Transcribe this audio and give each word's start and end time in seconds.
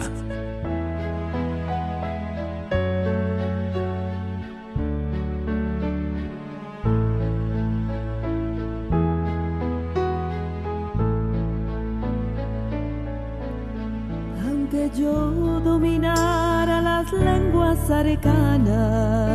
Aunque 14.46 14.90
yo 14.98 15.60
dominara 15.60 16.82
las 16.82 17.12
lenguas 17.12 17.92
arcanas 17.92 19.28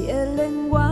y 0.00 0.10
el 0.10 0.34
lenguaje 0.36 0.91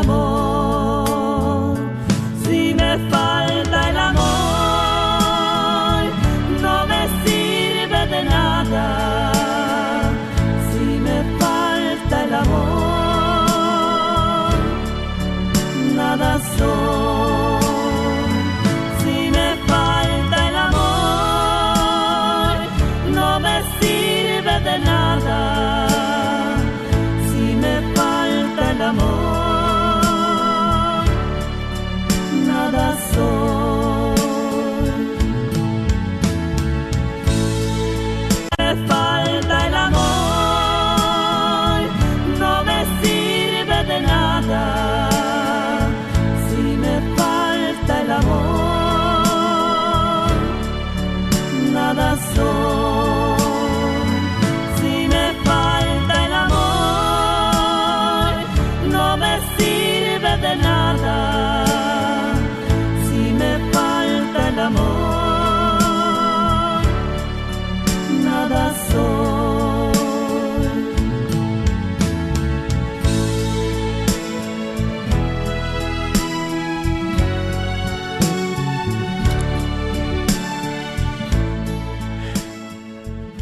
amor, 0.00 0.39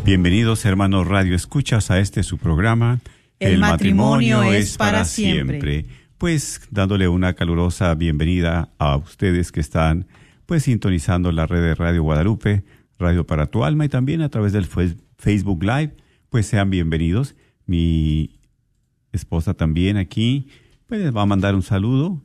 Bienvenidos 0.08 0.64
hermanos 0.64 1.06
Radio 1.06 1.37
Escuchas 1.37 1.90
a 1.90 1.99
este 1.99 2.22
su 2.22 2.38
programa. 2.38 3.00
El 3.40 3.58
matrimonio 3.58 4.43
es 4.43 4.78
para 4.78 5.05
siempre. 5.05 5.84
Pues 6.16 6.62
dándole 6.70 7.08
una 7.08 7.34
calurosa 7.34 7.94
bienvenida 7.94 8.70
a 8.78 8.96
ustedes 8.96 9.52
que 9.52 9.60
están 9.60 10.06
pues 10.46 10.62
sintonizando 10.62 11.31
la 11.31 11.44
red 11.44 11.60
de 11.60 11.75
Radio 11.75 12.02
Guadalupe, 12.05 12.64
Radio 12.99 13.26
para 13.26 13.49
tu 13.49 13.64
alma 13.64 13.84
y 13.84 13.90
también 13.90 14.22
a 14.22 14.31
través 14.31 14.55
del 14.55 14.64
Facebook 14.64 15.62
Live, 15.62 15.94
pues 16.31 16.46
sean 16.46 16.70
bienvenidos. 16.70 17.34
Mi 17.66 18.40
esposa 19.12 19.52
también 19.52 19.99
aquí 19.99 20.49
pues 20.87 21.14
va 21.14 21.20
a 21.20 21.26
mandar 21.26 21.55
un 21.55 21.62
saludo 21.62 22.22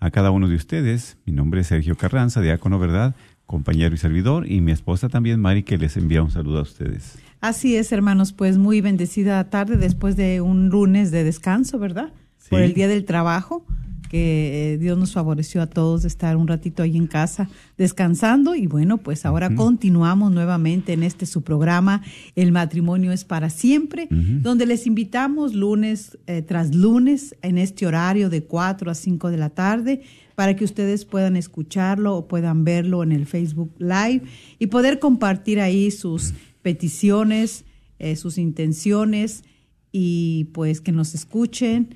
a 0.00 0.10
cada 0.10 0.32
uno 0.32 0.48
de 0.48 0.56
ustedes. 0.56 1.16
Mi 1.26 1.32
nombre 1.32 1.60
es 1.60 1.68
Sergio 1.68 1.96
Carranza, 1.96 2.40
diácono, 2.40 2.80
¿verdad? 2.80 3.14
Compañero 3.50 3.96
y 3.96 3.98
servidor, 3.98 4.48
y 4.48 4.60
mi 4.60 4.70
esposa 4.70 5.08
también, 5.08 5.40
Mari, 5.40 5.64
que 5.64 5.76
les 5.76 5.96
envía 5.96 6.22
un 6.22 6.30
saludo 6.30 6.60
a 6.60 6.62
ustedes. 6.62 7.18
Así 7.40 7.74
es, 7.74 7.90
hermanos, 7.90 8.32
pues 8.32 8.58
muy 8.58 8.80
bendecida 8.80 9.42
tarde 9.50 9.76
después 9.76 10.14
de 10.14 10.40
un 10.40 10.68
lunes 10.68 11.10
de 11.10 11.24
descanso, 11.24 11.80
¿verdad? 11.80 12.12
Por 12.48 12.60
el 12.60 12.74
Día 12.74 12.86
del 12.86 13.04
Trabajo, 13.04 13.66
que 14.08 14.74
eh, 14.74 14.78
Dios 14.78 14.96
nos 14.96 15.12
favoreció 15.12 15.62
a 15.62 15.66
todos 15.66 16.02
de 16.02 16.08
estar 16.08 16.36
un 16.36 16.46
ratito 16.46 16.84
ahí 16.84 16.96
en 16.96 17.08
casa 17.08 17.48
descansando 17.76 18.54
y 18.54 18.68
bueno, 18.68 18.98
pues 18.98 19.26
ahora 19.26 19.52
continuamos 19.54 20.30
nuevamente 20.30 20.92
en 20.92 21.02
este 21.02 21.26
su 21.26 21.42
programa 21.42 22.02
El 22.36 22.52
matrimonio 22.52 23.10
es 23.10 23.24
para 23.24 23.50
siempre, 23.50 24.08
donde 24.10 24.66
les 24.66 24.86
invitamos 24.86 25.54
lunes 25.54 26.18
eh, 26.26 26.42
tras 26.42 26.74
lunes 26.74 27.36
en 27.42 27.58
este 27.58 27.86
horario 27.86 28.30
de 28.30 28.44
4 28.44 28.90
a 28.90 28.94
5 28.94 29.30
de 29.30 29.36
la 29.36 29.50
tarde 29.50 30.02
para 30.40 30.56
que 30.56 30.64
ustedes 30.64 31.04
puedan 31.04 31.36
escucharlo 31.36 32.16
o 32.16 32.26
puedan 32.26 32.64
verlo 32.64 33.02
en 33.02 33.12
el 33.12 33.26
Facebook 33.26 33.74
Live 33.76 34.22
y 34.58 34.68
poder 34.68 34.98
compartir 34.98 35.60
ahí 35.60 35.90
sus 35.90 36.32
peticiones, 36.62 37.66
eh, 37.98 38.16
sus 38.16 38.38
intenciones 38.38 39.44
y 39.92 40.44
pues 40.54 40.80
que 40.80 40.92
nos 40.92 41.14
escuchen 41.14 41.94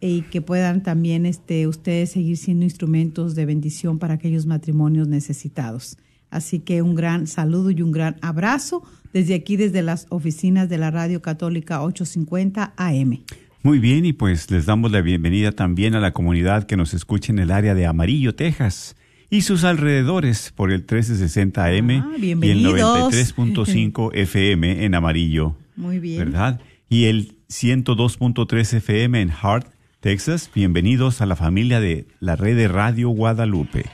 y 0.00 0.22
que 0.22 0.42
puedan 0.42 0.82
también 0.82 1.24
este, 1.24 1.68
ustedes 1.68 2.10
seguir 2.10 2.36
siendo 2.36 2.64
instrumentos 2.64 3.36
de 3.36 3.46
bendición 3.46 4.00
para 4.00 4.14
aquellos 4.14 4.44
matrimonios 4.44 5.06
necesitados. 5.06 5.96
Así 6.30 6.58
que 6.58 6.82
un 6.82 6.96
gran 6.96 7.28
saludo 7.28 7.70
y 7.70 7.80
un 7.80 7.92
gran 7.92 8.16
abrazo 8.22 8.82
desde 9.12 9.34
aquí, 9.34 9.56
desde 9.56 9.82
las 9.82 10.08
oficinas 10.08 10.68
de 10.68 10.78
la 10.78 10.90
Radio 10.90 11.22
Católica 11.22 11.80
850 11.80 12.74
AM. 12.76 13.20
Muy 13.64 13.78
bien, 13.78 14.04
y 14.04 14.12
pues 14.12 14.50
les 14.50 14.66
damos 14.66 14.92
la 14.92 15.00
bienvenida 15.00 15.50
también 15.50 15.94
a 15.94 16.00
la 16.00 16.12
comunidad 16.12 16.64
que 16.64 16.76
nos 16.76 16.92
escucha 16.92 17.32
en 17.32 17.38
el 17.38 17.50
área 17.50 17.74
de 17.74 17.86
Amarillo, 17.86 18.34
Texas, 18.34 18.94
y 19.30 19.40
sus 19.40 19.64
alrededores 19.64 20.52
por 20.54 20.70
el 20.70 20.80
1360 20.80 21.64
AM 21.64 21.90
ah, 21.90 22.12
y 22.18 22.30
el 22.30 22.62
93.5 22.62 24.10
FM 24.16 24.84
en 24.84 24.94
Amarillo. 24.94 25.56
Muy 25.76 25.98
bien. 25.98 26.18
¿Verdad? 26.18 26.60
Y 26.90 27.06
el 27.06 27.38
102.3 27.48 28.74
FM 28.74 29.22
en 29.22 29.30
Hart, 29.30 29.68
Texas. 30.00 30.50
Bienvenidos 30.54 31.22
a 31.22 31.26
la 31.26 31.34
familia 31.34 31.80
de 31.80 32.06
la 32.20 32.36
red 32.36 32.58
de 32.58 32.68
Radio 32.68 33.08
Guadalupe. 33.08 33.86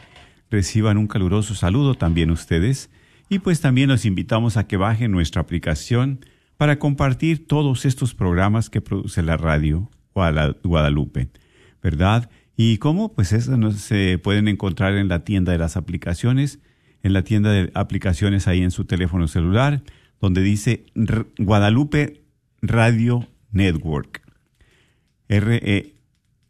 Reciban 0.51 0.99
un 0.99 1.07
caluroso 1.07 1.55
saludo 1.55 1.95
también 1.95 2.33
ustedes. 2.33 2.91
Y 3.29 3.39
pues 3.39 3.61
también 3.61 3.89
los 3.89 4.05
invitamos 4.05 4.57
a 4.57 4.67
que 4.67 4.77
bajen 4.77 5.13
nuestra 5.13 5.43
aplicación 5.43 6.27
para 6.61 6.79
compartir 6.79 7.47
todos 7.47 7.87
estos 7.87 8.15
programas 8.15 8.69
que 8.69 8.83
produce 8.83 9.23
la 9.23 9.39
radio 9.39 9.89
Guadalupe, 10.13 11.31
¿verdad? 11.83 12.29
Y 12.55 12.77
cómo, 12.77 13.15
pues 13.15 13.33
eso 13.33 13.73
se 13.73 14.19
pueden 14.19 14.47
encontrar 14.47 14.93
en 14.97 15.09
la 15.09 15.25
tienda 15.25 15.53
de 15.53 15.59
las 15.59 15.79
aplicaciones, 15.79 16.59
en 17.03 17.15
la 17.15 17.23
tienda 17.23 17.51
de 17.51 17.71
aplicaciones 17.73 18.47
ahí 18.47 18.61
en 18.61 18.73
su 18.73 18.85
teléfono 18.85 19.27
celular, 19.27 19.83
donde 20.21 20.43
dice 20.43 20.85
Guadalupe 21.39 22.21
Radio 22.61 23.27
Network. 23.53 24.21
R 25.29 25.63
-E 25.63 25.95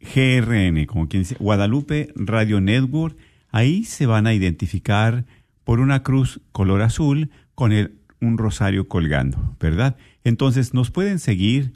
GRN, 0.01 0.87
como 0.87 1.07
quien 1.07 1.23
dice, 1.23 1.37
Guadalupe 1.39 2.11
Radio 2.17 2.59
Network. 2.59 3.15
Ahí 3.49 3.85
se 3.85 4.07
van 4.07 4.27
a 4.27 4.33
identificar 4.33 5.23
por 5.63 5.79
una 5.79 6.03
cruz 6.03 6.41
color 6.51 6.81
azul 6.81 7.29
con 7.55 7.71
el 7.71 8.00
un 8.21 8.37
rosario 8.37 8.87
colgando, 8.87 9.55
¿verdad? 9.59 9.97
Entonces 10.23 10.73
nos 10.73 10.91
pueden 10.91 11.19
seguir 11.19 11.73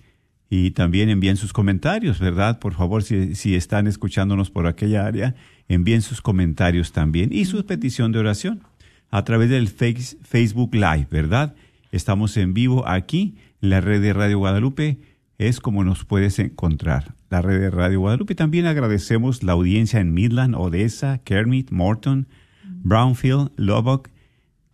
y 0.50 0.72
también 0.72 1.10
envíen 1.10 1.38
sus 1.38 1.54
comentarios, 1.54 2.20
¿verdad? 2.20 2.60
Por 2.60 2.74
favor, 2.74 3.04
si, 3.04 3.36
si 3.36 3.56
están 3.56 3.88
escuchándonos 3.88 4.52
por 4.52 4.68
aquella 4.68 5.06
área, 5.06 5.36
envíen 5.68 6.02
sus 6.02 6.22
comentarios 6.22 6.92
también 6.92 7.34
y 7.34 7.46
su 7.46 7.66
petición 7.66 8.12
de 8.12 8.20
oración 8.20 8.62
a 9.10 9.24
través 9.24 9.50
del 9.50 9.68
Facebook 9.68 10.76
Live, 10.76 11.08
¿verdad? 11.10 11.56
Estamos 11.92 12.38
en 12.38 12.54
vivo 12.54 12.88
aquí, 12.88 13.36
en 13.62 13.70
la 13.70 13.82
red 13.82 14.02
de 14.02 14.14
Radio 14.14 14.40
Guadalupe, 14.40 15.00
es 15.38 15.60
como 15.60 15.84
nos 15.84 16.06
puedes 16.06 16.40
encontrar, 16.40 17.14
la 17.30 17.42
red 17.42 17.60
de 17.60 17.70
Radio 17.70 18.00
Guadalupe. 18.00 18.36
También 18.36 18.66
agradecemos 18.66 19.44
la 19.44 19.54
audiencia 19.54 20.00
en 20.00 20.14
Midland, 20.14 20.56
Odessa, 20.56 21.20
Kermit, 21.24 21.72
Morton, 21.72 22.28
Brownfield, 22.64 23.52
Lubbock, 23.58 24.10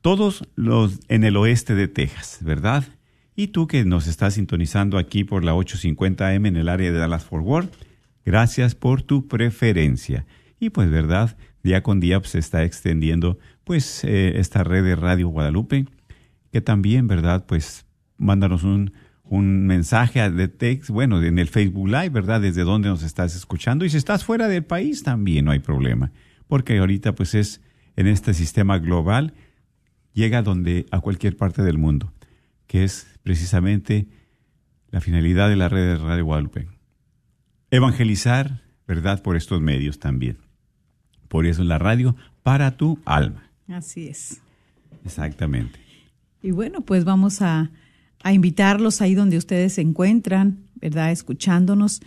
todos 0.01 0.48
los 0.56 1.00
en 1.07 1.24
el 1.24 1.38
oeste 1.38 1.75
de 1.75 1.88
Texas, 1.88 2.39
¿verdad? 2.42 2.83
Y 3.36 3.48
tú 3.48 3.68
que 3.68 3.86
nos 3.86 4.07
estás 4.07 4.33
sintonizando 4.33 4.98
aquí 4.98 5.24
por 5.24 5.43
la 5.43 5.53
850M 5.53 6.48
en 6.48 6.55
el 6.58 6.70
área 6.70 6.91
de 6.91 6.98
Dallas 6.98 7.24
Fort 7.24 7.74
gracias 8.25 8.75
por 8.75 9.01
tu 9.03 9.27
preferencia. 9.27 10.25
Y 10.60 10.70
pues, 10.70 10.89
¿verdad? 10.89 11.38
Día 11.63 11.81
con 11.81 12.00
día 12.00 12.20
pues, 12.20 12.31
se 12.31 12.39
está 12.39 12.63
extendiendo 12.63 13.39
pues 13.63 14.03
eh, 14.03 14.39
esta 14.39 14.63
red 14.63 14.84
de 14.84 14.96
Radio 14.96 15.29
Guadalupe, 15.29 15.86
que 16.51 16.62
también, 16.62 17.08
¿verdad? 17.08 17.46
Pues 17.48 17.86
mándanos 18.17 18.63
un, 18.63 18.93
un 19.24 19.65
mensaje 19.65 20.29
de 20.29 20.48
texto, 20.48 20.93
bueno, 20.93 21.22
en 21.24 21.39
el 21.39 21.48
Facebook 21.48 21.88
Live, 21.88 22.10
¿verdad? 22.10 22.41
Desde 22.41 22.63
dónde 22.63 22.89
nos 22.89 23.03
estás 23.03 23.36
escuchando. 23.36 23.86
Y 23.86 23.89
si 23.89 23.98
estás 23.98 24.25
fuera 24.25 24.48
del 24.48 24.65
país 24.65 25.03
también 25.03 25.46
no 25.46 25.51
hay 25.51 25.60
problema, 25.60 26.12
porque 26.48 26.77
ahorita 26.79 27.15
pues 27.15 27.34
es 27.34 27.62
en 27.96 28.08
este 28.08 28.34
sistema 28.34 28.77
global 28.79 29.34
llega 30.13 30.41
donde 30.41 30.86
a 30.91 31.00
cualquier 31.00 31.38
parte 31.38 31.62
del 31.63 31.77
mundo, 31.77 32.12
que 32.68 32.84
es 32.84 33.08
precisamente 33.24 34.08
la 34.89 35.01
finalidad 35.01 35.50
de 35.50 35.56
la 35.56 35.70
red 35.70 35.86
de 35.86 35.98
Radio 35.98 36.25
Guadalupe. 36.25 36.68
Evangelizar, 37.70 38.62
¿verdad? 38.88 39.22
Por 39.22 39.38
estos 39.38 39.62
medios 39.62 40.00
también. 40.00 40.38
Por 41.27 41.46
eso 41.46 41.63
la 41.63 41.77
radio 41.77 42.15
para 42.44 42.72
tu 42.72 43.00
alma. 43.06 43.50
Así 43.70 44.08
es. 44.08 44.41
Exactamente. 45.06 45.80
Y 46.44 46.51
bueno, 46.51 46.82
pues 46.82 47.06
vamos 47.06 47.41
a, 47.41 47.72
a 48.22 48.34
invitarlos 48.34 49.01
ahí 49.01 49.15
donde 49.15 49.38
ustedes 49.38 49.74
se 49.74 49.82
encuentran, 49.82 50.65
¿verdad? 50.75 51.12
Escuchándonos, 51.12 52.01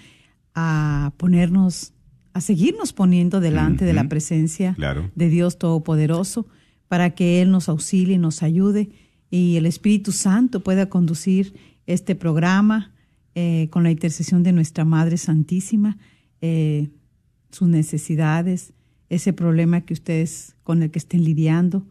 a 0.55 1.13
ponernos, 1.17 1.95
a 2.35 2.41
seguirnos 2.41 2.93
poniendo 2.93 3.41
delante 3.41 3.85
de 3.85 3.95
la 3.95 4.09
presencia 4.09 4.77
de 5.15 5.29
Dios 5.29 5.59
Todopoderoso 5.59 6.47
para 6.95 7.11
que 7.11 7.43
Él 7.43 7.51
nos 7.51 7.69
auxilie, 7.69 8.19
nos 8.19 8.45
ayude 8.45 8.89
y 9.29 9.57
el 9.57 9.67
Espíritu 9.67 10.13
Santo 10.13 10.61
pueda 10.61 10.89
conducir 10.89 11.53
este 11.89 12.15
programa 12.15 12.93
eh, 13.35 13.67
con 13.73 13.83
la 13.83 13.91
intercesión 13.91 14.45
de 14.45 14.53
nuestra 14.53 14.85
Madre 14.85 15.17
Santísima, 15.17 15.99
eh, 16.41 16.91
sus 17.51 17.67
necesidades, 17.67 18.75
ese 19.09 19.33
problema 19.33 19.81
que 19.81 19.93
ustedes 19.93 20.55
con 20.63 20.85
el 20.85 20.93
que 20.93 21.01
estén 21.01 21.25
lidiando, 21.25 21.85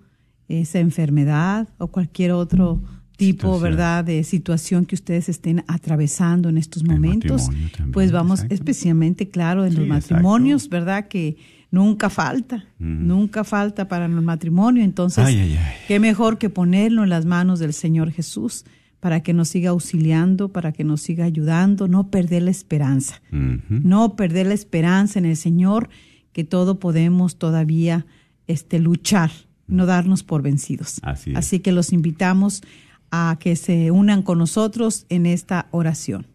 esa 0.47 0.79
enfermedad 0.79 1.67
o 1.79 1.87
cualquier 1.87 2.31
otro 2.31 2.81
tipo, 3.17 3.59
¿verdad?, 3.59 4.05
de 4.05 4.23
situación 4.23 4.85
que 4.85 4.95
ustedes 4.95 5.27
estén 5.27 5.65
atravesando 5.67 6.47
en 6.47 6.57
estos 6.57 6.85
momentos. 6.85 7.49
pues 7.91 8.13
vamos 8.13 8.45
especialmente, 8.49 9.27
claro, 9.27 9.65
en 9.65 9.75
los 9.75 9.85
matrimonios, 9.85 10.69
¿verdad?, 10.69 11.09
que 11.09 11.35
nunca 11.73 12.11
falta, 12.11 12.65
nunca 12.77 13.43
falta 13.43 13.87
para 13.87 14.05
el 14.05 14.11
matrimonio. 14.21 14.83
Entonces, 14.83 15.25
qué 15.87 15.99
mejor 15.99 16.37
que 16.37 16.51
ponerlo 16.51 17.03
en 17.03 17.09
las 17.09 17.25
manos 17.25 17.57
del 17.57 17.73
Señor 17.73 18.11
Jesús 18.11 18.63
para 18.99 19.23
que 19.23 19.33
nos 19.33 19.49
siga 19.49 19.71
auxiliando, 19.71 20.49
para 20.49 20.71
que 20.71 20.83
nos 20.83 21.01
siga 21.01 21.25
ayudando, 21.25 21.87
no 21.87 22.11
perder 22.11 22.43
la 22.43 22.51
esperanza, 22.51 23.23
no 23.31 24.15
perder 24.15 24.45
la 24.45 24.53
esperanza 24.53 25.17
en 25.17 25.25
el 25.25 25.35
Señor, 25.35 25.89
que 26.31 26.43
todo 26.43 26.79
podemos 26.79 27.37
todavía 27.39 28.05
este, 28.45 28.77
luchar, 28.77 29.31
no 29.65 29.87
darnos 29.87 30.21
por 30.21 30.43
vencidos. 30.43 31.01
Así, 31.01 31.59
que 31.59 31.71
los 31.71 31.91
invitamos 31.91 32.61
a 33.09 33.37
que 33.39 33.55
se 33.55 33.89
unan 33.89 34.21
con 34.21 34.37
nosotros 34.37 35.07
en 35.09 35.25
esta 35.25 35.69
oración. 35.71 36.27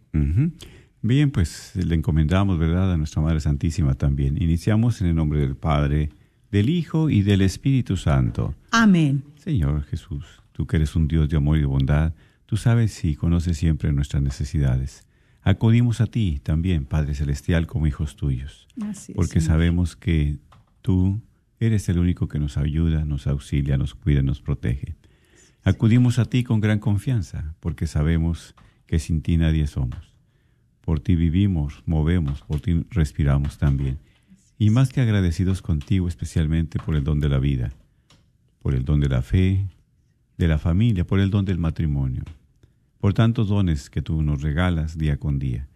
Bien, 1.01 1.31
pues 1.31 1.73
le 1.75 1.95
encomendamos, 1.95 2.59
¿verdad?, 2.59 2.93
a 2.93 2.97
nuestra 2.97 3.23
Madre 3.23 3.41
Santísima 3.41 3.95
también. 3.95 4.41
Iniciamos 4.43 5.01
en 5.01 5.09
el 5.09 5.15
nombre 5.15 5.41
del 5.41 5.57
Padre, 5.57 6.11
del 6.51 6.69
Hijo 6.71 7.09
y 7.11 7.23
del 7.23 7.43
Espíritu 7.43 7.97
Santo. 7.97 8.55
Amén. 8.71 9.23
Señor 9.37 9.85
Jesús, 9.85 10.25
tú 10.53 10.67
que 10.67 10.77
eres 10.77 10.97
un 10.97 11.07
Dios 11.07 11.29
de 11.29 11.37
amor 11.37 11.57
y 11.57 11.61
de 11.61 11.67
bondad, 11.67 12.13
Tú 12.49 12.57
sabes 12.57 13.05
y 13.05 13.15
conoces 13.15 13.59
siempre 13.59 13.93
nuestras 13.93 14.23
necesidades. 14.23 15.07
Acudimos 15.43 16.01
a 16.01 16.07
ti 16.07 16.41
también, 16.43 16.87
Padre 16.87 17.15
Celestial, 17.15 17.67
como 17.67 17.87
hijos 17.87 18.17
tuyos, 18.17 18.67
Así 18.81 19.13
es, 19.13 19.17
porque 19.17 19.41
Señor. 19.43 19.57
sabemos 19.57 19.97
que 19.97 20.39
tú 20.81 21.21
eres 21.61 21.91
el 21.91 21.99
único 21.99 22.27
que 22.27 22.39
nos 22.39 22.57
ayuda, 22.57 23.05
nos 23.05 23.27
auxilia, 23.27 23.77
nos 23.77 23.95
cuida, 23.95 24.23
nos 24.23 24.41
protege. 24.41 24.97
Acudimos 25.63 26.19
a 26.19 26.25
ti 26.25 26.43
con 26.43 26.61
gran 26.61 26.79
confianza, 26.79 27.55
porque 27.61 27.87
sabemos 27.87 28.55
que 28.87 28.99
sin 28.99 29.21
ti 29.21 29.37
nadie 29.37 29.67
somos. 29.67 30.15
Por 30.89 31.01
ti 31.01 31.17
vivimos, 31.17 31.83
movemos, 31.85 32.41
por 32.41 32.63
ti 32.63 32.87
respiramos 32.89 33.59
también. 33.59 33.99
Y 34.59 34.71
más 34.71 34.89
que 34.91 35.03
agradecidos 35.03 35.61
contigo, 35.61 36.09
especialmente 36.09 36.79
por 36.79 36.97
el 36.97 37.05
don 37.05 37.21
de 37.21 37.29
la 37.29 37.39
vida, 37.39 37.75
por 38.63 38.75
el 38.75 38.87
don 38.87 38.99
de 38.99 39.11
la 39.11 39.21
fe, 39.21 39.69
de 40.39 40.49
la 40.49 40.57
familia, 40.57 41.07
por 41.07 41.21
el 41.21 41.29
don 41.29 41.45
del 41.45 41.59
matrimonio, 41.59 42.23
por 43.01 43.13
tantos 43.13 43.49
dones 43.49 43.91
que 43.91 44.01
tú 44.01 44.23
nos 44.23 44.41
regalas 44.41 44.97
día 44.97 45.19
con 45.19 45.39
día. 45.39 45.69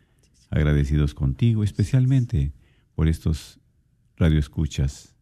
Agradecidos 0.48 1.12
contigo, 1.12 1.62
especialmente 1.62 2.54
por 2.94 3.06
estos 3.06 3.60
radioescuchas 4.16 5.14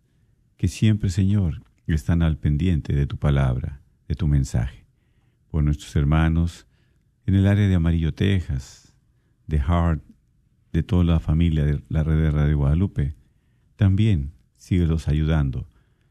que 0.56 0.68
siempre, 0.68 1.10
Señor, 1.10 1.64
están 1.88 2.22
al 2.22 2.36
pendiente 2.36 2.94
de 2.94 3.08
tu 3.08 3.16
palabra, 3.16 3.80
de 4.06 4.14
tu 4.14 4.28
mensaje. 4.28 4.86
Por 5.50 5.64
nuestros 5.64 5.96
hermanos 5.96 6.68
en 7.26 7.34
el 7.34 7.48
área 7.48 7.66
de 7.66 7.74
Amarillo, 7.74 8.14
Texas, 8.14 8.89
de 9.50 9.60
Hart, 9.60 10.02
de 10.72 10.82
toda 10.82 11.04
la 11.04 11.20
familia 11.20 11.64
de 11.64 11.82
la 11.88 12.02
red 12.02 12.16
de 12.16 12.30
Radio 12.30 12.56
Guadalupe, 12.56 13.14
también 13.76 14.32
síguelos 14.56 15.08
ayudando. 15.08 15.66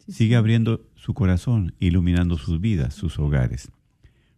Sigue 0.07 0.35
abriendo 0.35 0.85
su 0.95 1.13
corazón, 1.13 1.73
iluminando 1.79 2.37
sus 2.37 2.59
vidas, 2.59 2.93
sus 2.93 3.17
hogares. 3.17 3.71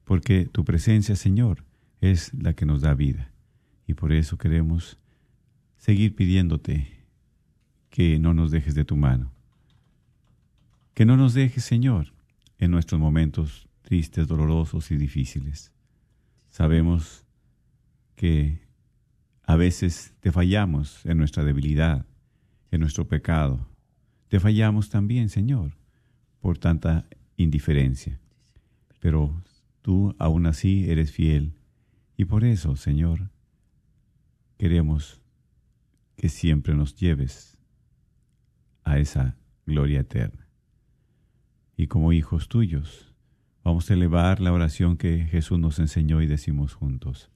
Porque 0.06 0.46
tu 0.46 0.64
presencia, 0.64 1.16
Señor, 1.16 1.64
es 2.02 2.34
la 2.34 2.54
que 2.54 2.66
nos 2.66 2.82
da 2.82 2.94
vida. 2.94 3.32
Y 3.88 3.94
por 3.94 4.12
eso 4.12 4.38
queremos 4.38 4.98
seguir 5.78 6.16
pidiéndote 6.16 6.88
que 7.90 8.20
no 8.20 8.34
nos 8.34 8.52
dejes 8.52 8.76
de 8.76 8.86
tu 8.86 8.96
mano. 8.96 9.32
Que 10.94 11.06
no 11.06 11.18
nos 11.18 11.34
dejes, 11.34 11.64
Señor, 11.64 12.14
en 12.60 12.72
nuestros 12.72 13.00
momentos 13.00 13.68
tristes, 13.82 14.28
dolorosos 14.28 14.92
y 14.92 14.98
difíciles. 14.98 15.72
Sabemos 16.50 17.26
que 18.16 18.62
a 19.52 19.58
veces 19.58 20.16
te 20.22 20.32
fallamos 20.32 21.06
en 21.06 21.18
nuestra 21.18 21.44
debilidad, 21.44 22.06
en 22.72 22.80
nuestro 22.80 23.10
pecado. 23.10 23.68
Te 24.30 24.40
fallamos 24.40 24.90
también, 24.90 25.28
Señor, 25.28 25.76
por 26.40 26.58
tanta 26.58 27.06
indiferencia. 27.36 28.18
Pero 29.02 29.44
tú 29.82 30.16
aún 30.20 30.46
así 30.46 30.90
eres 30.90 31.12
fiel. 31.12 31.54
Y 32.16 32.24
por 32.24 32.46
eso, 32.46 32.78
Señor, 32.78 33.30
queremos 34.58 35.20
que 36.16 36.30
siempre 36.30 36.74
nos 36.74 36.96
lleves 36.96 37.58
a 38.86 39.00
esa 39.00 39.36
gloria 39.66 40.00
eterna. 40.00 40.48
Y 41.76 41.88
como 41.88 42.14
hijos 42.14 42.48
tuyos, 42.48 43.14
vamos 43.66 43.92
a 43.92 43.96
elevar 43.96 44.40
la 44.40 44.54
oración 44.54 44.96
que 44.96 45.26
Jesús 45.26 45.60
nos 45.60 45.78
enseñó 45.80 46.22
y 46.22 46.26
decimos 46.26 46.74
juntos. 46.74 47.30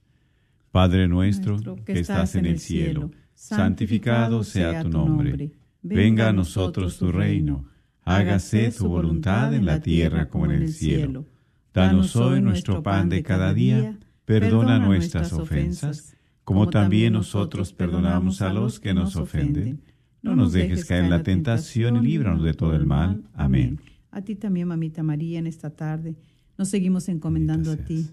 Padre 0.76 1.08
nuestro, 1.08 1.56
que 1.86 2.00
estás 2.00 2.34
en 2.34 2.44
el 2.44 2.58
cielo, 2.58 3.10
santificado 3.32 4.44
sea 4.44 4.82
tu 4.82 4.90
nombre. 4.90 5.52
Venga 5.80 6.28
a 6.28 6.34
nosotros 6.34 6.98
tu 6.98 7.10
reino. 7.10 7.64
Hágase 8.02 8.70
tu 8.72 8.86
voluntad 8.86 9.54
en 9.54 9.64
la 9.64 9.80
tierra 9.80 10.28
como 10.28 10.44
en 10.44 10.50
el 10.50 10.68
cielo. 10.68 11.24
Danos 11.72 12.14
hoy 12.14 12.42
nuestro 12.42 12.82
pan 12.82 13.08
de 13.08 13.22
cada 13.22 13.54
día. 13.54 13.98
Perdona 14.26 14.78
nuestras 14.78 15.32
ofensas, 15.32 16.14
como 16.44 16.68
también 16.68 17.14
nosotros 17.14 17.72
perdonamos 17.72 18.42
a 18.42 18.52
los 18.52 18.78
que 18.78 18.92
nos 18.92 19.16
ofenden. 19.16 19.80
No 20.20 20.36
nos 20.36 20.52
dejes 20.52 20.84
caer 20.84 21.04
en 21.04 21.10
la 21.10 21.22
tentación 21.22 21.96
y 21.96 22.00
líbranos 22.06 22.44
de 22.44 22.52
todo 22.52 22.76
el 22.76 22.84
mal. 22.84 23.22
Amén. 23.32 23.80
A 24.10 24.20
ti 24.20 24.34
también, 24.34 24.68
mamita 24.68 25.02
María, 25.02 25.38
en 25.38 25.46
esta 25.46 25.70
tarde 25.70 26.16
nos 26.58 26.68
seguimos 26.68 27.08
encomendando 27.08 27.72
a 27.72 27.76
ti. 27.78 28.10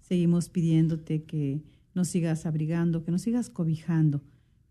Seguimos 0.00 0.48
pidiéndote 0.48 1.24
que 1.24 1.60
nos 1.96 2.08
sigas 2.08 2.44
abrigando, 2.46 3.02
que 3.02 3.10
nos 3.10 3.22
sigas 3.22 3.48
cobijando, 3.48 4.22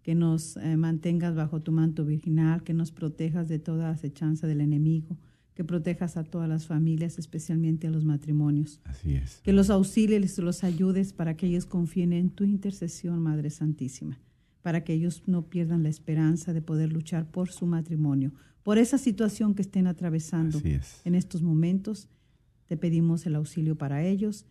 que 0.04 0.14
nos 0.14 0.58
eh, 0.58 0.78
mantengas 0.78 1.36
bajo 1.36 1.62
tu 1.62 1.72
manto 1.72 2.06
virginal, 2.06 2.64
que 2.64 2.76
nos 2.76 2.92
protejas 2.92 3.50
de 3.50 3.58
toda 3.58 3.90
acechanza 3.90 4.46
del 4.46 4.62
enemigo, 4.62 5.18
que 5.56 5.64
protejas 5.64 6.18
a 6.18 6.24
todas 6.24 6.48
las 6.48 6.68
familias, 6.68 7.18
especialmente 7.18 7.88
a 7.88 7.90
los 7.90 8.06
matrimonios. 8.06 8.80
Así 8.84 9.16
es. 9.16 9.42
Que 9.44 9.54
los 9.54 9.72
auxilies, 9.72 10.38
los 10.38 10.64
ayudes 10.64 11.14
para 11.14 11.36
que 11.36 11.48
ellos 11.48 11.66
confíen 11.66 12.14
en 12.14 12.30
tu 12.30 12.44
intercesión, 12.44 13.20
Madre 13.20 13.50
Santísima, 13.50 14.20
para 14.62 14.84
que 14.84 14.94
ellos 14.94 15.24
no 15.26 15.50
pierdan 15.50 15.82
la 15.82 15.90
esperanza 15.90 16.54
de 16.54 16.62
poder 16.62 16.94
luchar 16.94 17.32
por 17.32 17.50
su 17.50 17.66
matrimonio, 17.66 18.34
por 18.62 18.78
esa 18.78 19.00
situación 19.00 19.56
que 19.56 19.64
estén 19.64 19.88
atravesando 19.88 20.60
Así 20.60 20.72
es. 20.74 21.02
en 21.06 21.16
estos 21.16 21.42
momentos. 21.42 22.08
Te 22.68 22.78
pedimos 22.78 23.26
el 23.26 23.36
auxilio 23.36 23.76
para 23.76 24.04
ellos 24.04 24.46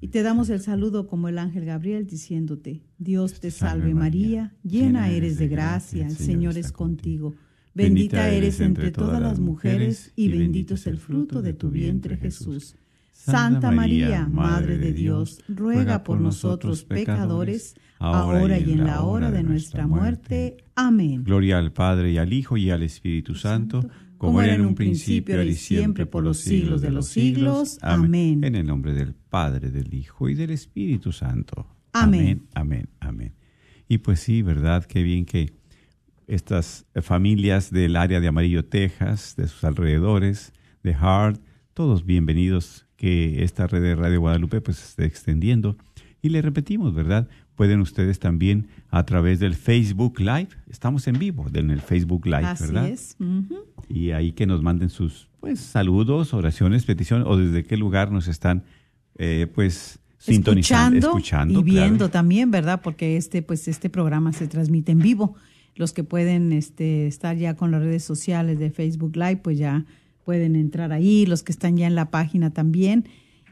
y 0.00 0.08
te 0.08 0.22
damos 0.22 0.48
el 0.50 0.60
saludo 0.60 1.06
como 1.06 1.28
el 1.28 1.38
ángel 1.38 1.64
Gabriel 1.64 2.06
diciéndote, 2.06 2.82
Dios 2.98 3.40
te 3.40 3.50
salve 3.50 3.94
María, 3.94 4.54
llena 4.62 5.10
eres 5.10 5.38
de 5.38 5.48
gracia, 5.48 6.06
el 6.06 6.16
Señor 6.16 6.56
es 6.56 6.72
contigo. 6.72 7.34
Bendita 7.74 8.28
eres 8.30 8.60
entre 8.60 8.90
todas 8.90 9.20
las 9.20 9.38
mujeres 9.38 10.12
y 10.16 10.28
bendito 10.28 10.74
es 10.74 10.86
el 10.86 10.98
fruto 10.98 11.42
de 11.42 11.52
tu 11.52 11.70
vientre 11.70 12.16
Jesús. 12.16 12.76
Santa 13.12 13.72
María, 13.72 14.26
Madre 14.26 14.78
de 14.78 14.92
Dios, 14.92 15.40
ruega 15.48 16.04
por 16.04 16.20
nosotros 16.20 16.84
pecadores, 16.84 17.74
ahora 17.98 18.58
y 18.58 18.72
en 18.72 18.84
la 18.84 19.02
hora 19.02 19.30
de 19.30 19.42
nuestra 19.42 19.86
muerte. 19.86 20.58
Amén. 20.76 21.24
Gloria 21.24 21.58
al 21.58 21.72
Padre 21.72 22.12
y 22.12 22.18
al 22.18 22.32
Hijo 22.32 22.56
y 22.56 22.70
al 22.70 22.82
Espíritu 22.84 23.34
Santo, 23.34 23.88
como 24.18 24.42
era 24.42 24.54
en 24.54 24.66
un 24.66 24.74
principio, 24.74 25.36
ahora 25.36 25.48
y 25.48 25.54
siempre, 25.54 26.04
por 26.04 26.24
los 26.24 26.38
siglos 26.38 26.82
de 26.82 26.90
los 26.90 27.06
siglos. 27.06 27.78
Amén. 27.80 28.44
En 28.44 28.56
el 28.56 28.66
nombre 28.66 28.92
del 28.92 29.14
Padre, 29.14 29.70
del 29.70 29.94
Hijo 29.94 30.28
y 30.28 30.34
del 30.34 30.50
Espíritu 30.50 31.12
Santo. 31.12 31.66
Amén. 31.92 32.20
Amén, 32.20 32.48
amén, 32.54 32.88
amén. 33.00 33.34
Y 33.88 33.98
pues 33.98 34.20
sí, 34.20 34.42
¿verdad? 34.42 34.84
Qué 34.84 35.02
bien 35.02 35.24
que 35.24 35.52
estas 36.26 36.84
familias 37.00 37.70
del 37.70 37.96
área 37.96 38.20
de 38.20 38.28
Amarillo, 38.28 38.64
Texas, 38.64 39.34
de 39.36 39.48
sus 39.48 39.64
alrededores, 39.64 40.52
de 40.82 40.94
Hart, 40.94 41.40
todos 41.72 42.04
bienvenidos 42.04 42.86
que 42.96 43.44
esta 43.44 43.66
red 43.66 43.80
de 43.80 43.94
Radio 43.94 44.20
Guadalupe 44.20 44.60
pues 44.60 44.82
esté 44.82 45.04
extendiendo. 45.04 45.76
Y 46.20 46.30
le 46.30 46.42
repetimos, 46.42 46.92
¿verdad? 46.94 47.28
Pueden 47.58 47.80
ustedes 47.80 48.20
también 48.20 48.68
a 48.88 49.04
través 49.04 49.40
del 49.40 49.56
Facebook 49.56 50.20
Live, 50.20 50.50
estamos 50.70 51.08
en 51.08 51.18
vivo 51.18 51.44
en 51.52 51.72
el 51.72 51.80
Facebook 51.80 52.24
Live, 52.24 52.44
Así 52.44 52.66
¿verdad? 52.66 52.88
es. 52.88 53.16
Y 53.88 54.12
ahí 54.12 54.30
que 54.30 54.46
nos 54.46 54.62
manden 54.62 54.90
sus 54.90 55.28
pues 55.40 55.58
saludos, 55.58 56.34
oraciones, 56.34 56.84
peticiones 56.84 57.26
o 57.28 57.36
desde 57.36 57.64
qué 57.64 57.76
lugar 57.76 58.12
nos 58.12 58.28
están 58.28 58.62
eh, 59.16 59.48
pues 59.52 59.98
sintonizando, 60.18 60.98
escuchando, 60.98 61.08
escuchando 61.08 61.58
y 61.58 61.62
viendo 61.64 61.96
claro. 61.96 62.10
también, 62.10 62.52
¿verdad? 62.52 62.80
Porque 62.80 63.16
este, 63.16 63.42
pues, 63.42 63.66
este 63.66 63.90
programa 63.90 64.32
se 64.32 64.46
transmite 64.46 64.92
en 64.92 65.00
vivo. 65.00 65.34
Los 65.74 65.92
que 65.92 66.04
pueden 66.04 66.52
este, 66.52 67.08
estar 67.08 67.36
ya 67.36 67.54
con 67.54 67.72
las 67.72 67.82
redes 67.82 68.04
sociales 68.04 68.60
de 68.60 68.70
Facebook 68.70 69.16
Live, 69.16 69.38
pues 69.38 69.58
ya 69.58 69.84
pueden 70.24 70.54
entrar 70.54 70.92
ahí. 70.92 71.26
Los 71.26 71.42
que 71.42 71.50
están 71.50 71.76
ya 71.76 71.88
en 71.88 71.96
la 71.96 72.12
página 72.12 72.50
también. 72.50 73.08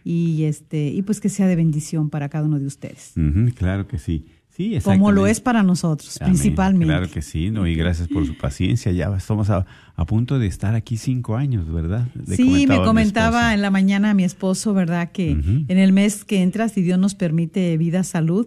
Y 0.09 0.45
este, 0.45 0.87
y 0.91 1.03
pues 1.03 1.19
que 1.19 1.29
sea 1.29 1.49
de 1.49 1.57
bendición 1.57 2.11
para 2.11 2.29
cada 2.29 2.47
uno 2.47 2.61
de 2.61 2.67
ustedes. 2.67 3.15
Claro 3.57 3.89
que 3.89 3.99
sí. 3.99 4.25
Sí, 4.51 4.79
Como 4.85 5.11
lo 5.11 5.27
es 5.27 5.41
para 5.41 5.65
nosotros, 5.65 6.17
Amén. 6.21 6.33
principalmente. 6.35 6.87
Claro 6.87 7.11
que 7.11 7.23
sí, 7.23 7.51
¿no? 7.51 7.67
Y 7.67 7.75
gracias 7.75 8.07
por 8.07 8.25
su 8.25 8.39
paciencia. 8.39 8.93
Ya 8.93 9.13
estamos 9.17 9.51
a, 9.51 9.67
a 9.97 10.05
punto 10.07 10.39
de 10.39 10.47
estar 10.47 10.77
aquí 10.77 10.97
cinco 10.97 11.37
años, 11.37 11.71
¿verdad? 11.71 12.07
Le 12.25 12.37
Sí, 12.37 12.67
me 12.69 12.77
comentaba 12.83 13.53
en 13.53 13.63
la 13.63 13.71
mañana 13.71 14.13
a 14.13 14.15
mi 14.15 14.23
esposo, 14.23 14.73
¿verdad? 14.75 15.11
Que 15.11 15.33
en 15.33 15.79
el 15.79 15.93
mes 15.93 16.25
que 16.25 16.41
entra, 16.41 16.69
si 16.69 16.83
Dios 16.83 17.01
nos 17.01 17.17
permite 17.17 17.77
vida, 17.77 18.05
salud, 18.05 18.47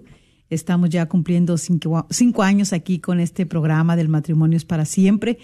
estamos 0.49 0.89
ya 0.89 1.07
cumpliendo 1.07 1.57
cinco, 1.57 2.07
cinco 2.09 2.41
años 2.43 2.71
aquí 2.71 2.99
con 2.99 3.19
este 3.19 3.45
programa 3.45 3.97
del 3.97 4.07
matrimonio 4.07 4.55
es 4.55 4.63
para 4.63 4.85
siempre. 4.85 5.37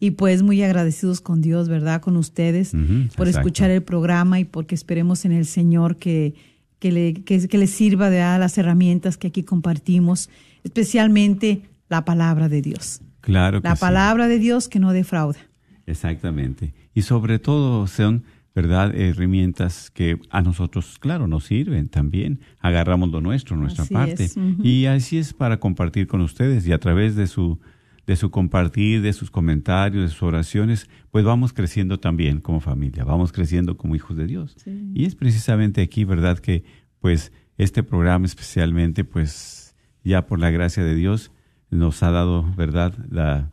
Y 0.00 0.12
pues 0.12 0.42
muy 0.42 0.62
agradecidos 0.62 1.20
con 1.20 1.42
Dios, 1.42 1.68
¿verdad? 1.68 2.00
Con 2.00 2.16
ustedes 2.16 2.70
por 2.70 3.28
exacto. 3.28 3.28
escuchar 3.28 3.70
el 3.70 3.82
programa 3.82 4.40
y 4.40 4.44
porque 4.44 4.74
esperemos 4.74 5.26
en 5.26 5.32
el 5.32 5.44
Señor 5.44 5.96
que, 5.96 6.34
que, 6.78 6.90
le, 6.90 7.14
que, 7.14 7.46
que 7.46 7.58
le 7.58 7.66
sirva 7.66 8.08
de 8.08 8.20
las 8.38 8.56
herramientas 8.56 9.18
que 9.18 9.28
aquí 9.28 9.42
compartimos, 9.42 10.30
especialmente 10.64 11.62
la 11.90 12.04
palabra 12.06 12.48
de 12.48 12.62
Dios. 12.62 13.02
Claro 13.20 13.60
que 13.60 13.68
La 13.68 13.76
sí. 13.76 13.80
palabra 13.80 14.26
de 14.26 14.38
Dios 14.38 14.68
que 14.68 14.80
no 14.80 14.92
defrauda. 14.92 15.38
Exactamente. 15.86 16.72
Y 16.94 17.02
sobre 17.02 17.38
todo 17.38 17.86
son, 17.86 18.24
¿verdad?, 18.54 18.94
herramientas 18.94 19.90
que 19.90 20.18
a 20.30 20.40
nosotros, 20.40 20.98
claro, 20.98 21.26
nos 21.26 21.44
sirven 21.44 21.88
también. 21.88 22.40
Agarramos 22.60 23.10
lo 23.10 23.20
nuestro, 23.20 23.56
nuestra 23.56 23.84
Así 23.84 23.94
parte. 23.94 24.30
Y 24.62 24.86
así 24.86 25.18
es 25.18 25.34
para 25.34 25.60
compartir 25.60 26.06
con 26.06 26.22
ustedes 26.22 26.66
y 26.66 26.72
a 26.72 26.78
través 26.78 27.16
de 27.16 27.26
su 27.26 27.58
de 28.06 28.16
su 28.16 28.30
compartir, 28.30 29.02
de 29.02 29.12
sus 29.12 29.30
comentarios, 29.30 30.02
de 30.02 30.08
sus 30.08 30.22
oraciones, 30.22 30.88
pues 31.10 31.24
vamos 31.24 31.52
creciendo 31.52 32.00
también 32.00 32.40
como 32.40 32.60
familia, 32.60 33.04
vamos 33.04 33.32
creciendo 33.32 33.76
como 33.76 33.94
hijos 33.94 34.16
de 34.16 34.26
Dios. 34.26 34.56
Y 34.94 35.04
es 35.04 35.14
precisamente 35.14 35.82
aquí, 35.82 36.04
¿verdad?, 36.04 36.38
que 36.38 36.64
pues 37.00 37.32
este 37.58 37.82
programa 37.82 38.26
especialmente, 38.26 39.04
pues 39.04 39.74
ya 40.02 40.26
por 40.26 40.38
la 40.38 40.50
gracia 40.50 40.82
de 40.82 40.94
Dios, 40.94 41.30
nos 41.70 42.02
ha 42.02 42.10
dado, 42.10 42.52
¿verdad?, 42.56 42.94
la 43.10 43.52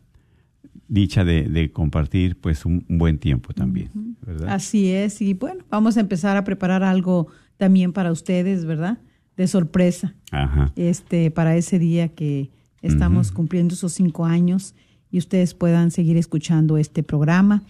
dicha 0.88 1.22
de, 1.24 1.44
de 1.44 1.70
compartir 1.70 2.40
pues 2.40 2.64
un, 2.64 2.84
un 2.88 2.98
buen 2.98 3.18
tiempo 3.18 3.52
también, 3.52 4.16
¿verdad? 4.26 4.48
Así 4.48 4.90
es, 4.90 5.20
y 5.20 5.34
bueno, 5.34 5.64
vamos 5.68 5.96
a 5.98 6.00
empezar 6.00 6.36
a 6.36 6.44
preparar 6.44 6.82
algo 6.82 7.28
también 7.58 7.92
para 7.92 8.10
ustedes, 8.10 8.64
¿verdad? 8.64 8.98
De 9.36 9.46
sorpresa, 9.46 10.14
Ajá. 10.32 10.72
este, 10.76 11.30
para 11.30 11.56
ese 11.56 11.78
día 11.78 12.08
que 12.08 12.50
estamos 12.82 13.32
cumpliendo 13.32 13.74
esos 13.74 13.92
cinco 13.92 14.24
años 14.24 14.74
y 15.10 15.18
ustedes 15.18 15.54
puedan 15.54 15.90
seguir 15.90 16.16
escuchando 16.16 16.78
este 16.78 17.02
programa 17.02 17.62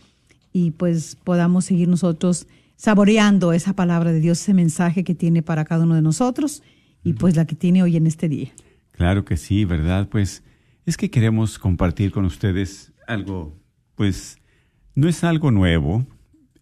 y 0.52 0.72
pues 0.72 1.16
podamos 1.24 1.64
seguir 1.64 1.88
nosotros 1.88 2.46
saboreando 2.76 3.52
esa 3.52 3.74
palabra 3.74 4.12
de 4.12 4.20
Dios, 4.20 4.40
ese 4.40 4.54
mensaje 4.54 5.04
que 5.04 5.14
tiene 5.14 5.42
para 5.42 5.64
cada 5.64 5.84
uno 5.84 5.94
de 5.94 6.02
nosotros 6.02 6.62
y 7.02 7.14
pues 7.14 7.36
la 7.36 7.46
que 7.46 7.54
tiene 7.54 7.82
hoy 7.82 7.96
en 7.96 8.06
este 8.06 8.28
día. 8.28 8.50
Claro 8.92 9.24
que 9.24 9.36
sí, 9.36 9.64
¿verdad? 9.64 10.08
Pues 10.08 10.42
es 10.86 10.96
que 10.96 11.10
queremos 11.10 11.58
compartir 11.58 12.10
con 12.10 12.24
ustedes 12.24 12.92
algo, 13.06 13.56
pues 13.94 14.38
no 14.94 15.08
es 15.08 15.22
algo 15.24 15.50
nuevo, 15.50 16.06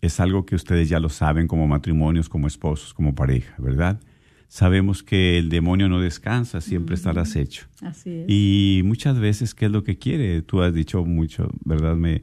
es 0.00 0.20
algo 0.20 0.46
que 0.46 0.54
ustedes 0.54 0.88
ya 0.88 1.00
lo 1.00 1.08
saben 1.08 1.48
como 1.48 1.66
matrimonios, 1.66 2.28
como 2.28 2.46
esposos, 2.46 2.92
como 2.92 3.14
pareja, 3.14 3.54
¿verdad? 3.58 4.00
Sabemos 4.48 5.02
que 5.02 5.38
el 5.38 5.48
demonio 5.48 5.88
no 5.88 6.00
descansa, 6.00 6.60
siempre 6.60 6.94
está 6.94 7.10
al 7.10 7.18
acecho. 7.18 7.66
Así 7.82 8.10
es. 8.10 8.24
Y 8.28 8.82
muchas 8.84 9.18
veces, 9.18 9.54
¿qué 9.54 9.66
es 9.66 9.72
lo 9.72 9.82
que 9.84 9.98
quiere? 9.98 10.40
Tú 10.42 10.62
has 10.62 10.72
dicho 10.72 11.04
mucho, 11.04 11.50
¿verdad? 11.64 11.96
Me 11.96 12.22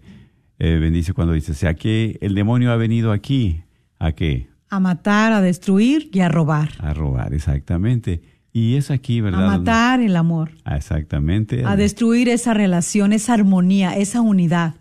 eh, 0.59 0.77
bendice 0.79 1.13
cuando 1.13 1.33
dices, 1.33 1.57
sea, 1.57 1.73
que 1.75 2.17
el 2.21 2.33
demonio 2.35 2.71
ha 2.71 2.77
venido 2.77 3.11
aquí, 3.11 3.61
¿a 3.99 4.13
qué? 4.13 4.47
a 4.69 4.79
matar, 4.79 5.33
a 5.33 5.41
destruir 5.41 6.09
y 6.11 6.21
a 6.21 6.29
robar. 6.29 6.71
A 6.79 6.95
robar, 6.95 7.33
exactamente. 7.35 8.23
Y 8.51 8.75
es 8.75 8.89
aquí, 8.89 9.19
A 9.19 9.23
¿verdad? 9.23 9.39
donde- 9.41 9.57
matar 9.59 9.99
el 9.99 10.15
amor, 10.15 10.49
Ah, 10.63 10.77
exactamente. 10.77 11.63
a 11.63 11.75
destruir 11.75 12.27
esa 12.29 12.55
relación, 12.55 13.13
esa 13.13 13.33
armonía, 13.35 13.95
esa 13.95 14.21
unidad. 14.21 14.73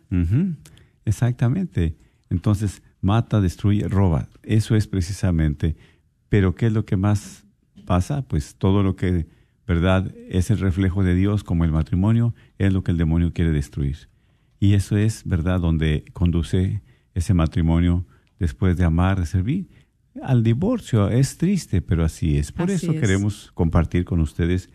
Exactamente. 1.04 1.96
Entonces, 2.30 2.82
mata, 3.00 3.40
destruye, 3.40 3.86
roba. 3.88 4.28
Eso 4.42 4.76
es 4.76 4.86
precisamente. 4.86 5.76
Pero 6.32 6.54
¿qué 6.54 6.68
es 6.68 6.72
lo 6.72 6.86
que 6.86 6.96
más 6.96 7.44
pasa? 7.84 8.22
Pues 8.22 8.54
todo 8.54 8.82
lo 8.82 8.96
que, 8.96 9.26
¿verdad? 9.66 10.10
Es 10.30 10.50
el 10.50 10.60
reflejo 10.60 11.04
de 11.04 11.14
Dios 11.14 11.44
como 11.44 11.66
el 11.66 11.72
matrimonio, 11.72 12.34
es 12.56 12.72
lo 12.72 12.82
que 12.82 12.90
el 12.90 12.96
demonio 12.96 13.34
quiere 13.34 13.50
destruir. 13.50 14.08
Y 14.58 14.72
eso 14.72 14.96
es, 14.96 15.24
¿verdad? 15.26 15.60
Donde 15.60 16.06
conduce 16.14 16.80
ese 17.12 17.34
matrimonio 17.34 18.06
después 18.38 18.78
de 18.78 18.84
amar, 18.84 19.20
de 19.20 19.26
servir, 19.26 19.68
al 20.22 20.42
divorcio. 20.42 21.10
Es 21.10 21.36
triste, 21.36 21.82
pero 21.82 22.02
así 22.02 22.38
es. 22.38 22.50
Por 22.50 22.70
Así 22.70 22.86
eso 22.86 22.94
es. 22.94 23.00
queremos 23.02 23.50
compartir 23.52 24.06
con 24.06 24.20
ustedes 24.20 24.70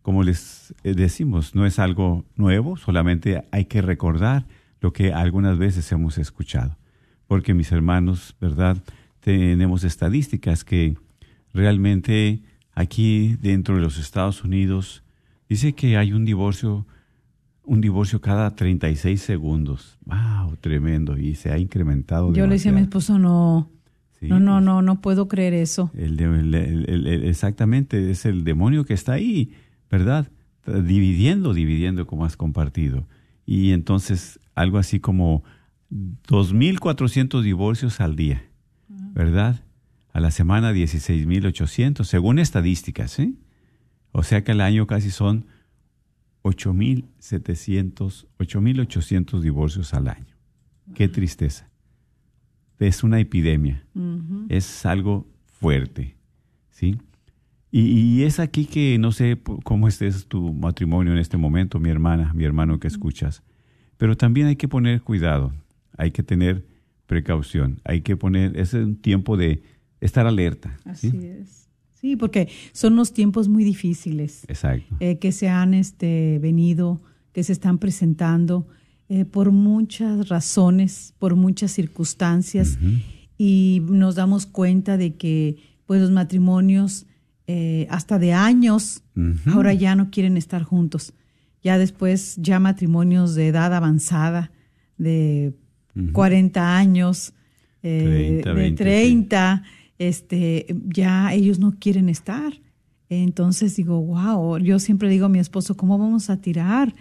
como 0.00 0.22
les 0.22 0.74
eh, 0.82 0.94
decimos, 0.94 1.54
no 1.54 1.66
es 1.66 1.78
algo 1.78 2.24
nuevo, 2.36 2.78
solamente 2.78 3.42
hay 3.50 3.66
que 3.66 3.82
recordar 3.82 4.46
lo 4.80 4.94
que 4.94 5.12
algunas 5.12 5.58
veces 5.58 5.92
hemos 5.92 6.16
escuchado. 6.16 6.78
Porque 7.26 7.52
mis 7.52 7.70
hermanos, 7.70 8.34
¿verdad? 8.40 8.78
Tenemos 9.26 9.82
estadísticas 9.82 10.62
que 10.62 10.96
realmente 11.52 12.42
aquí 12.74 13.34
dentro 13.42 13.74
de 13.74 13.80
los 13.80 13.98
Estados 13.98 14.44
Unidos 14.44 15.02
dice 15.48 15.72
que 15.72 15.96
hay 15.96 16.12
un 16.12 16.24
divorcio 16.24 16.86
un 17.64 17.80
divorcio 17.80 18.20
cada 18.20 18.54
36 18.54 19.20
segundos. 19.20 19.98
¡Wow! 20.04 20.54
Tremendo. 20.60 21.18
Y 21.18 21.34
se 21.34 21.50
ha 21.50 21.58
incrementado. 21.58 22.32
Yo 22.32 22.46
le 22.46 22.52
decía 22.52 22.70
a 22.70 22.74
mi 22.76 22.82
esposo, 22.82 23.18
no, 23.18 23.68
Sí, 24.20 24.28
no, 24.28 24.38
no, 24.38 24.52
pues, 24.58 24.64
no, 24.64 24.82
no 24.82 25.00
puedo 25.00 25.26
creer 25.26 25.54
eso. 25.54 25.90
el- 25.98 26.20
el- 26.20 26.54
el- 26.88 27.24
exactamente, 27.24 28.12
es 28.12 28.24
el 28.26 28.44
demonio 28.44 28.84
que 28.84 28.94
está 28.94 29.14
ahí, 29.14 29.50
¿verdad? 29.90 30.28
Dividiendo, 30.64 31.52
dividiendo 31.52 32.06
como 32.06 32.24
has 32.24 32.36
compartido. 32.36 33.08
Y 33.44 33.72
entonces 33.72 34.38
algo 34.54 34.78
así 34.78 35.00
como 35.00 35.42
2.400 36.28 37.42
divorcios 37.42 38.00
al 38.00 38.14
día, 38.14 38.44
¿verdad? 39.16 39.64
A 40.12 40.20
la 40.20 40.30
semana 40.30 40.72
16.800, 40.72 42.04
según 42.04 42.38
estadísticas, 42.38 43.18
¿eh? 43.18 43.32
O 44.12 44.22
sea 44.22 44.44
que 44.44 44.52
al 44.52 44.60
año 44.60 44.86
casi 44.86 45.10
son 45.10 45.46
8.700, 46.42 48.26
8.800 48.38 49.40
divorcios 49.40 49.94
al 49.94 50.08
año. 50.08 50.36
Qué 50.94 51.08
tristeza. 51.08 51.68
Es 52.78 53.02
una 53.02 53.18
epidemia 53.18 53.86
es 54.50 54.84
algo 54.84 55.26
fuerte, 55.46 56.14
¿sí? 56.70 56.98
Y, 57.70 57.80
y 57.80 58.22
es 58.24 58.38
aquí 58.38 58.66
que 58.66 58.98
no 58.98 59.12
sé 59.12 59.40
cómo 59.64 59.88
estés 59.88 60.26
tu 60.26 60.52
matrimonio 60.52 61.12
en 61.12 61.18
este 61.18 61.38
momento, 61.38 61.80
mi 61.80 61.88
hermana, 61.88 62.32
mi 62.34 62.44
hermano 62.44 62.78
que 62.78 62.88
escuchas, 62.88 63.42
pero 63.96 64.16
también 64.16 64.46
hay 64.46 64.56
que 64.56 64.68
poner 64.68 65.00
cuidado, 65.00 65.54
hay 65.96 66.10
que 66.10 66.22
tener 66.22 66.75
precaución, 67.06 67.80
hay 67.84 68.02
que 68.02 68.16
poner, 68.16 68.56
es 68.58 68.74
un 68.74 68.96
tiempo 68.96 69.36
de 69.36 69.62
estar 70.00 70.26
alerta, 70.26 70.76
¿sí? 70.94 71.08
Así 71.08 71.26
es. 71.26 71.68
Sí, 71.94 72.14
porque 72.16 72.48
son 72.72 72.92
unos 72.92 73.12
tiempos 73.12 73.48
muy 73.48 73.64
difíciles 73.64 74.44
Exacto. 74.48 74.94
eh, 75.00 75.18
que 75.18 75.32
se 75.32 75.48
han 75.48 75.72
este, 75.72 76.38
venido, 76.40 77.00
que 77.32 77.42
se 77.42 77.52
están 77.52 77.78
presentando 77.78 78.68
eh, 79.08 79.24
por 79.24 79.50
muchas 79.50 80.28
razones, 80.28 81.14
por 81.18 81.36
muchas 81.36 81.72
circunstancias, 81.72 82.78
y 83.38 83.82
nos 83.88 84.14
damos 84.14 84.46
cuenta 84.46 84.96
de 84.96 85.14
que 85.14 85.56
pues 85.86 86.00
los 86.00 86.10
matrimonios 86.10 87.06
eh, 87.46 87.86
hasta 87.90 88.18
de 88.18 88.32
años 88.32 89.04
ahora 89.46 89.72
ya 89.72 89.94
no 89.94 90.10
quieren 90.10 90.36
estar 90.36 90.62
juntos. 90.64 91.14
Ya 91.62 91.78
después, 91.78 92.36
ya 92.38 92.60
matrimonios 92.60 93.34
de 93.34 93.48
edad 93.48 93.72
avanzada, 93.74 94.52
de 94.98 95.54
40 96.12 96.76
años, 96.76 97.32
eh, 97.82 98.40
30, 98.42 98.48
de 98.50 98.54
20, 98.54 98.84
30, 98.84 99.62
este, 99.98 100.66
ya 100.86 101.32
ellos 101.32 101.58
no 101.58 101.74
quieren 101.78 102.08
estar. 102.08 102.52
Entonces 103.08 103.76
digo, 103.76 104.00
wow, 104.02 104.58
yo 104.58 104.78
siempre 104.78 105.08
digo 105.08 105.26
a 105.26 105.28
mi 105.28 105.38
esposo, 105.38 105.76
¿cómo 105.76 105.96
vamos 105.98 106.28
a 106.28 106.38
tirar? 106.40 106.94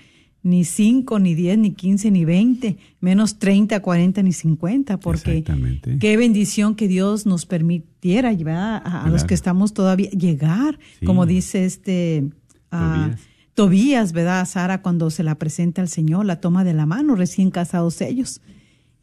Ni 0.43 0.63
5, 0.63 1.17
ni 1.17 1.33
10, 1.33 1.57
ni 1.57 1.71
15, 1.71 2.11
ni 2.11 2.23
20, 2.23 2.77
menos 2.99 3.39
30, 3.39 3.79
40, 3.81 4.21
ni 4.21 4.31
50, 4.31 4.99
porque 4.99 5.43
qué 5.99 6.17
bendición 6.17 6.75
que 6.75 6.87
Dios 6.87 7.25
nos 7.25 7.47
permitiera 7.47 8.31
¿verdad? 8.31 8.79
a, 8.85 9.05
a 9.05 9.09
los 9.09 9.23
que 9.23 9.33
estamos 9.33 9.73
todavía 9.73 10.11
llegar, 10.11 10.77
Sí. 10.99 11.05
como 11.07 11.25
dice 11.25 11.65
este 11.65 12.25
ah, 12.69 13.09
Tobías. 13.09 13.21
Tobías, 13.55 14.13
¿verdad? 14.13 14.45
Sara 14.47 14.83
cuando 14.83 15.09
se 15.09 15.23
la 15.23 15.33
presenta 15.35 15.81
al 15.81 15.87
Señor, 15.87 16.25
la 16.27 16.39
toma 16.39 16.63
de 16.63 16.75
la 16.75 16.85
mano, 16.85 17.15
recién 17.15 17.49
casados 17.49 17.99
ellos, 18.01 18.39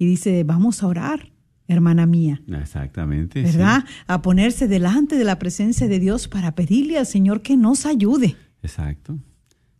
y 0.02 0.06
dice, 0.06 0.42
vamos 0.42 0.82
a 0.82 0.88
orar, 0.88 1.30
hermana 1.68 2.06
mía. 2.06 2.42
Exactamente. 2.48 3.46
sí. 3.46 3.56
¿verdad? 3.56 3.84
A 4.08 4.20
ponerse 4.20 4.66
delante 4.66 5.16
de 5.16 5.24
la 5.24 5.38
presencia 5.38 5.86
de 5.86 6.00
Dios 6.00 6.26
para 6.26 6.54
pedirle 6.54 6.98
al 6.98 7.06
Señor 7.06 7.42
que 7.42 7.56
nos 7.56 7.86
ayude, 7.86 8.36
Exacto. 8.62 9.16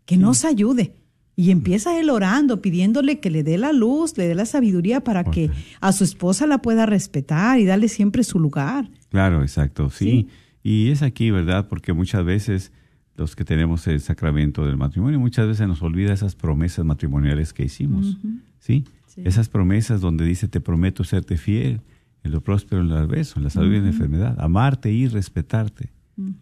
que 0.05 0.17
nos 0.17 0.45
ayude. 0.45 0.95
Y 1.35 1.51
empieza 1.51 1.99
él 1.99 2.11
orando, 2.11 2.61
pidiéndole 2.61 3.19
que 3.19 3.31
le 3.31 3.43
dé 3.43 3.57
la 3.57 3.73
luz, 3.73 4.17
le 4.19 4.29
dé 4.29 4.35
la 4.35 4.45
sabiduría 4.45 5.03
para 5.03 5.25
que 5.25 5.51
a 5.81 5.91
su 5.93 6.05
esposa 6.05 6.47
la 6.47 6.59
pueda 6.59 6.85
respetar 6.85 7.59
y 7.59 7.65
darle 7.65 7.89
siempre 7.89 8.23
su 8.23 8.39
lugar. 8.39 8.91
Claro, 9.09 9.43
exacto, 9.43 9.89
sí. 9.91 10.29
Y 10.63 10.91
es 10.91 11.03
aquí, 11.03 11.31
¿verdad? 11.31 11.69
Porque 11.69 11.95
muchas 11.95 12.25
veces 12.25 12.71
los 13.17 13.35
que 13.35 13.45
tenemos 13.45 13.87
el 13.87 14.01
sacramento 14.01 14.67
del 14.67 14.77
matrimonio, 14.77 15.19
muchas 15.19 15.47
veces 15.49 15.67
nos 15.67 15.83
olvida 15.83 16.13
esas 16.13 16.37
promesas 16.37 16.85
matrimoniales 16.85 17.53
que 17.53 17.65
hicimos, 17.65 18.19
¿sí? 18.59 18.85
Sí. 19.15 19.23
Esas 19.25 19.49
promesas 19.49 20.01
donde 20.01 20.25
dice, 20.25 20.49
te 20.49 20.61
prometo 20.61 21.05
serte 21.05 21.37
fiel 21.37 21.83
en 22.25 22.33
lo 22.33 22.41
próspero, 22.41 22.81
en 22.81 22.89
lo 22.89 22.97
adverso, 22.97 23.39
en 23.39 23.45
la 23.45 23.51
salud 23.51 23.73
y 23.73 23.77
en 23.77 23.83
la 23.83 23.91
enfermedad, 23.91 24.41
amarte 24.41 24.91
y 24.91 25.07
respetarte 25.07 25.91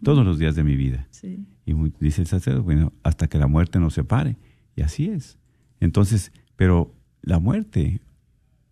todos 0.03 0.23
los 0.23 0.39
días 0.39 0.55
de 0.55 0.63
mi 0.63 0.75
vida. 0.75 1.07
Sí. 1.11 1.45
Y 1.65 1.73
dice 1.99 2.21
el 2.21 2.27
sacerdote, 2.27 2.63
bueno, 2.63 2.93
hasta 3.03 3.27
que 3.27 3.37
la 3.37 3.47
muerte 3.47 3.79
nos 3.79 3.95
separe. 3.95 4.37
Y 4.75 4.83
así 4.83 5.09
es. 5.09 5.37
Entonces, 5.79 6.31
pero 6.55 6.93
la 7.21 7.39
muerte, 7.39 7.99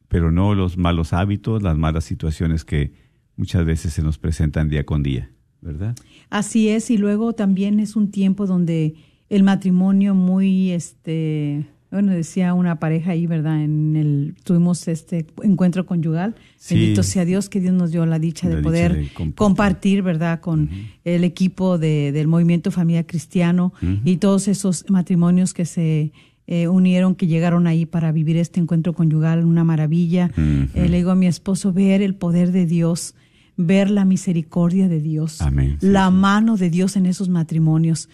pero 0.08 0.32
no 0.32 0.56
los 0.56 0.78
malos 0.78 1.12
hábitos, 1.12 1.62
las 1.62 1.78
malas 1.78 2.06
situaciones 2.06 2.64
que 2.64 2.94
muchas 3.36 3.66
veces 3.66 3.94
se 3.94 4.02
nos 4.02 4.18
presentan 4.18 4.70
día 4.70 4.86
con 4.86 5.04
día, 5.04 5.32
¿verdad? 5.62 5.96
Así 6.30 6.70
es, 6.70 6.90
y 6.90 6.98
luego 6.98 7.34
también 7.34 7.80
es 7.80 7.96
un 7.96 8.12
tiempo 8.12 8.46
donde 8.46 8.96
el 9.30 9.44
matrimonio 9.44 10.16
muy, 10.16 10.72
este, 10.72 11.66
bueno, 11.92 12.12
decía 12.12 12.54
una 12.54 12.80
pareja 12.80 13.12
ahí, 13.12 13.26
¿verdad? 13.26 13.64
En 13.64 13.96
el, 13.96 14.36
tuvimos 14.44 14.88
este 14.88 15.26
encuentro 15.42 15.86
conyugal. 15.86 16.36
Sí. 16.58 16.76
Bendito 16.76 17.02
sea 17.02 17.26
Dios 17.26 17.50
que 17.50 17.60
Dios 17.60 17.74
nos 17.74 17.92
dio 17.92 18.06
la 18.06 18.20
dicha 18.20 18.48
La 18.48 18.56
de 18.56 18.56
dicha 18.58 18.70
poder 18.70 18.94
de 18.94 19.08
compartir. 19.08 19.36
compartir, 19.36 20.02
¿verdad? 20.04 20.40
Con 20.40 20.70
el 21.04 21.24
equipo 21.24 21.78
de, 21.80 22.12
del 22.12 22.28
Movimiento 22.28 22.70
Familia 22.70 23.08
Cristiano 23.08 23.74
y 24.06 24.18
todos 24.18 24.48
esos 24.48 24.86
matrimonios 24.90 25.54
que 25.54 25.66
se 25.66 26.12
eh, 26.46 26.68
unieron, 26.68 27.16
que 27.16 27.28
llegaron 27.28 27.66
ahí 27.66 27.86
para 27.86 28.12
vivir 28.12 28.38
este 28.38 28.60
encuentro 28.60 28.94
conyugal, 28.94 29.46
una 29.46 29.64
maravilla. 29.64 30.32
Eh, 30.38 30.90
le 30.90 30.98
digo 30.98 31.12
a 31.12 31.16
mi 31.16 31.26
esposo, 31.26 31.74
ver 31.74 32.02
el 32.02 32.14
poder 32.14 32.52
de 32.52 32.66
Dios 32.66 33.16
ver 33.62 33.92
la 33.92 34.06
misericordia 34.06 34.88
de 34.88 35.02
Dios, 35.02 35.42
Amén, 35.42 35.78
sí, 35.82 35.88
la 35.88 36.08
sí. 36.08 36.14
mano 36.14 36.56
de 36.56 36.70
Dios 36.70 36.96
en 36.96 37.06
esos 37.06 37.28
matrimonios, 37.28 38.08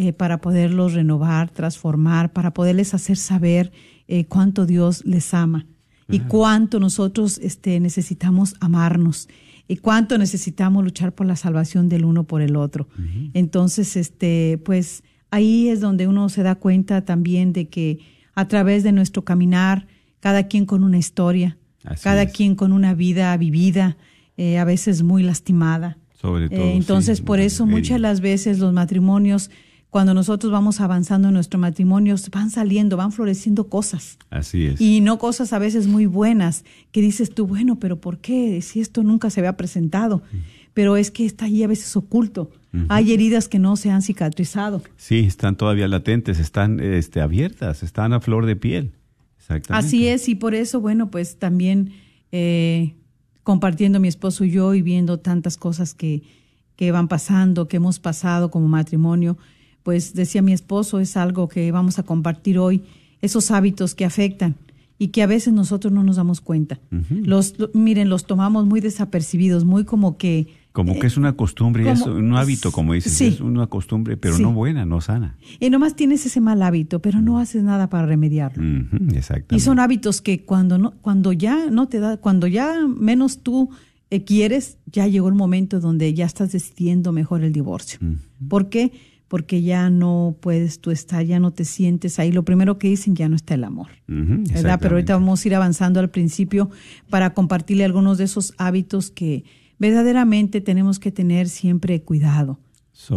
eh, 0.00 0.12
para 0.12 0.40
poderlos 0.40 0.92
renovar, 0.92 1.50
transformar, 1.50 2.32
para 2.32 2.54
poderles 2.54 2.94
hacer 2.94 3.16
saber 3.16 3.72
eh, 4.06 4.26
cuánto 4.26 4.64
Dios 4.64 5.04
les 5.04 5.34
ama 5.34 5.66
y 6.08 6.20
cuánto 6.20 6.78
nosotros 6.78 7.38
este, 7.42 7.80
necesitamos 7.80 8.54
amarnos 8.60 9.28
y 9.66 9.78
cuánto 9.78 10.16
necesitamos 10.16 10.84
luchar 10.84 11.16
por 11.16 11.26
la 11.26 11.34
salvación 11.34 11.88
del 11.88 12.04
uno 12.04 12.22
por 12.22 12.42
el 12.42 12.54
otro. 12.54 12.86
Entonces, 13.34 13.96
este, 13.96 14.62
pues 14.64 15.02
ahí 15.32 15.66
es 15.66 15.80
donde 15.80 16.06
uno 16.06 16.28
se 16.28 16.44
da 16.44 16.54
cuenta 16.54 17.04
también 17.04 17.52
de 17.52 17.68
que 17.68 17.98
a 18.36 18.46
través 18.46 18.84
de 18.84 18.92
nuestro 18.92 19.24
caminar, 19.24 19.88
cada 20.20 20.44
quien 20.44 20.64
con 20.64 20.84
una 20.84 20.98
historia, 20.98 21.58
Así 21.82 22.04
cada 22.04 22.22
es. 22.22 22.32
quien 22.32 22.54
con 22.54 22.72
una 22.72 22.94
vida 22.94 23.36
vivida, 23.36 23.96
eh, 24.36 24.58
a 24.58 24.64
veces 24.64 25.02
muy 25.02 25.24
lastimada. 25.24 25.98
Sobre 26.14 26.48
todo. 26.48 26.60
Eh, 26.60 26.76
entonces, 26.76 27.18
sí, 27.18 27.24
por 27.24 27.40
eso 27.40 27.66
muchas 27.66 27.96
de 27.96 27.98
las 27.98 28.20
veces 28.20 28.60
los 28.60 28.72
matrimonios, 28.72 29.50
cuando 29.90 30.12
nosotros 30.12 30.52
vamos 30.52 30.80
avanzando 30.80 31.28
en 31.28 31.34
nuestro 31.34 31.58
matrimonio, 31.58 32.14
van 32.30 32.50
saliendo, 32.50 32.96
van 32.96 33.10
floreciendo 33.10 33.68
cosas. 33.68 34.18
Así 34.28 34.66
es. 34.66 34.80
Y 34.80 35.00
no 35.00 35.18
cosas 35.18 35.52
a 35.52 35.58
veces 35.58 35.86
muy 35.86 36.06
buenas, 36.06 36.64
que 36.92 37.00
dices 37.00 37.34
tú, 37.34 37.46
bueno, 37.46 37.78
pero 37.78 37.98
¿por 37.98 38.18
qué? 38.18 38.60
Si 38.60 38.80
esto 38.80 39.02
nunca 39.02 39.30
se 39.30 39.40
había 39.40 39.56
presentado. 39.56 40.22
Pero 40.74 40.96
es 40.96 41.10
que 41.10 41.24
está 41.24 41.46
ahí 41.46 41.62
a 41.62 41.66
veces 41.66 41.96
oculto. 41.96 42.50
Hay 42.88 43.12
heridas 43.12 43.48
que 43.48 43.58
no 43.58 43.76
se 43.76 43.90
han 43.90 44.02
cicatrizado. 44.02 44.82
Sí, 44.96 45.20
están 45.20 45.56
todavía 45.56 45.88
latentes, 45.88 46.38
están 46.38 46.80
este, 46.80 47.22
abiertas, 47.22 47.82
están 47.82 48.12
a 48.12 48.20
flor 48.20 48.44
de 48.44 48.56
piel. 48.56 48.92
Exactamente. 49.38 49.86
Así 49.86 50.06
es, 50.06 50.28
y 50.28 50.34
por 50.34 50.54
eso, 50.54 50.80
bueno, 50.80 51.10
pues 51.10 51.38
también 51.38 51.92
eh, 52.30 52.94
compartiendo 53.42 53.98
mi 54.00 54.08
esposo 54.08 54.44
y 54.44 54.50
yo 54.50 54.74
y 54.74 54.82
viendo 54.82 55.18
tantas 55.18 55.56
cosas 55.56 55.94
que, 55.94 56.22
que 56.76 56.92
van 56.92 57.08
pasando, 57.08 57.66
que 57.66 57.78
hemos 57.78 57.98
pasado 57.98 58.50
como 58.50 58.68
matrimonio, 58.68 59.38
pues 59.88 60.12
decía 60.12 60.42
mi 60.42 60.52
esposo, 60.52 61.00
es 61.00 61.16
algo 61.16 61.48
que 61.48 61.72
vamos 61.72 61.98
a 61.98 62.02
compartir 62.02 62.58
hoy, 62.58 62.82
esos 63.22 63.50
hábitos 63.50 63.94
que 63.94 64.04
afectan 64.04 64.54
y 64.98 65.08
que 65.08 65.22
a 65.22 65.26
veces 65.26 65.54
nosotros 65.54 65.94
no 65.94 66.02
nos 66.04 66.16
damos 66.16 66.42
cuenta. 66.42 66.78
los, 67.10 67.58
lo- 67.58 67.70
miren, 67.72 68.10
los 68.10 68.26
tomamos 68.26 68.66
muy 68.66 68.82
desapercibidos, 68.82 69.64
muy 69.64 69.84
como 69.84 70.18
que... 70.18 70.48
Como 70.72 70.98
que 71.00 71.06
es 71.06 71.16
una 71.16 71.32
costumbre, 71.32 71.90
es 71.90 72.02
un 72.02 72.36
hábito, 72.36 72.70
como 72.70 72.92
dices, 72.92 73.14
Sí. 73.14 73.28
es 73.28 73.40
una 73.40 73.66
costumbre, 73.68 74.18
pero 74.18 74.36
Sí. 74.36 74.42
no 74.42 74.52
buena, 74.52 74.84
no 74.84 75.00
sana. 75.00 75.38
Y 75.58 75.70
nomás 75.70 75.96
tienes 75.96 76.26
ese 76.26 76.42
mal 76.42 76.62
hábito, 76.62 77.00
pero 77.00 77.22
no 77.22 77.38
haces 77.38 77.62
nada 77.62 77.88
para 77.88 78.04
remediarlo. 78.04 78.62
Ujú, 78.62 78.96
exactamente. 79.16 79.56
Y 79.56 79.60
son 79.60 79.78
hábitos 79.80 80.20
que 80.20 80.44
cuando 80.44 80.76
no, 80.76 80.90
cuando 81.00 81.32
ya 81.32 81.70
no 81.70 81.88
te 81.88 81.98
da, 81.98 82.18
cuando 82.18 82.46
ya 82.46 82.74
menos 82.86 83.38
tú 83.38 83.70
eh, 84.10 84.22
quieres, 84.24 84.76
ya 84.86 85.06
llegó 85.06 85.28
el 85.28 85.34
momento 85.34 85.80
donde 85.80 86.12
ya 86.12 86.26
estás 86.26 86.52
decidiendo 86.52 87.10
mejor 87.12 87.42
el 87.42 87.52
divorcio. 87.54 87.98
¿Por 88.48 88.68
qué? 88.68 88.92
Porque 89.28 89.60
ya 89.62 89.90
no 89.90 90.36
puedes 90.40 90.80
tú 90.80 90.90
estar, 90.90 91.22
ya 91.24 91.38
no 91.38 91.50
te 91.52 91.64
sientes 91.66 92.18
ahí. 92.18 92.32
Lo 92.32 92.44
primero 92.44 92.78
que 92.78 92.88
dicen, 92.88 93.14
ya 93.14 93.28
no 93.28 93.36
está 93.36 93.54
el 93.54 93.64
amor. 93.64 93.88
Pero 94.06 94.90
ahorita 94.94 95.14
vamos 95.14 95.44
a 95.44 95.48
ir 95.48 95.54
avanzando 95.54 96.00
al 96.00 96.08
principio 96.10 96.70
para 97.10 97.34
compartirle 97.34 97.84
algunos 97.84 98.16
de 98.18 98.24
esos 98.24 98.54
hábitos 98.56 99.10
que 99.10 99.44
verdaderamente 99.78 100.60
tenemos 100.60 100.98
que 100.98 101.12
tener 101.12 101.48
siempre 101.48 102.00
cuidado. 102.02 102.58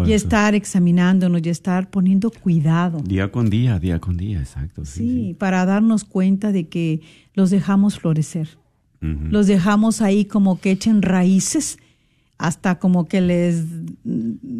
Y 0.05 0.13
estar 0.13 0.53
examinándonos 0.53 1.41
y 1.43 1.49
estar 1.49 1.89
poniendo 1.89 2.29
cuidado. 2.29 2.99
Día 3.03 3.31
con 3.31 3.49
día, 3.49 3.79
día 3.79 3.99
con 3.99 4.15
día, 4.15 4.39
exacto. 4.39 4.85
Sí, 4.85 4.91
Sí, 4.99 5.09
sí. 5.29 5.33
para 5.33 5.65
darnos 5.65 6.03
cuenta 6.03 6.51
de 6.51 6.67
que 6.67 7.01
los 7.33 7.49
dejamos 7.49 7.97
florecer. 7.99 8.47
Los 9.01 9.47
dejamos 9.47 9.99
ahí 10.03 10.25
como 10.25 10.59
que 10.61 10.69
echen 10.69 11.01
raíces 11.01 11.79
hasta 12.41 12.79
como 12.79 13.07
que 13.07 13.21
les 13.21 13.63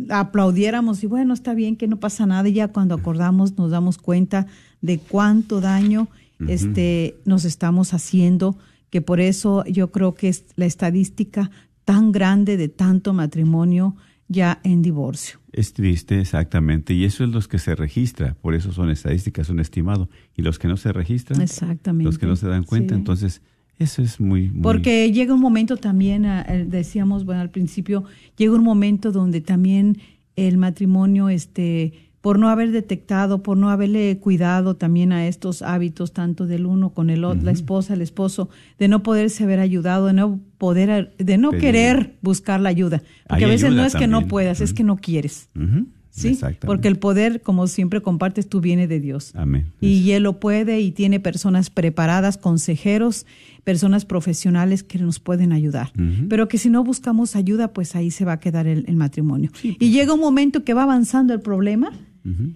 aplaudiéramos 0.10 1.04
y 1.04 1.08
bueno, 1.08 1.34
está 1.34 1.54
bien 1.54 1.76
que 1.76 1.88
no 1.88 1.98
pasa 2.00 2.26
nada 2.26 2.48
y 2.48 2.54
ya 2.54 2.68
cuando 2.70 2.96
acordamos 2.96 3.58
nos 3.58 3.72
damos 3.72 3.98
cuenta 3.98 4.48
de 4.82 5.00
cuánto 5.00 5.62
daño 5.62 6.08
este 6.48 7.18
nos 7.26 7.46
estamos 7.46 7.94
haciendo, 7.94 8.58
que 8.90 9.02
por 9.02 9.20
eso 9.20 9.64
yo 9.66 9.92
creo 9.92 10.16
que 10.16 10.28
es 10.30 10.46
la 10.56 10.66
estadística 10.66 11.52
tan 11.86 12.12
grande 12.12 12.58
de 12.58 12.68
tanto 12.68 13.14
matrimonio 13.14 13.96
ya 14.28 14.60
en 14.64 14.82
divorcio. 14.82 15.40
Es 15.52 15.74
triste, 15.74 16.20
exactamente. 16.20 16.94
Y 16.94 17.04
eso 17.04 17.24
es 17.26 17.30
los 17.30 17.48
que 17.48 17.60
se 17.60 17.76
registra, 17.76 18.36
por 18.42 18.56
eso 18.56 18.72
son 18.72 18.90
estadísticas, 18.90 19.50
un 19.50 19.60
estimado. 19.60 20.10
Y 20.36 20.42
los 20.42 20.58
que 20.58 20.68
no 20.68 20.78
se 20.78 20.92
registran, 20.94 21.42
Exactamente. 21.42 22.06
los 22.06 22.18
que 22.18 22.26
no 22.26 22.36
se 22.36 22.48
dan 22.48 22.64
cuenta, 22.64 22.96
Sí. 22.96 23.00
entonces 23.00 23.42
eso 23.82 24.02
es 24.02 24.20
muy... 24.20 24.50
muy 24.50 24.62
Porque 24.62 25.12
llega 25.12 25.34
un 25.34 25.42
momento 25.42 25.78
también, 25.78 26.26
ah, 26.26 26.46
eh, 26.48 26.66
decíamos, 26.68 27.26
bueno, 27.26 27.42
al 27.42 27.50
principio, 27.50 28.04
llega 28.38 28.54
un 28.54 28.64
momento 28.64 29.12
donde 29.12 29.42
también 29.42 29.98
el 30.36 30.58
matrimonio, 30.58 31.30
este, 31.30 31.94
por 32.22 32.38
no 32.38 32.50
haber 32.50 32.72
detectado, 32.72 33.42
por 33.42 33.58
no 33.58 33.70
haberle 33.70 34.18
cuidado 34.20 34.76
también 34.76 35.12
a 35.12 35.28
estos 35.28 35.64
hábitos, 35.64 36.14
tanto 36.14 36.46
del 36.46 36.68
uno 36.68 36.92
con 36.94 37.10
el 37.10 37.24
otro, 37.24 37.42
la 37.44 37.52
esposa, 37.52 37.96
el 37.96 38.02
esposo, 38.02 38.50
de 38.78 38.88
no 38.88 39.02
poderse 39.02 39.44
haber 39.44 39.60
ayudado, 39.60 40.06
de 40.08 40.14
no 40.14 40.40
poder, 40.60 41.16
de 41.18 41.38
no 41.38 41.50
Pedir. 41.50 41.62
querer 41.62 42.18
buscar 42.22 42.60
la 42.60 42.70
ayuda. 42.70 43.02
Porque 43.28 43.46
Hay 43.46 43.50
a 43.50 43.54
veces 43.54 43.74
no 43.74 43.84
es 43.84 43.96
que 43.96 44.08
no 44.08 44.28
puedas, 44.28 44.62
es 44.62 44.74
que 44.74 44.84
no 44.84 44.98
quieres. 44.98 45.50
Ujú, 45.56 45.88
¿Sí? 46.12 46.38
Porque 46.66 46.90
el 46.90 46.98
poder, 46.98 47.42
como 47.42 47.68
siempre 47.68 48.02
compartes, 48.02 48.48
tú 48.48 48.60
viene 48.60 48.88
de 48.88 49.00
Dios. 49.00 49.32
Amén. 49.34 49.72
Y 49.80 50.12
él 50.12 50.24
lo 50.24 50.40
puede 50.40 50.82
y 50.82 50.92
tiene 50.92 51.20
personas 51.20 51.70
preparadas, 51.70 52.38
consejeros, 52.38 53.26
personas 53.64 54.06
profesionales 54.06 54.84
que 54.84 55.00
nos 55.00 55.20
pueden 55.20 55.54
ayudar. 55.54 55.92
Pero 56.30 56.48
que 56.48 56.58
si 56.58 56.70
no 56.70 56.84
buscamos 56.84 57.36
ayuda, 57.36 57.74
pues 57.74 57.96
ahí 57.96 58.12
se 58.12 58.26
va 58.26 58.34
a 58.34 58.40
quedar 58.40 58.68
el, 58.68 58.86
el 58.88 58.96
matrimonio. 58.98 59.52
pues. 59.52 59.78
Y 59.80 59.92
llega 59.92 60.14
un 60.14 60.20
momento 60.20 60.64
que 60.64 60.74
va 60.74 60.84
avanzando 60.84 61.34
el 61.34 61.40
problema 61.40 61.92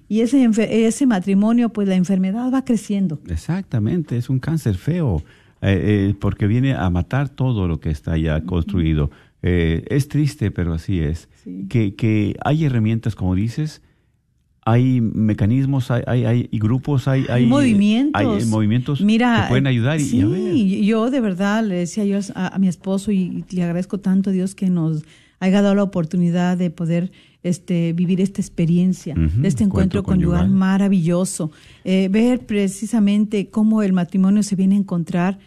y 0.07 0.21
ese 0.21 1.05
matrimonio, 1.05 1.69
pues 1.69 1.87
la 1.87 1.95
enfermedad 1.95 2.51
va 2.53 2.63
creciendo. 2.63 3.19
Exactamente, 3.27 4.17
es 4.17 4.29
un 4.29 4.39
cáncer 4.39 4.75
feo, 4.75 5.23
eh, 5.61 6.09
eh, 6.11 6.15
porque 6.19 6.45
viene 6.45 6.73
a 6.75 6.89
matar 6.89 7.29
todo 7.29 7.67
lo 7.67 7.79
que 7.79 7.89
está 7.89 8.17
ya 8.17 8.41
construido. 8.41 9.09
Eh, 9.41 9.83
es 9.89 10.07
triste, 10.07 10.51
pero 10.51 10.73
así 10.73 10.99
es. 10.99 11.29
Sí. 11.43 11.67
Que, 11.69 11.95
que 11.95 12.35
hay 12.43 12.65
herramientas, 12.65 13.15
como 13.15 13.35
dices, 13.35 13.81
hay 14.67 14.99
mecanismos, 15.01 15.91
hay, 15.91 16.01
hay, 16.07 16.25
hay 16.25 16.49
grupos, 16.53 17.07
hay, 17.07 17.25
hay, 17.29 17.45
movimientos. 17.45 18.19
hay, 18.19 18.41
eh, 18.41 18.45
movimientos 18.47 19.01
Mira, 19.01 19.43
que 19.43 19.49
pueden 19.49 19.67
ayudar. 19.67 19.99
Y, 19.99 20.03
sí, 20.03 20.21
a 20.21 20.27
ver. 20.27 20.55
yo 20.55 21.11
de 21.11 21.21
verdad 21.21 21.63
le 21.63 21.75
decía 21.75 22.03
yo 22.05 22.17
a, 22.33 22.55
a 22.55 22.57
mi 22.57 22.67
esposo 22.67 23.11
y, 23.11 23.45
y 23.49 23.55
le 23.55 23.63
agradezco 23.63 23.99
tanto 23.99 24.31
a 24.31 24.33
Dios 24.33 24.55
que 24.55 24.69
nos 24.71 25.03
haya 25.39 25.61
dado 25.61 25.75
la 25.75 25.83
oportunidad 25.83 26.57
de 26.57 26.71
poder 26.71 27.11
este, 27.43 27.93
vivir 27.93 28.21
esta 28.21 28.41
experiencia, 28.41 29.13
este 29.43 29.63
encuentro 29.63 29.65
encuentro 29.65 30.03
conyugal, 30.03 30.39
conyugal. 30.41 30.57
maravilloso, 30.57 31.51
Eh, 31.83 32.07
ver 32.09 32.47
precisamente 32.47 33.49
cómo 33.49 33.83
el 33.83 33.93
matrimonio 33.93 34.41
se 34.41 34.55
viene 34.55 34.73
a 34.73 34.79
encontrar 34.79 35.37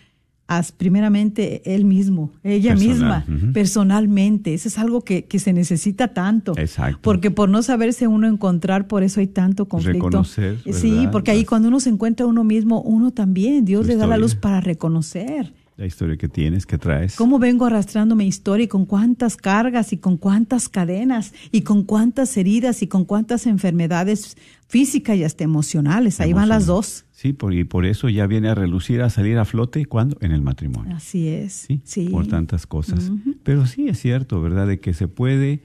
primeramente 0.77 1.75
él 1.75 1.85
mismo, 1.85 2.33
ella 2.43 2.75
Personal, 2.75 3.25
misma, 3.27 3.53
personalmente. 3.53 4.55
Eso 4.55 4.69
es 4.69 4.79
algo 4.79 5.03
que, 5.03 5.27
que 5.27 5.39
se 5.39 5.53
necesita 5.53 6.09
tanto. 6.15 6.55
Exacto. 6.57 7.01
Porque 7.03 7.31
por 7.31 7.51
no 7.51 7.63
saberse 7.63 8.07
uno 8.07 8.27
encontrar, 8.27 8.89
por 8.89 9.03
eso 9.03 9.21
hay 9.21 9.27
tanto 9.27 9.67
conflicto. 9.67 10.07
Reconocer, 10.07 10.59
Sí, 10.73 11.07
porque 11.13 11.33
ahí 11.33 11.45
cuando 11.45 11.69
uno 11.69 11.81
se 11.81 11.91
encuentra 11.91 12.27
uno 12.27 12.45
mismo, 12.45 12.81
uno 12.81 13.11
también, 13.11 13.67
Dios 13.67 13.85
Su 13.85 13.93
le 13.93 13.97
da 13.97 14.07
la 14.07 14.17
luz 14.17 14.35
para 14.35 14.61
reconocer. 14.63 15.53
La 15.79 15.87
historia 15.87 16.17
que 16.17 16.29
tienes, 16.29 16.67
que 16.67 16.77
traes. 16.77 17.15
¿Cómo 17.15 17.39
vengo 17.39 17.65
arrastrando 17.65 18.17
mi 18.17 18.27
historia 18.27 18.65
y 18.65 18.67
con 18.69 18.85
cuántas 18.85 19.37
cargas 19.37 19.93
y 19.93 19.99
con 19.99 20.17
cuántas 20.17 20.69
cadenas 20.69 21.33
y 21.53 21.61
con 21.61 21.85
cuántas 21.85 22.37
heridas 22.37 22.83
y 22.83 22.89
con 22.89 23.05
cuántas 23.05 23.47
enfermedades 23.47 24.37
físicas 24.67 25.17
y 25.17 25.23
hasta 25.23 25.45
emocionales? 25.45 26.21
Ahí 26.21 26.33
van 26.33 26.49
las 26.49 26.67
dos. 26.67 27.05
Sí, 27.13 27.33
por, 27.33 27.55
y 27.55 27.63
por 27.63 27.87
eso 27.87 28.09
ya 28.09 28.27
viene 28.27 28.49
a 28.49 28.57
relucir, 28.57 29.03
a 29.03 29.09
salir 29.09 29.39
a 29.39 29.45
flote, 29.45 29.87
¿cuándo? 29.87 30.19
En 30.21 30.33
el 30.33 30.43
matrimonio. 30.43 30.97
Así 30.97 31.29
es. 31.29 31.53
¿sí? 31.69 31.81
Sí. 31.85 32.09
Por 32.09 32.27
tantas 32.27 32.67
cosas. 32.67 33.13
Pero 33.45 33.65
sí 33.67 33.87
es 33.87 34.01
cierto, 34.01 34.43
¿verdad? 34.43 34.67
De 34.67 34.81
que 34.81 34.93
se 34.95 35.07
puede, 35.07 35.63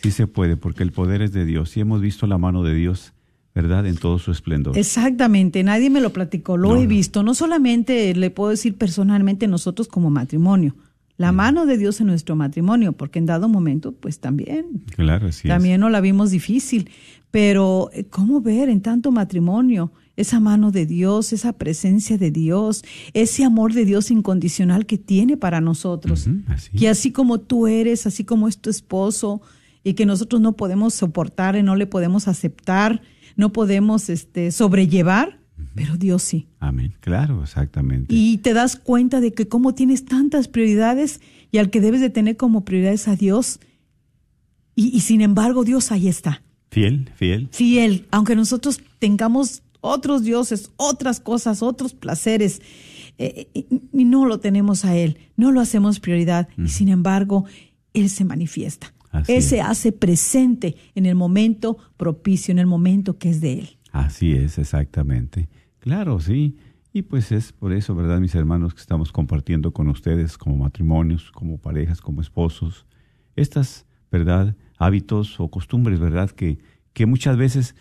sí 0.00 0.12
se 0.12 0.28
puede, 0.28 0.56
porque 0.56 0.84
el 0.84 0.92
poder 0.92 1.22
es 1.22 1.32
de 1.32 1.44
Dios. 1.44 1.76
Y 1.76 1.80
hemos 1.80 2.00
visto 2.00 2.28
la 2.28 2.38
mano 2.38 2.62
de 2.62 2.72
Dios, 2.72 3.14
¿verdad? 3.56 3.86
En 3.86 3.96
todo 3.96 4.18
su 4.18 4.30
esplendor. 4.30 4.76
Exactamente, 4.76 5.62
nadie 5.64 5.88
me 5.88 6.02
lo 6.02 6.12
platicó, 6.12 6.58
lo 6.58 6.74
No, 6.74 6.76
he 6.76 6.86
visto. 6.86 7.22
No 7.22 7.34
solamente 7.34 8.14
le 8.14 8.30
puedo 8.30 8.50
decir 8.50 8.76
personalmente 8.76 9.48
nosotros 9.48 9.88
como 9.88 10.10
matrimonio, 10.10 10.76
la 11.16 11.32
mano 11.32 11.64
de 11.64 11.78
Dios 11.78 11.98
en 12.02 12.08
nuestro 12.08 12.36
matrimonio, 12.36 12.92
porque 12.92 13.18
en 13.18 13.24
dado 13.24 13.48
momento, 13.48 13.92
pues 13.92 14.20
también 14.20 14.84
Claro, 14.94 15.32
sí. 15.32 15.48
También 15.48 15.80
no 15.80 15.88
la 15.88 16.02
vimos 16.02 16.30
difícil, 16.30 16.90
pero 17.30 17.88
eh, 17.94 18.04
¿cómo 18.04 18.42
ver 18.42 18.68
en 18.68 18.82
tanto 18.82 19.10
matrimonio 19.10 19.90
esa 20.16 20.38
mano 20.38 20.70
de 20.70 20.84
Dios, 20.84 21.32
esa 21.32 21.54
presencia 21.54 22.18
de 22.18 22.30
Dios, 22.30 22.84
ese 23.14 23.42
amor 23.44 23.72
de 23.72 23.86
Dios 23.86 24.10
incondicional 24.10 24.84
que 24.84 24.98
tiene 24.98 25.38
para 25.38 25.62
nosotros? 25.62 26.28
Así. 26.48 26.72
Que 26.72 26.90
así 26.90 27.10
como 27.10 27.40
tú 27.40 27.66
eres, 27.66 28.06
así 28.06 28.22
como 28.22 28.48
es 28.48 28.58
tu 28.58 28.68
esposo, 28.68 29.40
y 29.82 29.94
que 29.94 30.04
nosotros 30.04 30.42
no 30.42 30.56
podemos 30.56 30.92
soportar 30.92 31.56
y 31.56 31.62
no 31.62 31.76
le 31.76 31.86
podemos 31.86 32.26
aceptar, 32.26 33.00
no 33.36 33.52
podemos 33.52 34.08
este, 34.08 34.50
sobrellevar, 34.50 35.38
pero 35.74 35.96
Dios 35.96 36.22
sí. 36.22 36.48
Amén. 36.58 36.94
Claro, 37.00 37.42
exactamente. 37.42 38.14
Y 38.14 38.38
te 38.38 38.54
das 38.54 38.76
cuenta 38.76 39.20
de 39.20 39.32
que 39.32 39.46
cómo 39.46 39.74
tienes 39.74 40.04
tantas 40.04 40.48
prioridades 40.48 41.20
y 41.52 41.58
al 41.58 41.70
que 41.70 41.80
debes 41.80 42.00
de 42.00 42.10
tener 42.10 42.36
como 42.36 42.64
prioridades 42.64 43.08
a 43.08 43.16
Dios. 43.16 43.60
Y, 44.74 44.94
y 44.94 45.00
sin 45.00 45.20
embargo, 45.20 45.64
Dios 45.64 45.92
ahí 45.92 46.08
está. 46.08 46.42
Fiel, 46.70 47.10
fiel. 47.14 47.48
Fiel, 47.52 48.06
aunque 48.10 48.36
nosotros 48.36 48.80
tengamos 48.98 49.62
otros 49.80 50.24
dioses, 50.24 50.70
otras 50.76 51.20
cosas, 51.20 51.62
otros 51.62 51.94
placeres, 51.94 52.60
eh, 53.18 53.48
y, 53.54 53.66
y 53.92 54.04
no 54.04 54.26
lo 54.26 54.40
tenemos 54.40 54.84
a 54.84 54.96
Él, 54.96 55.18
no 55.36 55.52
lo 55.52 55.60
hacemos 55.60 56.00
prioridad. 56.00 56.48
Y 56.58 56.68
sin 56.68 56.88
embargo, 56.88 57.44
Él 57.94 58.10
se 58.10 58.24
manifiesta. 58.24 58.92
Así 59.16 59.32
Él 59.32 59.38
es. 59.38 59.46
se 59.48 59.60
hace 59.60 59.92
presente 59.92 60.76
en 60.94 61.06
el 61.06 61.14
momento 61.14 61.76
propicio, 61.96 62.52
en 62.52 62.58
el 62.58 62.66
momento 62.66 63.18
que 63.18 63.30
es 63.30 63.40
de 63.40 63.60
Él. 63.60 63.68
Así 63.92 64.32
es, 64.32 64.58
exactamente. 64.58 65.48
Claro, 65.78 66.20
sí. 66.20 66.56
Y 66.92 67.02
pues 67.02 67.30
es 67.32 67.52
por 67.52 67.72
eso, 67.72 67.94
¿verdad, 67.94 68.20
mis 68.20 68.34
hermanos, 68.34 68.74
que 68.74 68.80
estamos 68.80 69.12
compartiendo 69.12 69.72
con 69.72 69.88
ustedes 69.88 70.38
como 70.38 70.56
matrimonios, 70.56 71.30
como 71.30 71.58
parejas, 71.58 72.00
como 72.00 72.20
esposos, 72.20 72.86
estas, 73.36 73.84
¿verdad?, 74.10 74.54
hábitos 74.78 75.38
o 75.40 75.48
costumbres, 75.48 76.00
¿verdad?, 76.00 76.30
que, 76.30 76.58
que 76.94 77.06
muchas 77.06 77.36
veces 77.36 77.74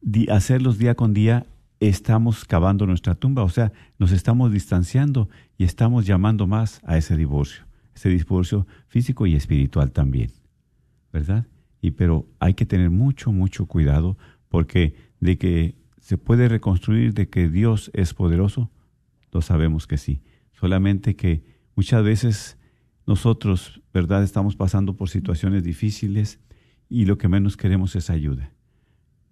di- 0.00 0.28
hacerlos 0.28 0.78
día 0.78 0.94
con 0.94 1.12
día 1.12 1.44
estamos 1.80 2.44
cavando 2.44 2.86
nuestra 2.86 3.14
tumba, 3.14 3.42
o 3.42 3.48
sea, 3.48 3.72
nos 3.98 4.12
estamos 4.12 4.52
distanciando 4.52 5.28
y 5.58 5.64
estamos 5.64 6.06
llamando 6.06 6.46
más 6.46 6.80
a 6.84 6.96
ese 6.96 7.16
divorcio, 7.16 7.64
ese 7.94 8.08
divorcio 8.08 8.66
físico 8.86 9.26
y 9.26 9.34
espiritual 9.34 9.90
también. 9.92 10.30
¿Verdad? 11.12 11.46
Y 11.80 11.92
pero 11.92 12.28
hay 12.38 12.54
que 12.54 12.66
tener 12.66 12.90
mucho, 12.90 13.32
mucho 13.32 13.66
cuidado 13.66 14.16
porque 14.48 14.94
de 15.20 15.38
que 15.38 15.76
se 15.98 16.18
puede 16.18 16.48
reconstruir, 16.48 17.14
de 17.14 17.28
que 17.28 17.48
Dios 17.48 17.90
es 17.94 18.14
poderoso, 18.14 18.70
lo 19.30 19.40
sabemos 19.40 19.86
que 19.86 19.98
sí. 19.98 20.22
Solamente 20.52 21.16
que 21.16 21.42
muchas 21.74 22.04
veces 22.04 22.58
nosotros, 23.06 23.82
¿verdad? 23.92 24.22
Estamos 24.22 24.56
pasando 24.56 24.96
por 24.96 25.08
situaciones 25.08 25.64
difíciles 25.64 26.38
y 26.88 27.04
lo 27.06 27.18
que 27.18 27.28
menos 27.28 27.56
queremos 27.56 27.96
es 27.96 28.10
ayuda, 28.10 28.52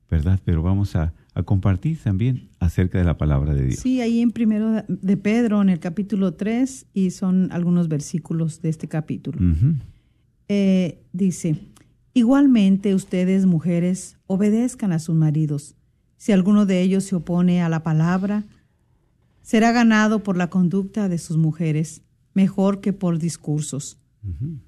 ¿verdad? 0.09 0.41
Pero 0.45 0.63
vamos 0.63 0.97
a, 0.97 1.13
a 1.35 1.43
compartir 1.43 1.99
también 1.99 2.49
acerca 2.59 2.99
de 2.99 3.05
la 3.05 3.17
palabra 3.17 3.55
de 3.55 3.67
Dios. 3.67 3.81
Sí, 3.81 4.01
ahí 4.01 4.21
en 4.21 4.31
primero 4.31 4.85
de 4.89 5.17
Pedro, 5.17 5.63
en 5.63 5.69
el 5.69 5.79
capítulo 5.79 6.35
3, 6.35 6.87
y 6.95 7.11
son 7.11 7.51
algunos 7.53 7.89
versículos 7.89 8.63
de 8.63 8.71
este 8.71 8.89
capítulo. 8.89 9.39
Eh, 10.49 11.05
dice, 11.13 11.61
igualmente 12.15 12.95
ustedes 12.95 13.47
mujeres 13.47 14.17
obedezcan 14.27 14.93
a 14.93 14.99
sus 14.99 15.15
maridos. 15.15 15.77
Si 16.17 16.33
alguno 16.33 16.67
de 16.67 16.83
ellos 16.83 17.05
se 17.05 17.17
opone 17.17 17.63
a 17.63 17.69
la 17.69 17.83
palabra, 17.83 18.45
será 19.43 19.73
ganado 19.73 20.23
por 20.23 20.37
la 20.37 20.51
conducta 20.51 21.09
de 21.09 21.19
sus 21.19 21.37
mujeres, 21.37 22.03
mejor 22.35 22.81
que 22.81 22.93
por 22.93 23.19
discursos. 23.19 23.99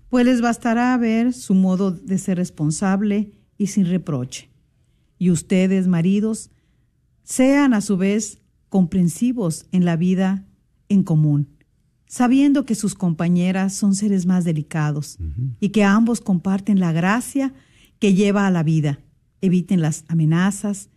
Pues 0.09 0.25
les 0.25 0.41
bastará 0.41 0.97
ver 0.97 1.33
su 1.35 1.55
modo 1.55 1.91
de 1.91 2.19
ser 2.19 2.39
responsable 2.39 3.33
y 3.59 3.67
sin 3.67 3.87
reproche. 3.87 4.49
Y 5.19 5.31
ustedes, 5.31 5.87
maridos, 5.87 6.51
sean 7.23 7.75
a 7.75 7.81
su 7.81 7.97
vez 7.97 8.41
comprensivos 8.69 9.67
en 9.71 9.85
la 9.85 9.97
vida 9.97 10.47
en 10.89 11.03
común, 11.03 11.49
sabiendo 12.13 12.67
que 12.67 12.75
sus 12.75 12.95
compañeras 12.95 13.73
son 13.73 13.95
seres 13.95 14.27
más 14.27 14.45
delicados 14.45 15.17
y 15.61 15.71
que 15.71 15.83
ambos 15.83 16.21
comparten 16.21 16.79
la 16.79 16.93
gracia 16.93 17.55
que 17.99 18.13
lleva 18.13 18.47
a 18.47 18.51
la 18.51 18.63
vida. 18.63 18.99
Eviten 19.41 19.81
las 19.81 20.05
amenazas. 20.09 20.91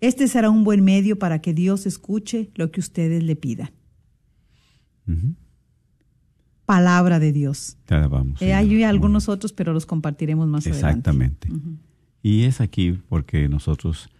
Este 0.00 0.28
será 0.28 0.50
un 0.50 0.62
buen 0.62 0.84
medio 0.84 1.18
para 1.18 1.40
que 1.40 1.52
Dios 1.52 1.84
escuche 1.84 2.52
lo 2.54 2.70
que 2.70 2.78
ustedes 2.78 3.24
le 3.24 3.34
pidan. 3.34 3.72
Palabra 6.64 7.18
de 7.18 7.32
Dios. 7.32 7.76
Te 7.84 7.96
alabamos, 7.96 8.40
Eh, 8.40 8.54
hay 8.54 8.84
algunos 8.84 9.28
otros, 9.28 9.52
pero 9.52 9.72
los 9.72 9.84
compartiremos 9.84 10.46
más 10.46 10.64
adelante. 10.64 10.86
Exactamente. 10.86 11.48
Y 12.22 12.44
es 12.44 12.60
aquí 12.60 13.00
porque 13.08 13.48
nosotros 13.48 14.10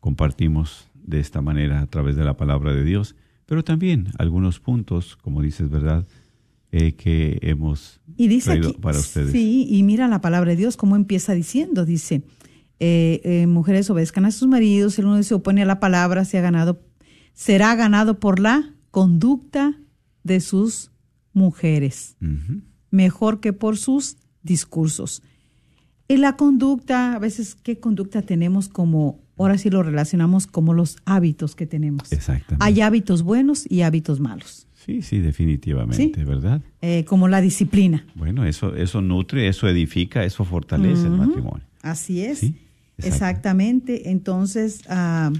compartimos 0.00 0.88
de 0.94 1.20
esta 1.20 1.42
manera 1.42 1.82
a 1.82 1.86
través 1.86 2.16
de 2.16 2.24
la 2.24 2.38
palabra 2.38 2.72
de 2.72 2.82
Dios, 2.82 3.14
pero 3.52 3.62
también 3.62 4.08
algunos 4.16 4.60
puntos, 4.60 5.14
como 5.14 5.42
dices, 5.42 5.68
¿verdad? 5.68 6.06
Eh, 6.70 6.94
que 6.94 7.38
hemos 7.42 8.00
Y 8.16 8.28
dice 8.28 8.52
aquí, 8.52 8.72
para 8.80 8.98
ustedes. 8.98 9.30
sí, 9.30 9.66
y 9.68 9.82
mira 9.82 10.08
la 10.08 10.22
palabra 10.22 10.52
de 10.52 10.56
Dios, 10.56 10.78
cómo 10.78 10.96
empieza 10.96 11.34
diciendo, 11.34 11.84
dice, 11.84 12.24
eh, 12.80 13.20
eh, 13.24 13.46
mujeres 13.46 13.90
obedezcan 13.90 14.24
a 14.24 14.30
sus 14.30 14.48
maridos, 14.48 14.98
el 14.98 15.04
uno 15.04 15.22
se 15.22 15.34
opone 15.34 15.60
a 15.60 15.66
la 15.66 15.80
palabra, 15.80 16.24
se 16.24 16.38
ha 16.38 16.40
ganado, 16.40 16.80
será 17.34 17.74
ganado 17.74 18.18
por 18.18 18.40
la 18.40 18.74
conducta 18.90 19.78
de 20.24 20.40
sus 20.40 20.90
mujeres, 21.34 22.16
mejor 22.90 23.40
que 23.40 23.52
por 23.52 23.76
sus 23.76 24.16
discursos. 24.42 25.22
Y 26.08 26.16
la 26.16 26.38
conducta, 26.38 27.12
a 27.12 27.18
veces, 27.18 27.54
¿qué 27.54 27.78
conducta 27.78 28.22
tenemos 28.22 28.70
como, 28.70 29.20
ahora 29.38 29.58
sí 29.58 29.70
lo 29.70 29.82
relacionamos 29.82 30.46
como 30.46 30.74
los 30.74 30.96
hábitos 31.04 31.54
que 31.56 31.66
tenemos? 31.66 32.12
Exactamente. 32.12 32.64
Hay 32.64 32.80
hábitos 32.80 33.22
buenos 33.22 33.64
y 33.70 33.82
hábitos 33.82 34.20
malos, 34.20 34.66
Sí, 34.84 35.00
sí, 35.02 35.18
definitivamente, 35.20 36.18
Sí. 36.20 36.24
¿verdad? 36.24 36.60
eh, 36.80 37.04
como 37.04 37.28
la 37.28 37.40
disciplina. 37.40 38.04
Bueno, 38.16 38.44
eso, 38.44 38.74
eso 38.74 39.00
nutre, 39.00 39.46
eso 39.46 39.68
edifica, 39.68 40.24
eso 40.24 40.44
fortalece 40.44 41.04
el 41.06 41.12
matrimonio. 41.12 41.64
Así 41.82 42.20
es. 42.22 42.38
Sí. 42.40 42.56
Exactamente. 42.98 44.10
Entonces, 44.10 44.82
ah, 44.88 45.30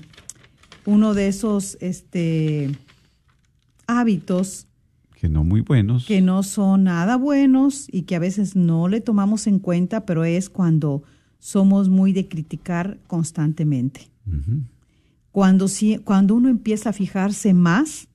uno 0.85 1.15
de 1.15 1.27
esos 1.29 1.77
este, 1.81 2.71
hábitos 3.87 4.67
Que 5.21 5.29
no 5.29 5.45
muy 5.45 5.61
buenos. 5.61 6.07
que 6.07 6.21
no 6.21 6.43
son 6.43 6.85
nada 6.85 7.17
buenos 7.17 7.89
y 7.91 8.03
que 8.03 8.17
a 8.17 8.19
veces 8.19 8.57
no 8.57 8.89
le 8.89 9.01
tomamos 9.01 9.47
en 9.47 9.59
cuenta, 9.59 10.05
pero 10.07 10.25
es 10.25 10.49
cuando 10.51 11.03
somos 11.43 11.89
muy 11.89 12.13
de 12.13 12.29
criticar 12.29 12.99
constantemente. 13.09 14.03
Cuando, 15.33 15.67
si- 15.67 15.99
cuando 15.99 16.37
uno 16.37 16.49
empieza 16.49 16.91
a 16.91 16.93
fijarse 16.93 17.53
más 17.53 18.07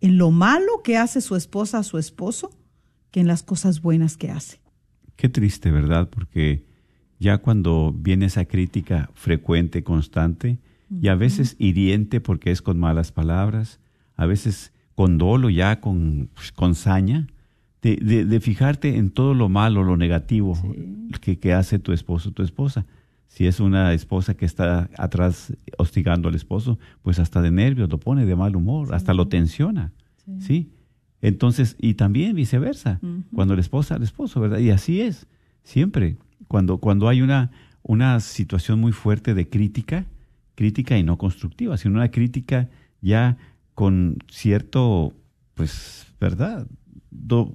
en 0.00 0.18
lo 0.18 0.32
malo 0.32 0.82
que 0.82 0.96
hace 0.96 1.20
su 1.20 1.36
esposa 1.36 1.78
a 1.78 1.82
su 1.84 1.98
esposo 1.98 2.50
que 3.12 3.20
en 3.20 3.28
las 3.28 3.44
cosas 3.44 3.80
buenas 3.80 4.16
que 4.16 4.32
hace. 4.32 4.58
Qué 5.14 5.28
triste, 5.28 5.70
¿verdad? 5.70 6.08
Porque 6.10 6.64
ya 7.20 7.38
cuando 7.38 7.94
viene 7.96 8.26
esa 8.26 8.44
crítica 8.44 9.08
frecuente, 9.14 9.84
constante, 9.84 10.58
y 11.00 11.06
a 11.08 11.14
veces 11.14 11.54
hiriente 11.60 12.20
porque 12.20 12.50
es 12.50 12.60
con 12.60 12.80
malas 12.80 13.12
palabras, 13.12 13.78
a 14.16 14.26
veces 14.26 14.72
con 14.96 15.16
dolo, 15.16 15.48
ya 15.48 15.80
con, 15.80 16.28
pues, 16.34 16.50
con 16.50 16.74
saña, 16.74 17.28
de, 17.84 17.96
de- 17.96 18.24
de 18.24 18.40
fijarte 18.40 18.96
en 18.96 19.10
todo 19.10 19.34
lo 19.34 19.48
malo, 19.48 19.84
lo 19.84 19.96
negativo 19.96 20.58
que, 21.20 21.38
que 21.38 21.52
hace 21.52 21.78
tu 21.78 21.92
esposo 21.92 22.30
o 22.30 22.32
tu 22.32 22.42
esposa. 22.42 22.86
Si 23.28 23.46
es 23.46 23.60
una 23.60 23.92
esposa 23.92 24.34
que 24.34 24.44
está 24.46 24.88
atrás 24.96 25.52
hostigando 25.78 26.28
al 26.28 26.34
esposo, 26.34 26.78
pues 27.02 27.18
hasta 27.18 27.42
de 27.42 27.50
nervios 27.50 27.88
lo 27.90 27.98
pone 27.98 28.24
de 28.26 28.34
mal 28.36 28.56
humor, 28.56 28.94
hasta 28.94 29.12
lo 29.14 29.28
tensiona. 29.28 29.92
¿sí? 30.40 30.70
Entonces, 31.20 31.76
y 31.80 31.94
también 31.94 32.34
viceversa, 32.36 33.00
cuando 33.34 33.54
la 33.54 33.60
esposa 33.60 33.94
al 33.96 34.02
esposo, 34.02 34.40
¿verdad? 34.40 34.58
Y 34.58 34.70
así 34.70 35.00
es, 35.00 35.26
siempre. 35.62 36.16
Cuando, 36.48 36.78
cuando 36.78 37.08
hay 37.08 37.22
una, 37.22 37.50
una 37.82 38.20
situación 38.20 38.78
muy 38.80 38.92
fuerte 38.92 39.34
de 39.34 39.48
crítica, 39.48 40.04
crítica 40.54 40.96
y 40.98 41.02
no 41.02 41.16
constructiva, 41.18 41.76
sino 41.76 41.94
una 41.96 42.10
crítica 42.10 42.68
ya 43.02 43.36
con 43.74 44.18
cierto, 44.30 45.12
pues, 45.54 46.06
¿verdad? 46.20 46.66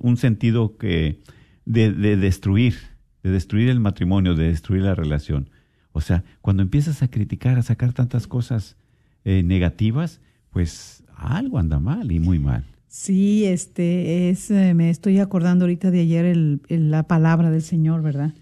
Un 0.01 0.17
sentido 0.17 0.77
que 0.77 1.19
de, 1.65 1.91
de 1.91 2.17
destruir, 2.17 2.75
de 3.23 3.29
destruir 3.31 3.69
el 3.69 3.79
matrimonio, 3.79 4.35
de 4.35 4.47
destruir 4.47 4.83
la 4.83 4.95
relación. 4.95 5.49
O 5.91 6.01
sea, 6.01 6.23
cuando 6.41 6.63
empiezas 6.63 7.03
a 7.03 7.07
criticar, 7.09 7.57
a 7.57 7.61
sacar 7.61 7.93
tantas 7.93 8.27
cosas 8.27 8.77
eh, 9.25 9.43
negativas, 9.43 10.21
pues 10.51 11.03
algo 11.15 11.57
anda 11.59 11.79
mal 11.79 12.11
y 12.11 12.19
muy 12.19 12.39
mal. 12.39 12.63
Sí, 12.87 13.45
este 13.45 14.29
es, 14.29 14.49
eh, 14.49 14.73
me 14.73 14.89
estoy 14.89 15.19
acordando 15.19 15.65
ahorita 15.65 15.91
de 15.91 15.99
ayer 16.01 16.25
el, 16.25 16.61
el- 16.69 16.89
la 16.89 17.03
palabra 17.03 17.51
del 17.51 17.61
Señor, 17.61 18.01
¿verdad? 18.01 18.33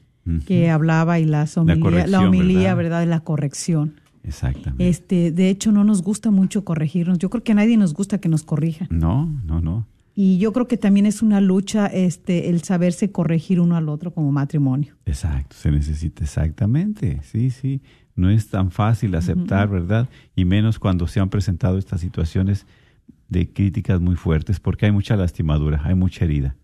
Que 0.45 0.69
hablaba 0.69 1.19
y 1.19 1.25
las 1.25 1.55
homilía- 1.57 1.75
la, 1.75 1.81
corrección, 1.81 2.25
homilía, 2.25 2.59
¿verdad? 2.59 2.75
¿verdad? 2.77 2.99
De 2.99 3.05
la 3.05 3.19
corrección. 3.21 3.93
Exactamente. 4.23 4.89
Este, 4.89 5.31
de 5.31 5.49
hecho, 5.49 5.71
no 5.71 5.85
nos 5.85 6.01
gusta 6.03 6.31
mucho 6.31 6.65
corregirnos. 6.65 7.17
Yo 7.17 7.29
creo 7.29 7.43
que 7.43 7.53
a 7.53 7.55
nadie 7.55 7.77
nos 7.77 7.93
gusta 7.93 8.17
que 8.19 8.27
nos 8.27 8.43
corrija. 8.43 8.87
No, 8.89 9.25
no, 9.45 9.61
no. 9.61 9.87
Y 10.19 10.39
yo 10.39 10.51
creo 10.51 10.67
que 10.67 10.77
también 10.77 11.05
es 11.05 11.21
una 11.21 11.39
lucha, 11.41 11.85
este, 11.85 12.49
el 12.49 12.63
saberse 12.63 13.11
corregir 13.11 13.59
uno 13.59 13.75
al 13.75 13.87
otro 13.87 14.11
como 14.15 14.31
matrimonio. 14.31 14.95
Exacto, 15.05 15.55
se 15.55 15.69
necesita 15.69 16.23
exactamente. 16.23 17.21
Sí, 17.21 17.51
sí. 17.51 17.81
No 18.15 18.31
es 18.31 18.47
tan 18.49 18.71
fácil 18.71 19.13
aceptar, 19.13 19.69
¿verdad? 19.69 20.09
Y 20.35 20.43
menos 20.45 20.79
cuando 20.79 21.05
se 21.05 21.19
han 21.19 21.29
presentado 21.29 21.77
estas 21.77 22.01
situaciones 22.01 22.65
de 23.29 23.53
críticas 23.53 24.01
muy 24.01 24.15
fuertes, 24.15 24.59
porque 24.59 24.87
hay 24.87 24.91
mucha 24.91 25.15
lastimadura, 25.15 25.81
hay 25.83 25.93
mucha 25.93 26.25
herida. 26.25 26.55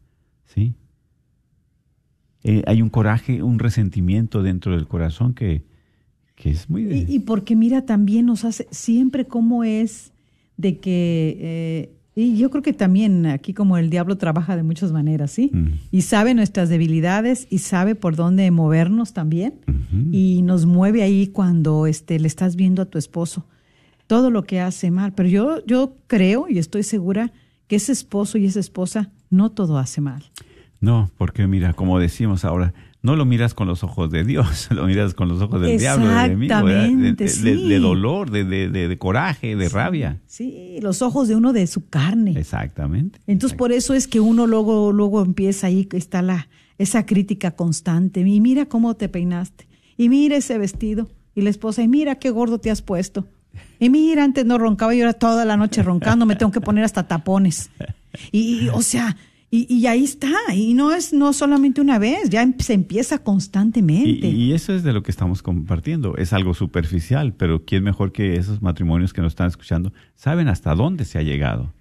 ¿Sí? 0.46 0.74
Eh, 2.44 2.63
hay 2.66 2.82
un 2.82 2.89
coraje, 2.89 3.44
un 3.44 3.60
resentimiento 3.60 4.42
dentro 4.42 4.76
del 4.76 4.88
corazón 4.88 5.36
que, 5.36 5.63
que 6.36 6.50
es 6.50 6.72
muy... 6.72 6.86
de- 6.86 6.98
Y, 6.98 7.06
y 7.18 7.20
porque 7.20 7.56
mira, 7.56 7.86
también 7.86 8.26
nos 8.26 8.46
hace 8.46 8.68
siempre 8.72 9.26
cómo 9.26 9.63
es 9.63 10.12
de 10.58 10.80
que, 10.80 11.38
eh, 11.39 11.96
y 12.15 12.38
yo 12.38 12.52
creo 12.52 12.62
que 12.62 12.73
también 12.73 13.26
aquí 13.26 13.54
como 13.54 13.78
el 13.78 13.89
diablo 13.89 14.17
trabaja 14.17 14.56
de 14.56 14.62
muchas 14.62 14.91
maneras, 14.91 15.32
¿sí? 15.32 15.52
Y 15.89 16.04
sabe 16.04 16.36
nuestras 16.36 16.69
debilidades 16.69 17.47
y 17.49 17.60
sabe 17.60 17.95
por 17.95 18.15
dónde 18.15 18.49
movernos 18.52 19.13
también. 19.13 19.56
Y 20.12 20.41
nos 20.43 20.65
mueve 20.65 21.02
ahí 21.02 21.28
cuando 21.28 21.88
este, 21.88 22.19
le 22.19 22.28
estás 22.28 22.56
viendo 22.56 22.84
a 22.84 22.86
tu 22.86 22.99
esposo 22.99 23.47
todo 24.06 24.30
lo 24.30 24.43
que 24.43 24.62
hace 24.62 24.91
mal. 24.91 25.13
Pero 25.13 25.30
yo, 25.30 25.65
yo 25.65 25.95
creo 26.06 26.45
y 26.49 26.60
estoy 26.60 26.84
segura 26.84 27.32
que 27.67 27.78
ese 27.78 27.91
esposo 27.91 28.38
y 28.38 28.45
esa 28.45 28.60
esposa 28.60 29.12
no 29.32 29.52
todo 29.52 29.80
hace 29.80 29.99
mal. 29.99 30.23
No, 30.82 31.10
porque 31.17 31.47
mira, 31.47 31.73
como 31.73 31.97
decimos 31.97 32.45
ahora, 32.45 32.73
no 33.04 33.18
lo 33.18 33.26
miras 33.26 33.54
con 33.54 33.68
los 33.68 33.84
ojos 33.84 34.10
de 34.10 34.24
Dios, 34.24 34.68
lo 34.72 34.88
miras 34.88 35.13
con 35.13 35.28
los 35.28 35.42
ojos 35.42 35.62
del 35.62 35.78
diablo, 35.78 36.08
del 36.08 36.18
enemigo, 36.18 36.63
de, 36.63 37.13
de, 37.13 37.28
sí. 37.28 37.68
de, 37.68 37.80
dolor, 37.80 38.32
de, 38.32 38.98
coraje, 38.98 39.56
de 39.56 39.70
rabia. 39.70 40.22
Sí, 40.26 40.80
los 40.82 41.02
ojos 41.02 41.28
de 41.28 41.36
uno 41.36 41.54
de 41.54 41.68
su 41.68 41.88
carne. 41.89 42.34
Exactamente. 42.38 43.20
Entonces 43.28 43.58
por 43.58 43.74
eso 43.74 43.94
es 43.94 44.08
que 44.08 44.22
uno 44.22 44.48
luego, 44.48 44.94
luego 44.94 45.22
empieza 45.22 45.68
ahí, 45.68 45.88
está 45.92 46.22
la, 46.22 46.48
esa 46.78 47.06
crítica 47.06 47.52
constante. 47.52 48.22
Y 48.22 48.39
mira 48.39 48.66
cómo 48.68 48.96
te 48.96 49.10
peinaste. 49.10 49.68
Y 49.98 50.08
mira 50.10 50.38
ese 50.38 50.58
vestido. 50.58 51.10
Y 51.36 51.42
la 51.42 51.50
esposa, 51.50 51.84
y 51.84 51.88
mira 51.88 52.16
qué 52.16 52.30
gordo 52.30 52.60
te 52.60 52.72
has 52.72 52.82
puesto. 52.82 53.28
Y 53.80 53.89
mira, 53.89 54.24
antes 54.24 54.46
no 54.46 54.58
roncaba 54.58 54.96
y 54.96 55.02
ahora 55.02 55.13
toda 55.13 55.46
la 55.46 55.58
noche 55.58 55.84
roncando, 55.84 56.26
me 56.26 56.36
tengo 56.36 56.52
que 56.52 56.62
poner 56.62 56.86
hasta 56.86 57.08
tapones. 57.08 57.70
Y, 58.32 58.70
o 58.70 58.82
sea, 58.82 59.18
y, 59.56 59.86
ahí 59.86 60.04
está, 60.04 60.32
y 60.56 60.74
no 60.74 60.92
es 60.92 61.13
no 61.13 61.32
solamente 61.32 61.80
una 61.80 62.00
vez, 62.00 62.28
ya 62.28 62.42
em, 62.42 62.58
se 62.58 62.74
empieza 62.74 63.20
constantemente. 63.20 64.28
Y, 64.28 64.52
eso 64.52 64.74
es 64.74 64.82
de 64.82 64.94
lo 64.94 65.04
que 65.04 65.12
estamos 65.12 65.44
compartiendo, 65.44 66.18
es 66.18 66.34
algo 66.34 66.56
superficial, 66.56 67.34
pero 67.34 67.63
¿quién 67.63 67.84
mejor 67.84 68.12
que 68.12 68.36
esos 68.36 68.63
matrimonios 68.63 69.13
que 69.13 69.22
nos 69.22 69.34
están 69.34 69.48
escuchando 69.48 69.94
saben 70.16 70.48
hasta 70.48 70.74
dónde 70.74 71.06
se 71.06 71.20
ha 71.20 71.22
llegado, 71.22 71.72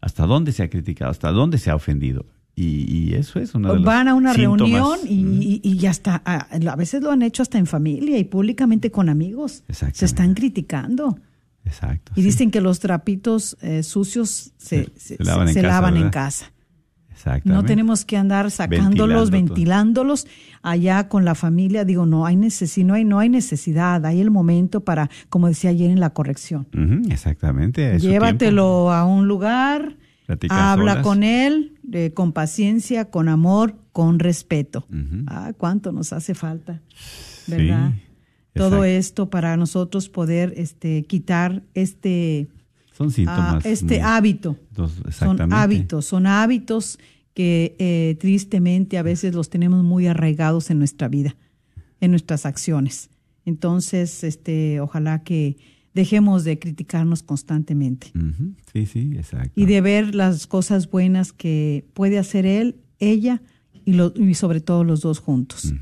hasta 0.00 0.24
dónde 0.24 0.52
se 0.52 0.62
ha 0.62 0.70
criticado, 0.70 1.10
hasta 1.10 1.30
dónde 1.30 1.58
se 1.58 1.68
ha 1.68 1.74
ofendido? 1.74 2.24
Y, 2.56 3.12
eso 3.14 3.38
es 3.38 3.54
una 3.54 3.74
de 3.74 3.78
Van 3.80 4.08
a 4.08 4.14
una 4.14 4.32
reunión 4.32 4.98
y, 5.06 5.60
y, 5.62 5.86
hasta 5.86 6.22
a, 6.24 6.48
a, 6.50 6.76
veces 6.76 7.02
lo 7.02 7.12
han 7.12 7.22
hecho 7.22 7.42
hasta 7.42 7.58
en 7.58 7.66
familia 7.66 8.18
y 8.18 8.24
públicamente 8.24 8.90
con 8.90 9.08
amigos. 9.08 9.62
Se 9.68 10.06
están 10.06 10.32
criticando. 10.34 11.18
Exacto. 11.64 12.12
Y 12.16 12.22
dicen 12.22 12.50
que 12.50 12.60
los 12.60 12.80
trapitos 12.80 13.56
eh, 13.60 13.82
sucios 13.82 14.52
se, 14.56 14.88
se, 14.96 15.22
lavan, 15.22 15.96
en 15.96 16.10
casa. 16.10 16.52
No 17.44 17.64
tenemos 17.64 18.04
que 18.04 18.16
andar 18.16 18.50
sacándolos, 18.50 19.30
ventilándolos 19.30 20.26
allá 20.62 21.08
con 21.08 21.24
la 21.24 21.34
familia. 21.34 21.84
Digo, 21.84 22.06
no 22.06 22.26
hay 22.26 22.36
necesidad, 22.36 22.86
no 22.86 22.94
hay, 22.94 23.04
no 23.04 23.18
hay 23.18 23.28
necesidad, 23.28 24.04
hay 24.06 24.20
el 24.20 24.30
momento 24.30 24.80
para, 24.80 25.10
como 25.28 25.48
decía 25.48 25.70
ayer, 25.70 25.90
en 25.90 26.00
la 26.00 26.10
corrección. 26.10 26.66
exactamente. 27.10 27.98
Llévatelo 27.98 28.92
a 28.92 29.04
un 29.04 29.28
lugar, 29.28 29.96
habla 30.48 31.02
con 31.02 31.22
él, 31.22 31.78
eh, 31.92 32.12
con 32.12 32.32
paciencia, 32.32 33.06
con 33.10 33.28
amor, 33.28 33.76
con 33.92 34.18
respeto. 34.18 34.86
Ah, 35.26 35.52
cuánto 35.56 35.92
nos 35.92 36.12
hace 36.12 36.34
falta, 36.34 36.80
¿verdad? 37.46 37.92
Todo 38.54 38.84
esto 38.84 39.30
para 39.30 39.56
nosotros 39.56 40.08
poder 40.08 40.52
este, 40.56 41.04
quitar 41.04 41.62
este 41.74 42.48
son 42.98 43.12
síntomas. 43.12 43.64
este 43.64 44.02
hábito. 44.02 44.58
son 45.12 45.52
hábitos, 45.52 46.04
son 46.04 46.26
hábitos 46.26 46.98
que 47.32 47.76
eh, 47.78 48.16
tristemente 48.18 48.98
a 48.98 49.02
veces 49.04 49.36
los 49.36 49.50
tenemos 49.50 49.84
muy 49.84 50.08
arraigados 50.08 50.70
en 50.70 50.80
nuestra 50.80 51.06
vida, 51.06 51.36
en 52.00 52.10
nuestras 52.10 52.44
acciones. 52.44 53.08
Entonces, 53.44 54.24
este, 54.24 54.80
ojalá 54.80 55.22
que 55.22 55.58
dejemos 55.94 56.42
de 56.42 56.58
criticarnos 56.58 57.22
constantemente. 57.22 58.10
Sí, 58.72 58.86
sí, 58.86 59.12
exacto. 59.14 59.52
Y 59.54 59.66
de 59.66 59.80
ver 59.80 60.16
las 60.16 60.48
cosas 60.48 60.90
buenas 60.90 61.32
que 61.32 61.86
puede 61.94 62.18
hacer 62.18 62.46
él, 62.46 62.80
ella 62.98 63.42
y, 63.84 63.92
lo, 63.92 64.12
y 64.16 64.34
sobre 64.34 64.60
todo 64.60 64.82
los 64.82 65.02
dos 65.02 65.20
juntos. 65.20 65.72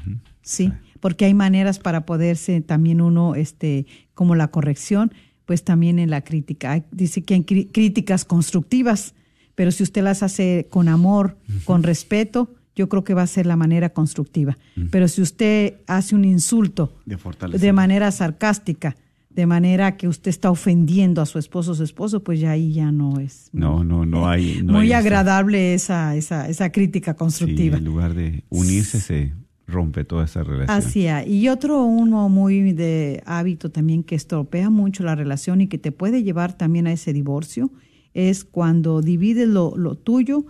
Sí, 0.42 0.70
porque 1.00 1.24
hay 1.24 1.32
maneras 1.32 1.78
para 1.78 2.04
poderse 2.04 2.60
también 2.60 3.00
uno, 3.00 3.34
este, 3.34 3.86
como 4.12 4.34
la 4.34 4.48
corrección, 4.48 5.12
pues 5.46 5.62
también 5.62 5.98
en 5.98 6.10
la 6.10 6.22
crítica. 6.22 6.84
Dice 6.90 7.22
que 7.22 7.34
hay 7.34 7.44
críticas 7.44 8.24
constructivas, 8.24 9.14
pero 9.54 9.70
si 9.70 9.82
usted 9.82 10.02
las 10.02 10.22
hace 10.22 10.66
con 10.68 10.88
amor, 10.88 11.38
con 11.64 11.82
respeto, 11.82 12.54
yo 12.74 12.90
creo 12.90 13.04
que 13.04 13.14
va 13.14 13.22
a 13.22 13.26
ser 13.26 13.46
la 13.46 13.56
manera 13.56 13.88
constructiva. 13.90 14.58
Pero 14.90 15.08
si 15.08 15.22
usted 15.22 15.76
hace 15.86 16.14
un 16.14 16.26
insulto 16.26 16.94
de, 17.06 17.72
manera 17.72 18.10
sarcástica, 18.12 18.96
de 19.30 19.46
manera 19.46 19.96
que 19.96 20.08
usted 20.08 20.28
está 20.28 20.50
ofendiendo 20.50 21.22
a 21.22 21.26
su 21.26 21.38
esposo 21.38 21.72
o 21.72 21.74
su 21.74 21.84
esposo, 21.84 22.22
pues 22.22 22.38
ya 22.40 22.50
ahí 22.50 22.72
ya 22.72 22.92
no 22.92 23.18
es. 23.18 23.48
No, 23.52 23.82
no, 23.82 24.04
no 24.04 24.28
hay. 24.28 24.62
muy 24.62 24.92
agradable 24.92 25.72
esa, 25.72 26.16
esa, 26.16 26.48
esa 26.48 26.70
crítica 26.70 27.14
constructiva. 27.14 27.78
en 27.78 27.84
lugar 27.84 28.14
de 28.14 28.44
unirse 28.50 29.00
se 29.00 29.32
rompe 29.66 30.04
toda 30.04 30.24
esa 30.24 30.42
relación. 30.42 30.76
Así 30.76 31.06
es. 31.06 31.26
Y 31.26 31.48
otro 31.48 31.82
uno 31.84 32.28
muy 32.28 32.72
de 32.72 33.22
hábito 33.26 33.70
también 33.70 34.04
que 34.04 34.14
estropea 34.14 34.70
mucho 34.70 35.02
la 35.02 35.14
relación 35.14 35.60
y 35.60 35.66
que 35.66 35.78
te 35.78 35.92
puede 35.92 36.22
llevar 36.22 36.56
también 36.56 36.86
a 36.86 36.92
ese 36.92 37.12
divorcio 37.12 37.70
es 38.14 38.44
cuando 38.44 39.02
divides 39.02 39.48
lo, 39.48 39.76
lo 39.76 39.94
tuyo 39.96 40.46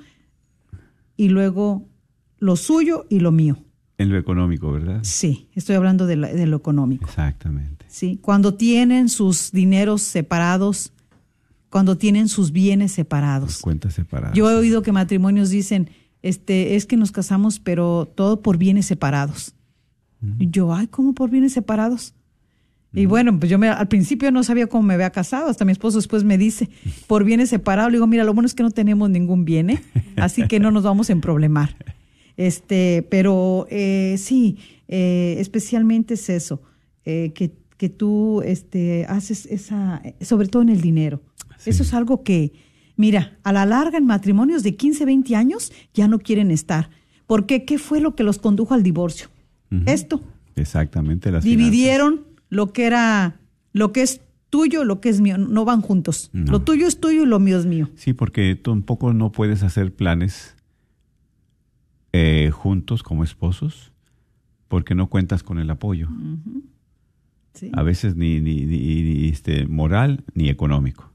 y 1.16 1.30
luego 1.30 1.88
lo 2.38 2.56
suyo 2.56 3.06
y 3.08 3.20
lo 3.20 3.32
mío. 3.32 3.56
En 3.98 4.10
lo 4.10 4.18
económico, 4.18 4.70
¿verdad? 4.70 5.00
Sí, 5.02 5.48
estoy 5.54 5.74
hablando 5.74 6.06
de, 6.06 6.16
de 6.16 6.46
lo 6.46 6.58
económico. 6.58 7.06
Exactamente. 7.06 7.86
Sí, 7.88 8.18
cuando 8.20 8.54
tienen 8.54 9.08
sus 9.08 9.50
dineros 9.52 10.02
separados, 10.02 10.92
cuando 11.70 11.96
tienen 11.96 12.28
sus 12.28 12.52
bienes 12.52 12.92
separados. 12.92 13.58
cuentas 13.58 13.94
separadas. 13.94 14.36
Yo 14.36 14.50
he 14.50 14.54
oído 14.54 14.82
que 14.82 14.92
matrimonios 14.92 15.48
dicen, 15.48 15.88
este, 16.26 16.74
es 16.76 16.86
que 16.86 16.96
nos 16.96 17.12
casamos, 17.12 17.60
pero 17.60 18.10
todo 18.14 18.42
por 18.42 18.58
bienes 18.58 18.86
separados. 18.86 19.54
Y 20.38 20.50
yo, 20.50 20.74
ay, 20.74 20.88
¿cómo 20.88 21.14
por 21.14 21.30
bienes 21.30 21.52
separados? 21.52 22.14
Y 22.92 23.06
bueno, 23.06 23.38
pues 23.38 23.50
yo 23.50 23.58
me, 23.58 23.68
al 23.68 23.88
principio 23.88 24.32
no 24.32 24.42
sabía 24.42 24.66
cómo 24.66 24.82
me 24.82 24.94
había 24.94 25.10
casado, 25.10 25.48
hasta 25.48 25.64
mi 25.64 25.72
esposo 25.72 25.98
después 25.98 26.24
me 26.24 26.38
dice, 26.38 26.68
por 27.06 27.24
bienes 27.24 27.50
separados, 27.50 27.92
le 27.92 27.98
digo, 27.98 28.06
mira, 28.06 28.24
lo 28.24 28.32
bueno 28.34 28.46
es 28.46 28.54
que 28.54 28.62
no 28.62 28.70
tenemos 28.70 29.10
ningún 29.10 29.44
bien, 29.44 29.70
¿eh? 29.70 29.82
así 30.16 30.48
que 30.48 30.58
no 30.58 30.70
nos 30.70 30.82
vamos 30.82 31.10
a 31.10 31.12
emproblemar. 31.12 31.76
Este, 32.36 33.06
pero 33.10 33.66
eh, 33.70 34.16
sí, 34.18 34.58
eh, 34.88 35.36
especialmente 35.38 36.14
es 36.14 36.28
eso, 36.28 36.62
eh, 37.04 37.32
que, 37.34 37.52
que, 37.76 37.88
tú 37.88 38.42
este, 38.42 39.06
haces 39.08 39.46
esa, 39.46 40.02
sobre 40.20 40.48
todo 40.48 40.62
en 40.62 40.70
el 40.70 40.80
dinero. 40.80 41.22
Eso 41.64 41.82
es 41.82 41.94
algo 41.94 42.22
que, 42.22 42.52
Mira, 42.96 43.38
a 43.42 43.52
la 43.52 43.66
larga 43.66 43.98
en 43.98 44.06
matrimonios 44.06 44.62
de 44.62 44.76
15, 44.76 45.04
20 45.04 45.36
años 45.36 45.72
ya 45.92 46.08
no 46.08 46.18
quieren 46.18 46.50
estar. 46.50 46.90
¿Por 47.26 47.46
qué? 47.46 47.64
¿Qué 47.64 47.78
fue 47.78 48.00
lo 48.00 48.14
que 48.14 48.22
los 48.22 48.38
condujo 48.38 48.74
al 48.74 48.82
divorcio? 48.82 49.28
Esto. 49.86 50.22
Exactamente. 50.54 51.30
Las 51.30 51.44
Dividieron 51.44 52.24
lo 52.48 52.72
que 52.72 52.86
era, 52.86 53.40
lo 53.72 53.92
que 53.92 54.02
es 54.02 54.20
tuyo, 54.48 54.84
lo 54.84 55.00
que 55.00 55.08
es 55.08 55.20
mío. 55.20 55.36
No 55.36 55.64
van 55.64 55.82
juntos. 55.82 56.30
Lo 56.32 56.62
tuyo 56.62 56.86
es 56.86 57.00
tuyo 57.00 57.24
y 57.24 57.26
lo 57.26 57.38
mío 57.40 57.58
es 57.58 57.66
mío. 57.66 57.90
Sí, 57.96 58.12
porque 58.12 58.54
tampoco 58.54 59.12
no 59.12 59.32
puedes 59.32 59.62
hacer 59.62 59.92
planes 59.92 60.56
eh, 62.12 62.50
juntos 62.50 63.02
como 63.02 63.24
esposos 63.24 63.92
porque 64.68 64.94
no 64.94 65.08
cuentas 65.08 65.42
con 65.42 65.58
el 65.58 65.70
apoyo. 65.70 66.08
A 67.72 67.82
veces 67.82 68.16
ni, 68.16 68.40
ni, 68.40 68.66
ni, 68.66 69.28
este, 69.28 69.66
moral 69.66 70.24
ni 70.34 70.48
económico. 70.50 71.12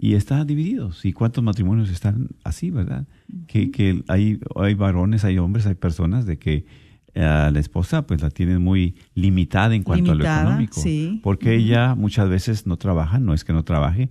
¿Sí? 0.00 0.08
y 0.08 0.14
está 0.14 0.44
dividido. 0.46 0.90
¿Y 1.02 1.12
cuántos 1.12 1.44
matrimonios 1.44 1.90
están 1.90 2.28
así, 2.42 2.70
verdad? 2.70 3.06
que, 3.46 3.70
que, 3.70 4.02
hay, 4.08 4.40
hay 4.56 4.74
varones, 4.74 5.24
hay 5.24 5.38
hombres, 5.38 5.66
hay 5.66 5.74
personas 5.74 6.24
de 6.24 6.38
que 6.38 6.64
eh, 7.12 7.22
a 7.22 7.50
la 7.50 7.60
esposa 7.60 8.06
pues 8.06 8.22
la 8.22 8.30
tienen 8.30 8.62
muy 8.62 8.94
limitada 9.14 9.74
en 9.74 9.82
cuanto 9.82 10.12
a 10.12 10.14
lo 10.14 10.24
económico. 10.24 10.80
Porque 11.22 11.54
ella 11.54 11.94
muchas 11.94 12.30
veces 12.30 12.66
no 12.66 12.78
trabaja, 12.78 13.20
no 13.20 13.34
es 13.34 13.44
que 13.44 13.52
no 13.52 13.62
trabaje, 13.62 14.08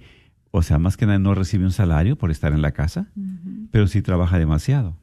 o 0.52 0.62
sea, 0.62 0.78
más 0.78 0.96
que 0.96 1.08
nada 1.08 1.18
no 1.18 1.34
recibe 1.34 1.66
un 1.66 1.72
salario 1.72 2.18
por 2.18 2.30
estar 2.30 2.54
en 2.54 2.62
la 2.62 2.72
casa, 2.72 3.08
pero 3.72 3.88
sí 3.88 4.04
trabaja 4.04 4.38
demasiado. 4.38 4.96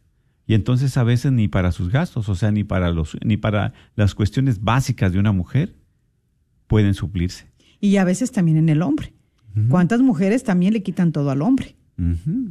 Y 0.47 0.55
entonces 0.55 0.97
a 0.97 1.03
veces 1.03 1.32
ni 1.32 1.49
para 1.49 1.72
sus 1.72 1.91
gastos, 1.91 2.28
o 2.28 2.37
sea, 2.37 2.53
ni 2.53 2.62
para 2.62 2.93
los 2.93 3.16
ni 3.24 3.37
para 3.37 3.72
las 3.97 4.14
cuestiones 4.14 4.62
básicas 4.62 5.12
de 5.12 5.18
una 5.18 5.32
mujer 5.32 5.74
pueden 6.68 6.95
suplirse. 6.95 7.51
Y 7.80 7.97
a 7.97 8.05
veces 8.05 8.30
también 8.30 8.57
en 8.57 8.68
el 8.68 8.82
hombre. 8.82 9.16
¿Cuántas 9.68 10.00
mujeres 10.00 10.44
también 10.44 10.72
le 10.72 10.82
quitan 10.82 11.12
todo 11.12 11.30
al 11.30 11.42
hombre? 11.42 11.76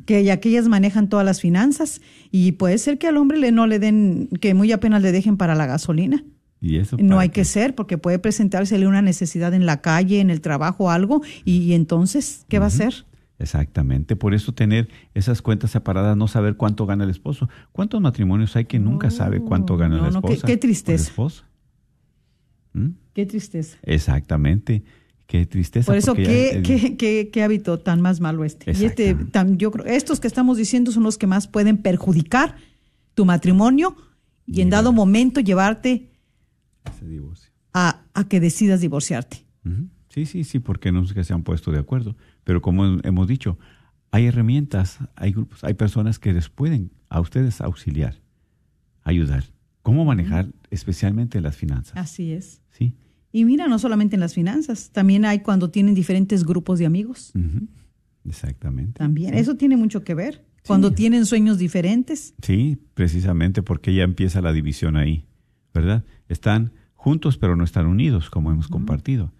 Que 0.05 0.23
ya 0.23 0.39
que 0.39 0.49
ellas 0.49 0.67
manejan 0.67 1.07
todas 1.07 1.23
las 1.23 1.39
finanzas 1.39 2.01
y 2.31 2.53
puede 2.53 2.79
ser 2.79 2.97
que 2.97 3.07
al 3.07 3.17
hombre 3.17 3.37
le 3.37 3.51
no 3.51 3.67
le 3.67 3.77
den, 3.77 4.27
que 4.41 4.55
muy 4.55 4.71
apenas 4.71 5.03
le 5.03 5.11
dejen 5.11 5.37
para 5.37 5.53
la 5.53 5.67
gasolina. 5.67 6.23
¿Y 6.61 6.77
eso 6.77 6.97
no 6.99 7.19
hay 7.19 7.29
que 7.29 7.45
ser 7.45 7.75
porque 7.75 7.99
puede 7.99 8.17
presentársele 8.17 8.87
una 8.87 9.03
necesidad 9.03 9.53
en 9.53 9.67
la 9.67 9.81
calle, 9.81 10.19
en 10.19 10.31
el 10.31 10.41
trabajo, 10.41 10.89
algo, 10.89 11.21
y, 11.43 11.73
entonces, 11.73 12.45
¿qué 12.49 12.57
va 12.57 12.65
a 12.65 12.67
hacer? 12.69 13.05
Exactamente, 13.37 14.15
por 14.15 14.33
eso 14.33 14.53
tener 14.53 14.87
esas 15.13 15.43
cuentas 15.43 15.69
separadas, 15.69 16.17
no 16.17 16.27
saber 16.27 16.55
cuánto 16.55 16.87
gana 16.87 17.03
el 17.03 17.11
esposo. 17.11 17.49
¿Cuántos 17.71 18.01
matrimonios 18.01 18.55
hay 18.55 18.65
que 18.65 18.79
nunca 18.79 19.11
sabe 19.11 19.41
cuánto 19.41 19.77
gana 19.77 20.01
la 20.01 20.07
esposa? 20.07 20.47
qué, 20.47 20.57
tristeza. 20.57 21.03
esposo? 21.03 21.43
¿Mm? 22.73 22.91
Qué 23.13 23.27
tristeza. 23.27 23.77
Exactamente 23.83 24.83
Qué 25.27 25.45
tristeza. 25.45 25.87
Por 25.87 25.97
eso, 25.97 26.15
ya- 26.15 26.23
¿qué, 26.23 26.61
qué, 26.63 26.97
qué, 26.97 27.29
qué 27.31 27.43
hábito 27.43 27.79
tan 27.79 27.99
más 28.01 28.19
malo 28.19 28.43
este? 28.43 28.71
Y 28.77 28.85
este, 28.85 29.15
tan- 29.15 29.57
yo 29.57 29.71
creo, 29.71 29.85
estos 29.85 30.19
que 30.19 30.27
estamos 30.27 30.57
diciendo 30.57 30.91
son 30.91 31.03
los 31.03 31.17
que 31.17 31.25
más 31.27 31.47
pueden 31.47 31.77
perjudicar 31.77 32.55
tu 33.15 33.25
matrimonio 33.25 33.95
y 34.45 34.61
en 34.61 34.69
dado 34.69 34.93
momento 34.93 35.39
llevarte 35.41 36.11
ese 36.85 37.07
divorcio. 37.07 37.51
a, 37.73 38.03
a 38.13 38.27
que 38.27 38.39
decidas 38.39 38.81
divorciarte. 38.81 39.45
Sí, 40.09 40.25
sí, 40.27 40.43
sí, 40.43 40.59
porque 40.59 40.91
no 40.91 41.03
es 41.03 41.11
que 41.13 41.23
se 41.23 41.33
han 41.33 41.43
puesto 41.43 41.71
de 41.71 41.79
acuerdo. 41.79 42.15
Pero 42.43 42.61
como 42.61 42.85
hemos 43.03 43.27
dicho, 43.27 43.57
hay 44.11 44.27
herramientas, 44.27 44.99
hay 45.15 45.31
grupos, 45.31 45.63
hay 45.63 45.73
personas 45.73 46.19
que 46.19 46.31
les 46.31 46.47
pueden 46.49 46.91
a 47.09 47.19
ustedes 47.19 47.59
auxiliar, 47.61 48.21
ayudar. 49.03 49.43
¿Cómo 49.81 50.05
manejar 50.05 50.47
especialmente 50.69 51.41
las 51.41 51.55
finanzas? 51.57 51.93
Así 51.97 52.31
es. 52.31 52.61
Sí. 52.71 52.93
Y 53.35 53.43
mira, 53.43 53.67
no 53.67 53.79
solamente 53.79 54.15
en 54.15 54.21
las 54.21 54.33
finanzas, 54.33 54.91
también 54.93 55.25
hay 55.25 55.39
cuando 55.39 55.69
tienen 55.69 55.93
diferentes 55.93 56.45
grupos 56.45 56.79
de 56.79 56.85
amigos. 56.85 57.33
Exactamente. 58.23 58.93
También, 58.93 59.33
Sí. 59.33 59.39
eso 59.39 59.55
tiene 59.55 59.75
mucho 59.77 60.03
que 60.05 60.15
ver. 60.15 60.45
Cuando 60.65 60.91
tienen 60.93 61.25
sueños 61.25 61.57
diferentes, 61.59 62.33
Sí, 62.41 62.77
precisamente 62.93 63.61
porque 63.61 63.93
ya 63.93 64.03
empieza 64.03 64.39
la 64.41 64.53
división 64.53 64.95
ahí, 64.95 65.25
¿verdad? 65.73 66.05
Están 66.29 66.71
juntos 66.93 67.37
pero 67.37 67.55
no 67.57 67.63
están 67.65 67.85
unidos, 67.87 68.29
como 68.29 68.51
hemos 68.51 68.67
compartido. 68.69 69.31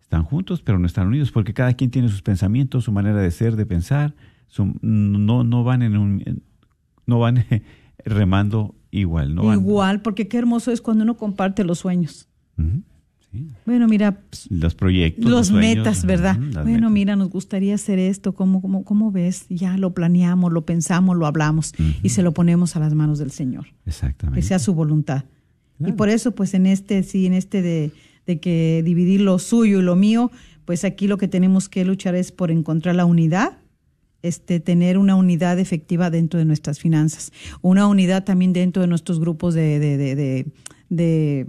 Están 0.00 0.22
juntos 0.22 0.62
pero 0.62 0.78
no 0.78 0.86
están 0.86 1.08
unidos 1.08 1.32
porque 1.32 1.52
cada 1.52 1.74
quien 1.74 1.90
tiene 1.90 2.08
sus 2.08 2.22
pensamientos, 2.22 2.84
su 2.84 2.92
manera 2.92 3.20
de 3.20 3.30
ser, 3.32 3.56
de 3.56 3.66
pensar, 3.66 4.14
su- 4.46 4.74
no, 4.80 5.44
no 5.44 5.64
van 5.64 5.82
en 5.82 5.96
un, 5.98 6.42
no 7.04 7.18
van 7.18 7.44
remando 8.04 8.74
igual, 8.90 9.34
no 9.34 9.44
van- 9.44 9.58
igual, 9.60 10.00
porque 10.02 10.28
qué 10.28 10.38
hermoso 10.38 10.70
es 10.72 10.80
cuando 10.80 11.02
uno 11.04 11.16
comparte 11.16 11.64
los 11.64 11.80
sueños. 11.80 12.28
Sí. 13.32 13.48
Bueno, 13.66 13.86
mira, 13.88 14.20
pues, 14.28 14.46
Los 14.50 14.74
proyectos, 14.74 15.24
los 15.30 15.50
metas, 15.52 16.04
¿verdad? 16.04 16.36
bueno, 16.38 16.64
metas. 16.64 16.90
mira, 16.90 17.16
nos 17.16 17.30
gustaría 17.30 17.74
hacer 17.74 17.98
esto, 17.98 18.34
¿cómo, 18.34 18.60
cómo, 18.60 18.84
cómo 18.84 19.10
ves? 19.12 19.46
Ya 19.48 19.76
lo 19.78 19.94
planeamos, 19.94 20.52
lo 20.52 20.64
pensamos, 20.66 21.16
lo 21.16 21.26
hablamos 21.26 21.72
y 22.02 22.08
se 22.10 22.22
lo 22.22 22.32
ponemos 22.32 22.76
a 22.76 22.80
las 22.80 22.94
manos 22.94 23.18
del 23.18 23.30
Señor, 23.30 23.66
Exactamente. 23.86 24.40
que 24.40 24.46
sea 24.46 24.58
su 24.58 24.74
voluntad. 24.74 25.24
Y 25.84 25.92
por 25.92 26.08
eso, 26.10 26.32
pues 26.34 26.52
en 26.54 26.66
este, 26.66 27.02
sí, 27.02 27.24
en 27.26 27.32
este 27.32 27.62
de, 27.62 27.90
de 28.26 28.38
que 28.38 28.82
dividir 28.84 29.22
lo 29.22 29.38
suyo 29.38 29.78
y 29.80 29.82
lo 29.82 29.96
mío, 29.96 30.30
pues 30.66 30.84
aquí 30.84 31.06
lo 31.08 31.16
que 31.16 31.26
tenemos 31.26 31.68
que 31.70 31.84
luchar 31.86 32.14
es 32.14 32.32
por 32.32 32.50
encontrar 32.50 32.94
la 32.96 33.06
unidad, 33.06 33.56
este, 34.22 34.60
tener 34.60 34.98
una 34.98 35.14
unidad 35.14 35.58
efectiva 35.58 36.10
dentro 36.10 36.38
de 36.38 36.44
nuestras 36.44 36.78
finanzas, 36.78 37.32
una 37.62 37.86
unidad 37.86 38.24
también 38.24 38.52
dentro 38.52 38.82
de 38.82 38.88
nuestros 38.88 39.18
grupos 39.20 39.54
de, 39.54 39.78
de, 39.78 39.96
de, 39.96 40.14
de- 40.14 40.46
de 40.90 41.46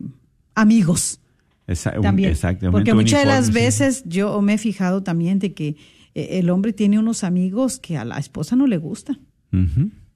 amigos 0.56 1.20
Esa- 1.68 2.00
también. 2.02 2.32
exactamente, 2.32 2.72
Porque 2.72 2.94
muchas 2.94 3.22
de 3.22 3.26
las 3.28 3.52
veces 3.54 4.04
yo 4.06 4.42
me 4.42 4.54
he 4.56 4.58
fijado 4.58 5.04
también 5.04 5.40
de 5.40 5.54
que 5.54 5.76
eh, 6.16 6.40
el 6.40 6.50
hombre 6.50 6.74
tiene 6.74 7.00
unos 7.00 7.24
amigos 7.24 7.80
que 7.80 7.98
a 7.98 8.06
la 8.06 8.18
esposa 8.18 8.56
no 8.56 8.68
le 8.68 8.78
gustan. 8.78 9.20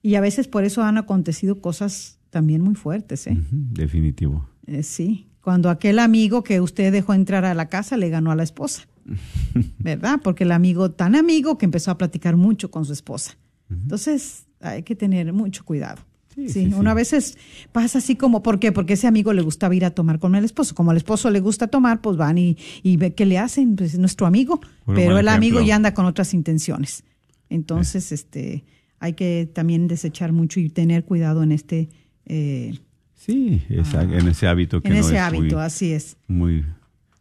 Y 0.02 0.14
a 0.14 0.20
veces 0.20 0.48
por 0.48 0.64
eso 0.64 0.82
han 0.82 0.96
acontecido 0.98 1.60
cosas 1.60 2.18
también 2.30 2.62
muy 2.62 2.74
fuertes, 2.74 3.26
¿eh? 3.26 3.36
definitivo. 3.50 4.48
Eh, 4.66 4.82
sí. 4.82 5.28
Cuando 5.40 5.68
aquel 5.70 5.98
amigo 5.98 6.42
que 6.42 6.60
usted 6.60 6.90
dejó 6.92 7.12
entrar 7.14 7.44
a 7.44 7.54
la 7.54 7.68
casa 7.68 7.96
le 7.96 8.08
ganó 8.08 8.30
a 8.30 8.36
la 8.36 8.42
esposa. 8.42 8.88
¿Verdad? 9.78 10.20
Porque 10.22 10.44
el 10.44 10.52
amigo, 10.52 10.90
tan 10.90 11.14
amigo 11.14 11.58
que 11.58 11.64
empezó 11.66 11.90
a 11.90 11.98
platicar 11.98 12.36
mucho 12.36 12.70
con 12.70 12.84
su 12.84 12.92
esposa. 12.92 13.36
Entonces, 13.70 14.46
hay 14.60 14.82
que 14.82 14.94
tener 14.96 15.32
mucho 15.32 15.64
cuidado. 15.64 16.02
Sí, 16.36 16.48
Sí, 16.50 16.70
sí, 16.70 16.94
veces 16.94 17.38
pasa 17.72 17.98
así 17.98 18.14
como, 18.14 18.42
¿por 18.42 18.58
qué? 18.60 18.70
Porque 18.70 18.92
ese 18.92 19.06
amigo 19.06 19.32
le 19.32 19.40
gustaba 19.42 19.74
ir 19.74 19.84
a 19.86 19.90
tomar 19.90 20.18
con 20.18 20.34
el 20.34 20.44
esposo. 20.44 20.74
Como 20.74 20.90
al 20.90 20.98
esposo 20.98 21.30
le 21.30 21.40
gusta 21.40 21.66
tomar, 21.68 22.00
pues 22.02 22.16
van 22.18 22.36
y, 22.38 22.56
y 22.82 22.96
ve 22.98 23.14
qué 23.14 23.24
le 23.24 23.38
hacen, 23.38 23.74
pues 23.74 23.94
es 23.94 23.98
nuestro 23.98 24.26
amigo, 24.26 24.60
pero 24.84 25.18
el 25.18 25.28
amigo 25.28 25.60
ya 25.62 25.76
anda 25.76 25.94
con 25.94 26.04
otras 26.04 26.34
intenciones. 26.34 27.04
Entonces, 27.48 28.12
este, 28.12 28.64
hay 28.98 29.14
que 29.14 29.48
también 29.52 29.88
desechar 29.88 30.32
mucho 30.32 30.60
y 30.60 30.68
tener 30.68 31.04
cuidado 31.04 31.42
en 31.42 31.52
este, 31.52 31.88
eh, 32.26 32.78
Sí, 33.14 33.62
esa- 33.70 34.02
en 34.02 34.28
ese 34.28 34.46
hábito 34.46 34.82
que 34.82 34.88
en 34.88 34.94
no 34.94 35.00
ese 35.00 35.14
es 35.16 35.20
hábito, 35.22 35.56
muy, 35.56 35.64
así 35.64 35.92
es. 35.92 36.16
muy, 36.28 36.64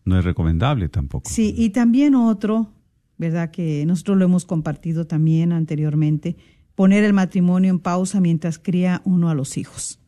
no 0.03 0.19
es 0.19 0.25
recomendable 0.25 0.89
tampoco. 0.89 1.29
Sí, 1.29 1.55
y 1.57 1.69
también 1.69 2.15
otro, 2.15 2.73
¿verdad? 3.17 3.49
Que 3.49 3.85
nosotros 3.85 4.17
lo 4.17 4.25
hemos 4.25 4.45
compartido 4.45 5.07
también 5.07 5.51
anteriormente, 5.53 6.35
poner 6.75 7.03
el 7.03 7.13
matrimonio 7.13 7.71
en 7.71 7.79
pausa 7.79 8.19
mientras 8.21 8.59
cría 8.59 9.01
uno 9.05 9.29
a 9.29 9.35
los 9.35 9.57
hijos. 9.57 9.99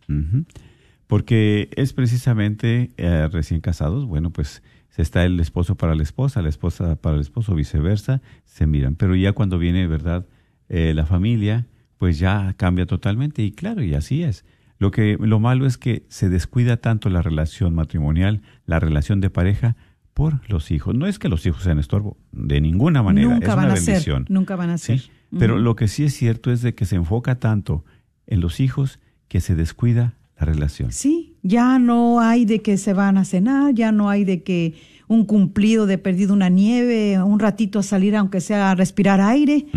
Porque 1.07 1.69
es 1.75 1.93
precisamente 1.93 2.91
eh, 2.97 3.27
recién 3.31 3.61
casados, 3.61 4.05
bueno, 4.05 4.29
pues 4.29 4.61
se 4.89 5.01
está 5.01 5.23
el 5.25 5.39
esposo 5.39 5.75
para 5.75 5.95
la 5.95 6.03
esposa, 6.03 6.41
la 6.41 6.49
esposa 6.49 6.95
para 6.95 7.15
el 7.15 7.21
esposo, 7.21 7.55
viceversa, 7.55 8.21
se 8.45 8.67
miran. 8.67 8.95
Pero 8.95 9.15
ya 9.15 9.33
cuando 9.33 9.57
viene, 9.57 9.87
¿verdad?, 9.87 10.25
eh, 10.69 10.93
la 10.93 11.05
familia, 11.05 11.67
pues 11.97 12.19
ya 12.19 12.53
cambia 12.57 12.85
totalmente. 12.85 13.41
Y 13.41 13.51
claro, 13.51 13.83
y 13.83 13.93
así 13.93 14.23
es. 14.23 14.43
Lo, 14.79 14.91
que, 14.91 15.17
lo 15.19 15.39
malo 15.39 15.65
es 15.65 15.77
que 15.77 16.05
se 16.09 16.29
descuida 16.29 16.77
tanto 16.77 17.09
la 17.09 17.21
relación 17.21 17.73
matrimonial, 17.73 18.41
la 18.65 18.79
relación 18.79 19.21
de 19.21 19.29
pareja, 19.29 19.75
por 20.13 20.49
los 20.49 20.71
hijos. 20.71 20.95
No 20.95 21.05
es 21.05 21.19
que 21.19 21.29
los 21.29 21.45
hijos 21.45 21.61
sean 21.61 21.77
estorbo, 21.77 22.17
de 22.31 22.59
ninguna 22.59 23.03
manera. 23.03 23.29
nunca 23.29 23.51
es 23.51 23.55
van 23.55 23.65
una 23.65 23.73
a 23.73 23.77
ser, 23.77 23.85
bendición. 23.93 24.25
nunca 24.29 24.55
van 24.55 24.71
a 24.71 24.77
ser. 24.79 24.99
Sí, 24.99 25.11
pero 25.37 25.57
lo 25.57 25.75
que 25.75 25.87
sí 25.87 26.03
es 26.03 26.13
cierto 26.13 26.51
es 26.51 26.61
de 26.61 26.73
que 26.75 26.85
se 26.85 26.95
enfoca 26.95 27.35
tanto 27.35 27.83
en 28.27 28.41
los 28.41 28.59
hijos 28.59 28.99
que 29.27 29.41
se 29.41 29.55
descuida 29.55 30.13
la 30.39 30.45
relación. 30.45 30.91
Sí, 30.91 31.35
ya 31.41 31.79
no 31.79 32.19
hay 32.19 32.45
de 32.45 32.61
que 32.61 32.77
se 32.77 32.93
van 32.93 33.17
a 33.17 33.25
cenar, 33.25 33.73
ya 33.73 33.91
no 33.91 34.09
hay 34.09 34.23
de 34.23 34.43
que 34.43 34.75
un 35.07 35.25
cumplido 35.25 35.85
de 35.85 35.97
perdido 35.97 36.33
una 36.33 36.49
nieve, 36.49 37.21
un 37.21 37.39
ratito 37.39 37.79
a 37.79 37.83
salir 37.83 38.15
aunque 38.15 38.41
sea 38.41 38.71
a 38.71 38.75
respirar 38.75 39.21
aire, 39.21 39.67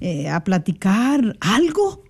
eh, 0.00 0.28
a 0.28 0.44
platicar 0.44 1.36
algo. 1.40 2.03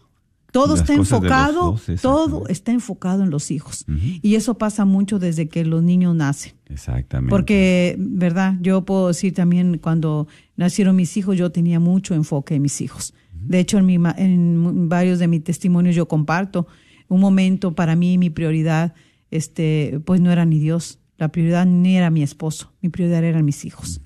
Todo 0.55 0.76
Las 0.76 0.82
está 0.82 0.94
enfocado, 0.94 1.72
dos, 1.72 2.00
todo 2.00 2.46
está 2.46 2.70
enfocado 2.70 3.24
en 3.24 3.30
los 3.30 3.50
hijos. 3.50 3.84
Y 4.22 4.36
eso 4.36 4.57
pasa 4.57 4.84
mucho 4.84 5.18
desde 5.18 5.48
que 5.48 5.64
los 5.64 5.82
niños 5.82 6.14
nacen. 6.14 6.52
Exactamente. 6.66 7.30
Porque, 7.30 7.96
¿verdad? 7.98 8.55
Yo 8.61 8.84
puedo 8.84 9.09
decir 9.09 9.34
también, 9.34 9.78
cuando 9.78 10.28
nacieron 10.55 10.94
mis 10.94 11.16
hijos, 11.16 11.36
yo 11.36 11.50
tenía 11.50 11.80
mucho 11.80 12.14
enfoque 12.14 12.55
en 12.55 12.62
mis 12.62 12.80
hijos. 12.82 13.14
De 13.32 13.59
hecho, 13.59 13.78
en, 13.78 13.86
mi, 13.86 13.96
en 14.16 14.88
varios 14.88 15.18
de 15.18 15.26
mis 15.26 15.42
testimonios 15.42 15.96
yo 15.96 16.07
comparto 16.07 16.68
un 17.09 17.20
momento 17.20 17.74
para 17.74 17.96
mí, 17.96 18.16
mi 18.16 18.30
prioridad, 18.30 18.94
este, 19.32 20.00
pues 20.05 20.20
no 20.20 20.30
era 20.30 20.44
ni 20.44 20.61
Dios. 20.61 21.00
La 21.18 21.32
prioridad 21.32 21.66
ni 21.66 21.96
era 21.96 22.11
mi 22.11 22.22
esposo. 22.22 22.72
Mi 22.80 22.90
prioridad 22.90 23.24
eran 23.24 23.44
mis 23.44 23.64
hijos. 23.64 24.02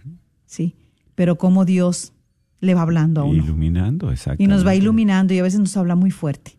Sí. 0.46 0.76
Pero 1.14 1.36
como 1.36 1.66
Dios 1.66 2.14
le 2.60 2.74
va 2.74 2.82
hablando 2.82 3.20
a 3.20 3.24
uno. 3.24 3.42
Iluminando, 3.44 4.10
exactamente. 4.10 4.44
Y 4.44 4.46
nos 4.48 4.66
va 4.66 4.74
iluminando 4.74 5.32
y 5.34 5.38
a 5.38 5.42
veces 5.42 5.60
nos 5.60 5.76
habla 5.76 5.94
muy 5.94 6.10
fuerte. 6.10 6.58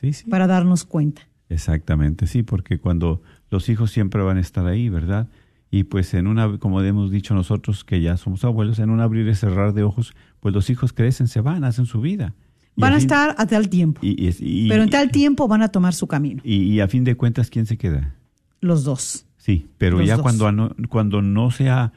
Sí, 0.00 0.12
sí. 0.12 0.28
para 0.30 0.46
darnos 0.46 0.84
cuenta. 0.84 1.22
Exactamente, 1.48 2.26
sí, 2.26 2.42
porque 2.42 2.78
cuando 2.78 3.22
los 3.50 3.68
hijos 3.68 3.90
siempre 3.90 4.22
van 4.22 4.36
a 4.36 4.40
estar 4.40 4.66
ahí, 4.66 4.88
¿verdad? 4.88 5.28
Y 5.70 5.84
pues 5.84 6.14
en 6.14 6.26
una, 6.26 6.58
como 6.58 6.80
hemos 6.82 7.10
dicho 7.10 7.34
nosotros 7.34 7.84
que 7.84 8.00
ya 8.00 8.16
somos 8.16 8.44
abuelos, 8.44 8.78
en 8.78 8.90
un 8.90 9.00
abrir 9.00 9.26
y 9.28 9.34
cerrar 9.34 9.72
de 9.74 9.82
ojos, 9.82 10.14
pues 10.40 10.54
los 10.54 10.70
hijos 10.70 10.92
crecen, 10.92 11.28
se 11.28 11.40
van, 11.40 11.64
hacen 11.64 11.86
su 11.86 12.00
vida. 12.00 12.34
Y 12.76 12.80
Van 12.82 12.92
a 12.92 12.96
fin- 12.96 13.06
estar 13.06 13.34
a 13.38 13.46
tal 13.46 13.68
tiempo. 13.68 14.00
y- 14.04 14.28
y- 14.28 14.34
y- 14.38 14.68
pero 14.68 14.82
en 14.82 14.90
tal 14.90 15.10
tiempo 15.10 15.48
van 15.48 15.62
a 15.62 15.68
tomar 15.68 15.94
su 15.94 16.06
camino. 16.06 16.40
y, 16.44 16.78
a 16.80 16.88
fin 16.88 17.04
de 17.04 17.16
cuentas, 17.16 17.48
¿quién 17.50 17.66
se 17.66 17.76
queda? 17.78 18.14
Los 18.60 18.84
dos. 18.84 19.26
Sí, 19.38 19.66
pero 19.78 19.98
Los 19.98 20.06
ya 20.06 20.14
dos. 20.16 20.22
cuando 20.22 20.52
no, 20.52 20.74
cuando 20.88 21.22
no 21.22 21.50
se 21.50 21.68
ha 21.70 21.92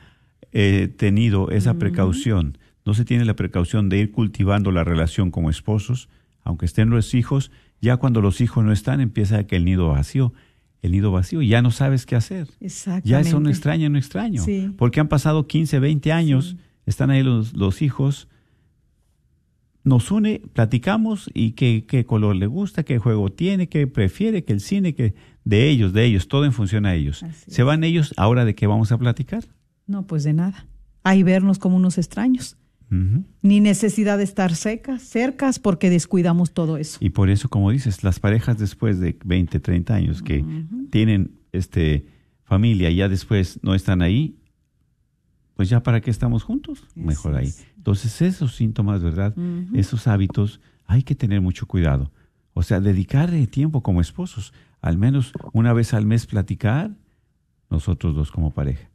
eh, 0.52 0.88
tenido 0.98 1.50
esa 1.52 1.76
precaución, 1.76 2.58
no 2.90 2.96
se 2.96 3.06
tiene 3.06 3.24
la 3.24 3.36
precaución 3.36 3.88
de 3.88 4.00
ir 4.00 4.12
cultivando 4.12 4.72
la 4.72 4.84
relación 4.84 5.30
como 5.30 5.52
esposos, 5.52 6.10
aunque 6.42 6.66
estén 6.66 6.90
los 6.90 7.14
hijos, 7.14 7.52
ya 7.82 7.98
cuando 7.98 8.20
los 8.20 8.42
hijos 8.42 8.66
no 8.66 8.72
están, 8.72 9.00
empieza 9.00 9.46
que 9.46 9.58
el 9.58 9.66
nido 9.66 9.90
vacío, 9.90 10.34
el 10.82 10.94
nido 10.94 11.12
vacío, 11.12 11.44
y 11.44 11.50
ya 11.50 11.62
no 11.62 11.70
sabes 11.70 12.08
qué 12.08 12.16
hacer. 12.16 12.48
Ya 13.04 13.20
es 13.20 13.32
un 13.34 13.48
extraño, 13.48 13.86
un 13.86 13.96
extraño. 13.96 14.42
Sí. 14.42 14.74
Porque 14.76 15.00
han 15.00 15.08
pasado 15.08 15.46
15, 15.46 15.78
20 15.78 16.12
años, 16.12 16.56
están 16.88 17.12
ahí 17.12 17.22
los, 17.22 17.54
los 17.54 17.84
hijos, 17.84 18.28
nos 19.84 20.10
une, 20.10 20.42
platicamos 20.54 21.30
y 21.36 21.52
qué, 21.52 21.86
qué 21.88 22.08
color 22.08 22.38
le 22.38 22.48
gusta, 22.48 22.82
qué 22.82 22.98
juego 22.98 23.32
tiene, 23.32 23.70
qué 23.70 23.86
prefiere, 23.86 24.44
que 24.44 24.54
el 24.54 24.62
cine, 24.62 24.96
que 24.96 25.14
de 25.44 25.70
ellos, 25.70 25.94
de 25.94 26.06
ellos, 26.06 26.28
todo 26.28 26.44
en 26.44 26.54
función 26.54 26.88
a 26.88 26.96
ellos. 26.96 27.22
Así 27.22 27.52
¿Se 27.52 27.62
van 27.62 27.84
ellos 27.84 28.16
ahora 28.18 28.46
de 28.46 28.56
qué 28.56 28.66
vamos 28.66 28.92
a 28.92 28.98
platicar? 28.98 29.44
No, 29.86 30.08
pues 30.08 30.24
de 30.24 30.34
nada. 30.34 30.66
Ahí 31.04 31.22
vernos 31.22 31.60
como 31.60 31.76
unos 31.76 32.00
extraños. 32.00 32.58
Ni 33.42 33.60
necesidad 33.60 34.18
de 34.18 34.24
estar 34.24 34.56
secas, 34.56 35.04
cercas, 35.04 35.60
porque 35.60 35.90
descuidamos 35.90 36.54
todo 36.54 36.78
eso. 36.78 36.98
Y 37.02 37.12
por 37.12 37.30
eso, 37.30 37.50
como 37.50 37.72
dices, 37.72 38.04
las 38.04 38.20
parejas 38.20 38.58
después 38.58 39.00
de 39.00 39.18
20, 39.24 39.60
30 39.60 39.94
años 39.94 40.22
que 40.22 40.44
tienen 40.90 41.32
este 41.52 42.06
familia 42.44 42.90
y 42.90 42.96
ya 42.96 43.08
después 43.08 43.60
no 43.62 43.76
están 43.76 44.02
ahí, 44.02 44.36
pues 45.56 45.70
ya 45.70 45.84
para 45.84 46.02
qué 46.02 46.10
estamos 46.10 46.44
juntos, 46.44 46.84
mejor 46.96 47.36
ahí. 47.36 47.48
es. 47.48 47.66
Entonces 47.78 48.22
esos 48.22 48.56
síntomas, 48.56 49.04
¿verdad? 49.04 49.36
Esos 49.74 50.08
hábitos, 50.08 50.60
hay 50.86 51.04
que 51.04 51.16
tener 51.16 51.42
mucho 51.42 51.68
cuidado. 51.68 52.12
O 52.54 52.64
sea, 52.64 52.80
dedicarle 52.80 53.46
tiempo 53.48 53.84
como 53.84 54.02
esposos, 54.02 54.54
al 54.82 54.98
menos 54.98 55.32
una 55.54 55.74
vez 55.74 55.94
al 55.94 56.06
mes 56.06 56.26
platicar, 56.26 56.96
nosotros 57.70 58.16
dos 58.16 58.32
como 58.32 58.52
pareja. 58.52 58.90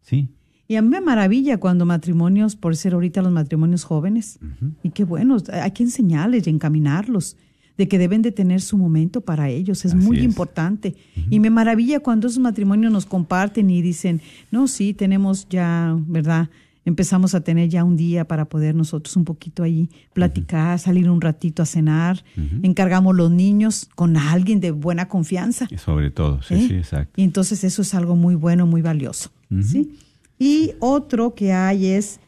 ¿Sí? 0.00 0.28
Y 0.70 0.76
a 0.76 0.82
mí 0.82 0.88
me 0.88 1.00
maravilla 1.00 1.58
cuando 1.58 1.86
matrimonios, 1.86 2.54
por 2.54 2.76
ser 2.76 2.92
ahorita 2.92 3.22
los 3.22 3.32
matrimonios 3.32 3.84
jóvenes, 3.84 4.38
y 4.82 4.90
qué 4.90 5.04
bueno, 5.04 5.38
hay 5.50 5.70
que 5.70 5.82
enseñarles 5.82 6.46
y 6.46 6.50
encaminarlos 6.50 7.36
de 7.78 7.88
que 7.88 7.96
deben 7.96 8.20
de 8.22 8.32
tener 8.32 8.60
su 8.60 8.76
momento 8.76 9.22
para 9.22 9.48
ellos, 9.48 9.84
es 9.86 9.94
Así 9.94 10.04
muy 10.04 10.18
es. 10.18 10.24
importante. 10.24 10.94
Y 11.30 11.40
me 11.40 11.48
maravilla 11.48 12.00
cuando 12.00 12.26
esos 12.26 12.40
matrimonios 12.40 12.92
nos 12.92 13.06
comparten 13.06 13.70
y 13.70 13.80
dicen, 13.80 14.20
no, 14.50 14.68
sí, 14.68 14.92
tenemos 14.92 15.48
ya, 15.48 15.96
¿verdad? 16.06 16.50
Empezamos 16.84 17.34
a 17.34 17.40
tener 17.40 17.68
ya 17.68 17.84
un 17.84 17.96
día 17.96 18.26
para 18.26 18.46
poder 18.46 18.74
nosotros 18.74 19.16
un 19.16 19.24
poquito 19.24 19.62
ahí 19.62 19.88
platicar, 20.12 20.78
salir 20.78 21.08
un 21.08 21.20
ratito 21.20 21.62
a 21.62 21.66
cenar, 21.66 22.24
encargamos 22.62 23.14
los 23.16 23.30
niños 23.30 23.88
con 23.94 24.16
alguien 24.16 24.60
de 24.60 24.70
buena 24.72 25.06
confianza. 25.08 25.66
Sobre 25.76 26.10
todo, 26.10 26.42
sí, 26.42 26.54
¿eh? 26.54 26.64
sí, 26.68 26.74
exacto. 26.74 27.12
Y 27.20 27.24
entonces 27.24 27.62
eso 27.64 27.82
es 27.82 27.94
algo 27.94 28.16
muy 28.16 28.34
bueno, 28.34 28.66
muy 28.66 28.82
valioso. 28.82 29.30
¿sí? 29.62 29.92
Y 30.38 30.72
otro 30.80 31.34
que 31.34 31.52
hay 31.52 31.86
es 31.86 32.20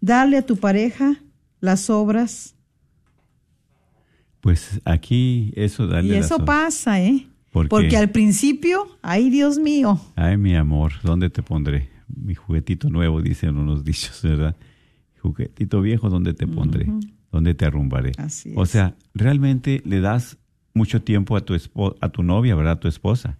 darle 0.00 0.38
a 0.38 0.46
tu 0.46 0.56
pareja 0.56 1.16
las 1.60 1.88
obras. 1.90 2.54
Pues 4.40 4.80
aquí 4.84 5.52
eso 5.56 5.84
Y 5.84 5.88
darle 5.88 6.18
eso 6.18 6.38
las- 6.38 6.46
pasa, 6.46 7.00
¿eh? 7.02 7.26
¿Por 7.52 7.68
Porque 7.68 7.96
al 7.96 8.10
principio, 8.10 8.86
ay 9.02 9.28
Dios 9.28 9.58
mío, 9.58 10.00
Ay, 10.14 10.36
mi 10.36 10.54
amor, 10.54 10.92
¿dónde 11.02 11.30
te 11.30 11.42
pondré? 11.42 11.88
Mi 12.08 12.34
juguetito 12.34 12.88
nuevo, 12.90 13.20
dicen 13.20 13.56
unos 13.58 13.84
dichos, 13.84 14.22
¿verdad? 14.22 14.56
Juguetito 15.20 15.80
viejo, 15.82 16.08
¿dónde 16.08 16.32
te 16.32 16.46
pondré? 16.46 16.86
¿Dónde 17.32 17.54
te 17.54 17.64
arrumbaré? 17.66 18.12
Así 18.18 18.52
O 18.56 18.62
es. 18.62 18.70
sea, 18.70 18.94
realmente 19.14 19.82
le 19.84 20.00
das 20.00 20.38
mucho 20.74 21.02
tiempo 21.02 21.36
a 21.36 21.44
tu, 21.44 21.54
a 22.00 22.08
tu 22.08 22.22
novia, 22.22 22.54
¿verdad? 22.54 22.74
A 22.74 22.80
tu 22.80 22.88
esposa. 22.88 23.36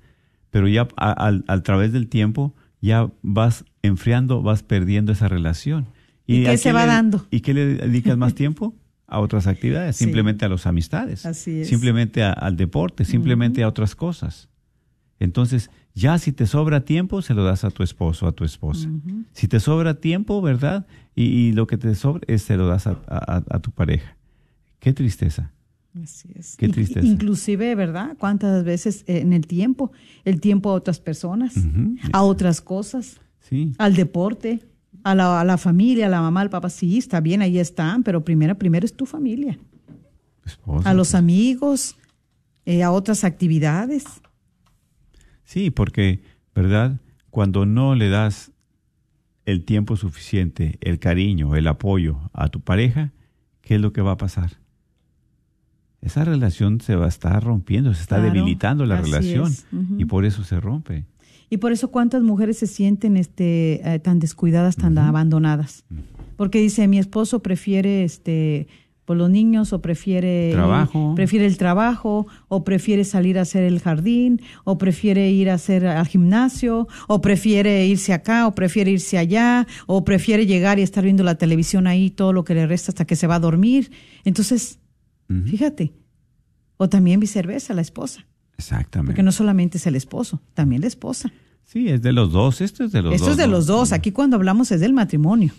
Pero 0.51 0.69
ya 0.69 0.89
a, 0.97 1.13
al- 1.13 1.45
al 1.47 1.63
través 1.63 1.93
del 1.93 2.09
tiempo 2.09 2.55
ya 2.81 3.11
vas 3.23 3.65
enfriando, 3.83 4.43
vas 4.43 4.63
perdiendo 4.63 5.13
esa 5.13 5.29
relación. 5.29 5.87
¿Y 6.27 6.45
qué 6.45 6.57
se 6.59 6.73
va 6.73 6.83
le- 6.87 6.93
dando? 6.93 7.27
¿Y 7.31 7.41
qué 7.41 7.55
le 7.55 7.67
dedicas 7.75 8.17
más 8.17 8.35
tiempo? 8.35 8.75
A 9.07 9.19
otras 9.19 9.47
actividades, 9.49 9.97
Sí. 9.97 10.05
simplemente 10.05 10.45
a 10.45 10.49
las 10.49 10.67
amistades, 10.67 11.27
Así 11.27 11.61
es. 11.63 11.69
simplemente 11.69 12.23
a- 12.23 12.33
al 12.33 12.57
deporte, 12.57 13.05
simplemente 13.05 13.63
a 13.65 13.69
otras 13.69 13.97
cosas. 13.97 14.49
Entonces, 15.19 15.71
ya 15.95 16.17
si 16.19 16.31
te 16.33 16.47
sobra 16.47 16.85
tiempo, 16.85 17.21
se 17.21 17.35
lo 17.35 17.43
das 17.45 17.65
a 17.65 17.71
tu 17.71 17.83
esposo, 17.83 18.27
a 18.29 18.33
tu 18.33 18.45
esposa. 18.45 18.89
Si 19.33 19.49
te 19.49 19.59
sobra 19.61 19.95
tiempo, 19.95 20.41
¿verdad? 20.41 20.87
Y, 21.17 21.25
y 21.25 21.53
lo 21.53 21.67
que 21.67 21.77
te 21.77 21.95
sobra, 21.97 22.23
es, 22.29 22.43
se 22.43 22.57
lo 22.57 22.69
das 22.69 22.87
a, 22.87 22.97
a- 23.09 23.43
a 23.51 23.59
tu 23.59 23.73
pareja. 23.73 24.17
Qué 24.79 24.93
tristeza. 24.93 25.51
Así 26.03 26.29
es. 26.35 26.57
Qué 26.57 26.69
tristeza. 26.69 27.07
Inclusive, 27.07 27.75
¿verdad? 27.75 28.17
¿Cuántas 28.19 28.65
veces 28.65 29.05
en 29.07 29.33
el 29.33 29.47
tiempo? 29.47 29.91
El 30.25 30.41
tiempo 30.41 30.71
a 30.71 30.75
otras 30.75 31.01
personas, 31.01 31.55
a 32.13 32.23
otras 32.23 32.61
cosas, 32.61 33.21
Sí, 33.41 33.73
al 33.79 33.97
deporte, 33.97 34.61
a 35.03 35.15
la, 35.15 35.41
a 35.41 35.45
la 35.45 35.59
familia, 35.59 36.07
a 36.07 36.09
la 36.09 36.21
mamá, 36.21 36.43
al 36.43 36.51
papá. 36.51 36.71
Sí, 36.71 36.99
está 36.99 37.21
bien, 37.21 37.43
ahí 37.43 37.59
están, 37.59 38.03
pero 38.05 38.25
primero, 38.25 38.57
primero 38.57 38.85
es 38.87 38.95
tu 38.95 39.07
familia. 39.07 39.59
esposa. 40.45 40.89
A 40.89 40.95
los 40.95 41.15
amigos, 41.17 41.97
eh, 42.67 42.83
a 42.85 42.93
otras 42.93 43.25
actividades. 43.25 44.05
Sí, 45.43 45.71
porque, 45.73 46.23
¿verdad? 46.55 47.01
Cuando 47.31 47.67
no 47.67 47.97
le 47.97 48.09
das 48.09 48.53
el 49.47 49.65
tiempo 49.65 49.97
suficiente, 49.97 50.79
el 50.81 51.01
cariño, 51.01 51.57
el 51.57 51.67
apoyo 51.67 52.31
a 52.33 52.49
tu 52.49 52.61
pareja, 52.61 53.13
¿qué 53.63 53.75
es 53.77 53.81
lo 53.81 53.93
que 53.93 54.03
va 54.03 54.13
a 54.13 54.17
pasar? 54.17 54.60
Esa 56.03 56.25
relación 56.25 56.81
se 56.81 56.97
va 56.97 57.07
a 57.07 57.09
estar 57.09 57.43
rompiendo, 57.45 57.93
se 57.95 58.03
está 58.03 58.17
Claro, 58.17 58.33
debilitando 58.33 58.87
la 58.87 59.01
relación 59.01 59.53
y 59.99 60.05
por 60.07 60.25
eso 60.25 60.45
se 60.45 60.59
rompe. 60.61 61.05
Y 61.51 61.57
por 61.59 61.73
eso 61.73 61.91
cuántas 61.91 62.23
mujeres 62.23 62.59
se 62.59 62.67
sienten 62.67 63.17
este, 63.17 63.81
eh, 63.85 63.99
tan 63.99 64.19
descuidadas, 64.19 64.77
tan 64.77 64.97
abandonadas. 64.97 65.85
Porque 66.37 66.61
dice, 66.61 66.87
mi 66.89 66.99
esposo 66.99 67.41
prefiere 67.43 68.05
este 68.05 68.69
por 69.05 69.17
los 69.17 69.29
niños 69.29 69.73
o 69.73 69.83
prefiere 69.83 70.53
Trabajo. 70.53 71.15
prefiere 71.17 71.45
el 71.45 71.57
trabajo 71.59 72.29
o 72.47 72.63
prefiere 72.63 73.03
salir 73.05 73.41
a 73.41 73.43
hacer 73.43 73.65
el 73.65 73.81
jardín 73.81 74.41
o 74.63 74.79
prefiere 74.79 75.29
ir 75.33 75.51
a 75.51 75.55
hacer 75.55 75.85
al 75.85 76.07
gimnasio 76.07 76.87
o 77.09 77.21
prefiere 77.21 77.85
irse 77.89 78.13
acá 78.13 78.47
o 78.47 78.55
prefiere 78.55 78.93
irse 78.93 79.19
allá 79.19 79.67
o 79.89 80.05
prefiere 80.05 80.47
llegar 80.47 80.79
y 80.79 80.83
estar 80.83 81.03
viendo 81.03 81.25
la 81.25 81.35
televisión 81.35 81.89
ahí 81.89 82.11
todo 82.11 82.33
lo 82.33 82.45
que 82.45 82.55
le 82.55 82.69
resta 82.69 82.93
hasta 82.93 83.05
que 83.05 83.17
se 83.17 83.27
va 83.27 83.35
a 83.35 83.41
dormir. 83.41 83.91
Entonces, 84.25 84.79
Fíjate. 85.47 85.93
O 86.77 86.89
también 86.89 87.21
viceversa, 87.21 87.73
la 87.75 87.83
esposa. 87.83 88.27
Exactamente. 88.59 89.13
Porque 89.13 89.23
no 89.23 89.33
solamente 89.33 89.79
es 89.79 89.87
el 89.87 89.95
esposo, 89.97 90.41
también 90.55 90.81
la 90.83 90.89
esposa. 90.89 91.33
Sí, 91.65 91.89
es 91.89 92.03
de 92.03 92.13
los 92.13 92.33
dos. 92.33 92.61
Esto 92.61 92.85
es 92.85 92.93
de 92.93 93.01
los 93.03 93.15
Esto 93.15 93.27
dos. 93.27 93.33
es 93.33 93.39
de 93.39 93.47
¿no? 93.47 93.53
los 93.53 93.67
dos. 93.67 93.93
Aquí 93.93 94.11
cuando 94.13 94.37
hablamos 94.37 94.73
es 94.73 94.81
del 94.81 94.93
matrimonio. 94.93 95.53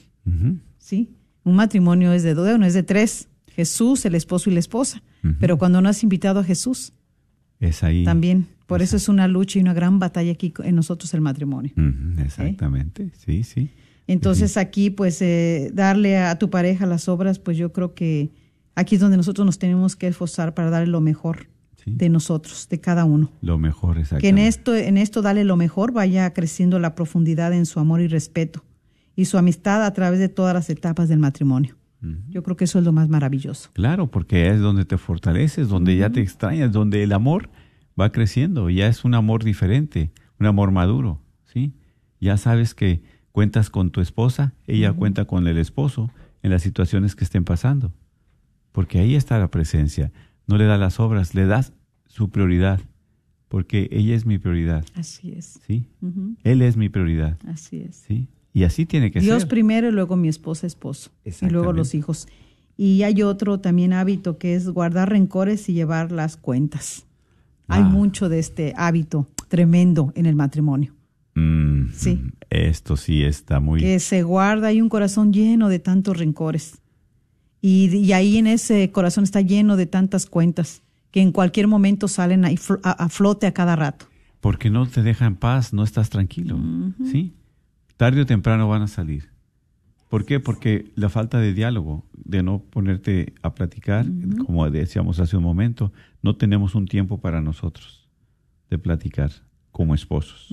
¿sí? 0.78 1.10
Un 1.44 1.56
matrimonio 1.56 2.12
es 2.14 2.24
de 2.24 2.34
dos, 2.34 2.60
no 2.60 2.66
es 2.66 2.74
de 2.74 2.84
tres. 2.84 3.28
Jesús, 3.48 4.06
el 4.06 4.16
esposo 4.16 4.50
y 4.50 4.54
la 4.54 4.60
esposa. 4.60 5.02
Pero 5.40 5.58
cuando 5.58 5.82
no 5.82 5.90
has 5.90 6.04
invitado 6.04 6.40
a 6.40 6.44
Jesús, 6.44 6.94
Es 7.60 7.84
ahí. 7.84 8.04
también. 8.04 8.48
Por 8.66 8.82
eso 8.82 8.98
es 8.98 9.08
una 9.10 9.28
lucha 9.28 9.60
y 9.60 9.62
una 9.62 9.74
gran 9.74 10.00
batalla 10.00 10.32
aquí 10.32 10.54
en 10.64 10.76
nosotros 10.76 11.14
el 11.14 11.22
matrimonio. 11.22 11.72
Exactamente. 12.20 13.12
Sí, 13.26 13.44
sí. 13.44 13.70
Entonces 14.08 14.58
aquí, 14.58 14.90
pues, 14.90 15.22
eh, 15.22 15.72
darle 15.74 16.18
a 16.18 16.38
tu 16.40 16.50
pareja 16.50 16.86
las 16.86 17.08
obras, 17.08 17.40
pues 17.40 17.58
yo 17.58 17.72
creo 17.72 17.94
que 17.94 18.32
aquí 18.76 18.96
es 18.96 19.02
donde 19.02 19.18
nosotros 19.18 19.46
nos 19.46 19.60
tenemos 19.60 19.96
que 19.96 20.08
esforzar 20.08 20.54
para 20.54 20.70
darle 20.70 20.88
lo 20.88 21.02
mejor 21.02 21.48
Sí. 21.84 21.94
de 21.96 22.10
nosotros, 22.10 22.68
de 22.70 22.80
cada 22.80 23.06
uno. 23.06 23.32
Lo 23.42 23.58
mejor, 23.58 23.98
que 24.20 24.30
en 24.30 24.38
esto, 24.38 24.76
en 24.76 24.98
esto 24.98 25.24
dale 25.24 25.44
lo 25.44 25.58
mejor, 25.58 25.92
vaya 25.92 26.32
creciendo 26.32 26.78
la 26.78 26.94
profundidad 26.94 27.54
en 27.54 27.66
su 27.66 27.80
amor 27.80 28.02
y 28.02 28.08
respeto 28.08 28.64
y 29.16 29.26
su 29.26 29.40
amistad 29.40 29.84
a 29.84 29.92
través 29.92 30.20
de 30.20 30.30
todas 30.30 30.54
las 30.54 30.70
etapas 30.70 31.10
del 31.10 31.18
matrimonio. 31.18 31.76
Yo 32.30 32.42
creo 32.44 32.56
que 32.56 32.66
eso 32.66 32.78
es 32.80 32.86
lo 32.86 32.92
más 32.92 33.10
maravilloso. 33.10 33.70
Claro, 33.74 34.10
porque 34.12 34.50
es 34.50 34.60
donde 34.60 34.86
te 34.86 34.98
fortaleces, 35.00 35.70
donde 35.70 35.96
ya 35.98 36.12
te 36.12 36.20
extrañas, 36.22 36.72
donde 36.72 37.02
el 37.04 37.14
amor 37.14 37.50
va 38.00 38.12
creciendo, 38.12 38.70
ya 38.70 38.88
es 38.88 39.04
un 39.04 39.14
amor 39.16 39.44
diferente, 39.44 40.12
un 40.40 40.46
amor 40.48 40.72
maduro, 40.72 41.20
¿sí? 41.46 41.74
Ya 42.20 42.38
sabes 42.38 42.74
que 42.76 43.02
cuentas 43.32 43.70
con 43.72 43.90
tu 43.92 44.02
esposa, 44.02 44.54
ella 44.68 44.94
cuenta 44.94 45.26
con 45.26 45.48
el 45.48 45.58
esposo 45.58 46.12
en 46.44 46.52
las 46.52 46.62
situaciones 46.64 47.16
que 47.16 47.24
estén 47.24 47.44
pasando, 47.44 47.92
porque 48.72 49.00
ahí 49.00 49.16
está 49.16 49.38
la 49.40 49.50
presencia. 49.50 50.12
No 50.48 50.58
le 50.58 50.66
das 50.66 50.80
las 50.80 51.00
obras, 51.00 51.34
le 51.36 51.46
das 51.46 51.74
su 52.08 52.30
prioridad, 52.30 52.80
porque 53.48 53.88
ella 53.92 54.16
es 54.16 54.26
mi 54.26 54.38
prioridad, 54.38 54.86
Así 54.96 55.32
es. 55.34 55.60
¿sí? 55.68 55.86
Él 56.44 56.62
es 56.62 56.78
mi 56.78 56.90
prioridad, 56.90 57.38
Así 57.48 57.78
es. 57.82 58.04
¿sí? 58.08 58.28
Y 58.54 58.64
así 58.64 58.86
tiene 58.86 59.12
que 59.12 59.20
Dios 59.22 59.44
ser. 59.44 59.50
primero 59.50 59.88
y 59.88 59.92
luego 59.92 60.16
mi 60.18 60.28
esposa, 60.28 60.68
esposo. 60.68 61.10
Y 61.24 61.50
luego 61.50 61.72
los 61.74 61.94
hijos. 61.96 62.28
Y 62.78 63.04
hay 63.04 63.22
otro 63.22 63.60
también 63.60 63.94
hábito 63.94 64.38
que 64.38 64.56
es 64.56 64.68
guardar 64.70 65.10
rencores 65.10 65.70
y 65.70 65.74
llevar 65.74 66.12
las 66.12 66.36
cuentas. 66.36 67.06
Hay 67.68 67.84
Ah. 67.84 67.86
mucho 67.90 68.28
de 68.28 68.40
este 68.40 68.74
hábito 68.76 69.30
tremendo 69.48 70.12
en 70.16 70.26
el 70.26 70.36
matrimonio. 70.36 70.94
Mm, 71.36 71.92
Sí. 71.94 72.22
Esto 72.50 72.98
sí 72.98 73.24
está 73.24 73.62
muy... 73.62 73.80
que 73.80 74.00
se 74.02 74.24
guarda 74.24 74.68
hay 74.68 74.82
un 74.82 74.90
corazón 74.90 75.32
lleno 75.32 75.70
de 75.70 75.80
tantos 75.80 76.18
rencores. 76.18 76.81
Y, 77.62 77.96
y 77.96 78.14
ahí 78.14 78.38
en 78.38 78.48
ese 78.48 78.92
corazón 78.92 79.24
está 79.24 79.42
lleno 79.42 79.78
de 79.78 79.86
tantas 79.86 80.26
cuentas 80.26 80.82
que 81.12 81.22
en 81.22 81.32
cualquier 81.32 81.68
momento 81.68 82.08
salen 82.08 82.46
ahí 82.46 82.58
a 82.84 83.10
flote 83.10 83.46
a 83.46 83.54
cada 83.54 83.76
rato. 83.76 84.08
Porque 84.40 84.70
no 84.70 84.88
te 84.88 85.04
deja 85.04 85.26
en 85.26 85.36
paz, 85.36 85.74
no 85.74 85.84
estás 85.84 86.10
tranquilo, 86.10 86.58
¿sí? 87.12 87.34
Tarde 87.98 88.22
o 88.22 88.26
temprano 88.26 88.68
van 88.68 88.82
a 88.82 88.88
salir. 88.88 89.30
¿Por 90.10 90.26
qué? 90.26 90.40
Porque 90.40 90.92
la 90.96 91.10
falta 91.10 91.38
de 91.38 91.54
diálogo, 91.54 92.06
de 92.14 92.42
no 92.42 92.60
ponerte 92.60 93.34
a 93.44 93.54
platicar, 93.54 94.06
como 94.46 94.70
decíamos 94.70 95.20
hace 95.20 95.38
un 95.38 95.44
momento, 95.44 95.94
no 96.24 96.36
tenemos 96.36 96.76
un 96.76 96.88
tiempo 96.88 97.20
para 97.20 97.40
nosotros 97.40 98.10
de 98.70 98.78
platicar 98.78 99.32
como 99.72 99.94
esposos. 99.94 100.50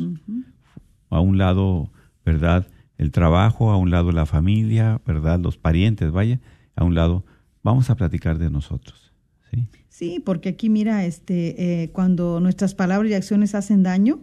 A 1.09 1.21
un 1.21 1.39
lado, 1.39 1.91
¿verdad? 2.25 2.67
El 2.99 3.11
trabajo, 3.11 3.71
a 3.71 3.79
un 3.79 3.91
lado 3.91 4.13
la 4.13 4.27
familia, 4.27 5.01
¿verdad? 5.07 5.41
Los 5.41 5.57
parientes, 5.57 6.13
vaya, 6.13 6.41
a 6.79 6.85
un 6.85 6.95
lado, 6.95 7.25
vamos 7.65 7.91
a 7.91 7.97
platicar 7.97 8.39
de 8.39 8.51
nosotros, 8.51 9.13
¿sí? 9.51 9.67
Sí, 9.89 10.23
porque 10.25 10.51
aquí 10.51 10.71
mira, 10.71 11.05
este, 11.05 11.83
eh, 11.83 11.91
cuando 11.91 12.39
nuestras 12.39 12.77
palabras 12.77 13.11
y 13.11 13.15
acciones 13.15 13.57
hacen 13.57 13.83
daño, 13.83 14.21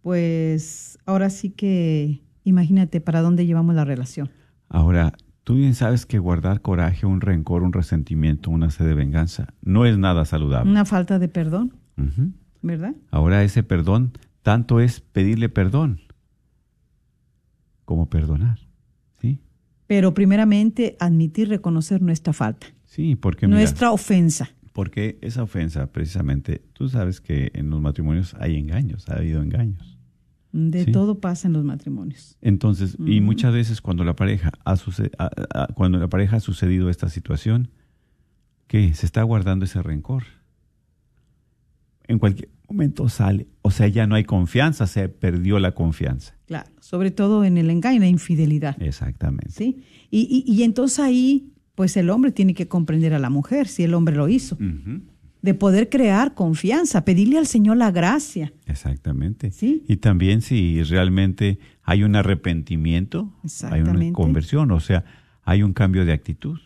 pues 0.00 0.96
ahora 1.06 1.28
sí 1.28 1.50
que 1.50 2.22
imagínate 2.44 3.00
para 3.00 3.20
dónde 3.20 3.46
llevamos 3.46 3.74
la 3.74 3.84
relación. 3.84 4.30
Ahora, 4.68 5.12
tú 5.42 5.56
bien 5.56 5.74
sabes 5.74 6.06
que 6.06 6.20
guardar 6.20 6.62
coraje, 6.62 7.04
un 7.04 7.20
rencor, 7.20 7.64
un 7.64 7.72
resentimiento, 7.72 8.48
una 8.50 8.70
sed 8.70 8.86
de 8.86 8.94
venganza, 8.94 9.52
no 9.60 9.86
es 9.86 9.98
nada 9.98 10.24
saludable. 10.24 10.70
Una 10.70 10.84
falta 10.84 11.18
de 11.18 11.28
perdón. 11.28 11.74
¿verdad? 12.62 12.94
Ahora 13.10 13.42
ese 13.42 13.64
perdón, 13.64 14.12
tanto 14.42 14.78
es 14.78 15.00
pedirle 15.00 15.48
perdón 15.48 16.00
como 17.84 18.08
perdonar. 18.08 18.69
Pero 19.90 20.14
primeramente 20.14 20.96
admitir, 21.00 21.48
reconocer 21.48 22.00
nuestra 22.00 22.32
falta, 22.32 22.68
Sí, 22.84 23.16
porque 23.16 23.48
mira, 23.48 23.58
nuestra 23.58 23.90
ofensa. 23.90 24.48
porque 24.72 25.18
esa 25.20 25.42
ofensa 25.42 25.88
precisamente, 25.90 26.62
tú 26.74 26.88
sabes 26.88 27.20
que 27.20 27.50
en 27.54 27.70
los 27.70 27.80
matrimonios 27.80 28.34
hay 28.38 28.56
engaños, 28.56 29.08
ha 29.08 29.14
habido 29.16 29.42
engaños. 29.42 29.98
De 30.52 30.84
Sí. 30.84 30.92
todo 30.92 31.18
pasa 31.18 31.48
en 31.48 31.54
los 31.54 31.64
matrimonios. 31.64 32.36
Entonces, 32.40 32.96
y 33.04 33.20
muchas 33.20 33.52
veces 33.52 33.80
cuando 33.80 34.04
la 34.04 34.14
pareja 34.14 34.52
ha 34.64 34.74
a- 34.74 35.30
a- 35.64 35.66
cuando 35.74 35.98
la 35.98 36.06
pareja 36.06 36.36
ha 36.36 36.40
sucedido 36.40 36.88
esta 36.88 37.08
situación, 37.08 37.68
¿qué? 38.68 38.94
Se 38.94 39.06
está 39.06 39.24
guardando 39.24 39.64
ese 39.64 39.82
rencor. 39.82 40.22
En 42.06 42.20
cualquier 42.20 42.48
momento 42.70 43.08
sale, 43.08 43.48
o 43.62 43.70
sea, 43.70 43.88
ya 43.88 44.06
no 44.06 44.14
hay 44.14 44.24
confianza, 44.24 44.86
se 44.86 45.08
perdió 45.08 45.58
la 45.58 45.72
confianza. 45.72 46.34
Claro, 46.46 46.70
sobre 46.80 47.10
todo 47.10 47.44
en 47.44 47.58
el 47.58 47.68
engaño, 47.70 47.96
en 47.96 48.02
la 48.02 48.08
infidelidad. 48.08 48.80
Exactamente. 48.82 49.50
¿Sí? 49.52 49.82
Y, 50.10 50.44
y, 50.46 50.52
y 50.52 50.62
entonces 50.62 51.00
ahí, 51.00 51.52
pues 51.74 51.96
el 51.96 52.10
hombre 52.10 52.32
tiene 52.32 52.54
que 52.54 52.68
comprender 52.68 53.12
a 53.14 53.18
la 53.18 53.30
mujer, 53.30 53.66
si 53.68 53.82
el 53.82 53.94
hombre 53.94 54.14
lo 54.16 54.28
hizo, 54.28 54.56
de 55.42 55.54
poder 55.54 55.88
crear 55.88 56.34
confianza, 56.34 57.04
pedirle 57.04 57.38
al 57.38 57.46
Señor 57.46 57.76
la 57.78 57.90
gracia. 57.90 58.52
Exactamente. 58.66 59.50
Sí. 59.50 59.84
Y 59.88 59.96
también 59.96 60.42
si 60.42 60.82
realmente 60.82 61.58
hay 61.82 62.02
un 62.04 62.14
arrepentimiento, 62.14 63.32
hay 63.70 63.80
una 63.80 64.12
conversión, 64.12 64.70
o 64.70 64.80
sea, 64.80 65.04
hay 65.42 65.62
un 65.62 65.72
cambio 65.72 66.04
de 66.04 66.12
actitud, 66.12 66.58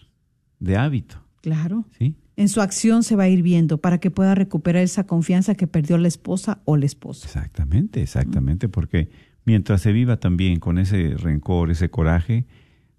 de 0.59 0.76
hábito, 0.76 1.22
Claro. 1.40 1.84
¿sí? 1.98 2.14
En 2.37 2.49
su 2.49 2.61
acción 2.61 3.03
se 3.05 3.14
va 3.16 3.24
a 3.24 3.28
ir 3.28 3.43
viendo 3.43 3.78
para 3.78 3.99
que 3.99 4.11
pueda 4.11 4.35
recuperar 4.35 4.82
esa 4.82 5.07
confianza 5.07 5.55
que 5.55 5.66
perdió 5.66 5.99
la 5.99 6.09
esposa 6.09 6.61
o 6.64 6.74
el 6.76 6.82
esposo. 6.82 7.26
Exactamente, 7.26 8.03
exactamente, 8.03 8.68
porque 8.68 9.09
mientras 9.45 9.82
se 9.82 9.93
viva 9.93 10.18
también 10.18 10.59
con 10.59 10.78
ese 10.78 11.14
rencor, 11.16 11.70
ese 11.70 11.91
coraje, 11.91 12.47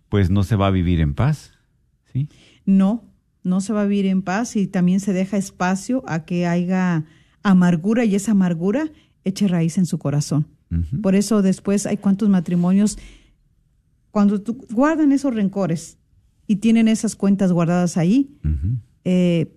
pues 0.10 0.30
no 0.30 0.44
se 0.44 0.56
va 0.56 0.68
a 0.68 0.72
vivir 0.72 1.02
en 1.02 1.14
paz, 1.16 1.52
¿sí? 2.14 2.30
No, 2.66 3.04
no 3.44 3.60
se 3.60 3.74
va 3.74 3.82
a 3.82 3.86
vivir 3.86 4.06
en 4.06 4.22
paz 4.22 4.56
y 4.56 4.68
también 4.68 5.00
se 5.02 5.12
deja 5.12 5.36
espacio 5.38 6.04
a 6.08 6.24
que 6.24 6.48
haya 6.48 7.04
amargura 7.44 8.06
y 8.06 8.16
esa 8.16 8.32
amargura 8.32 8.90
eche 9.26 9.48
raíz 9.48 9.78
en 9.78 9.86
su 9.86 9.98
corazón. 10.00 10.48
Por 11.02 11.16
eso 11.16 11.42
después 11.42 11.86
hay 11.86 11.98
cuantos 11.98 12.28
matrimonios, 12.30 12.98
cuando 14.12 14.42
tú- 14.42 14.66
guardan 14.72 15.12
esos 15.12 15.34
rencores 15.34 15.98
y 16.48 16.58
tienen 16.58 16.88
esas 16.88 17.16
cuentas 17.16 17.52
guardadas 17.52 17.98
ahí. 17.98 18.38
Eh, 19.06 19.56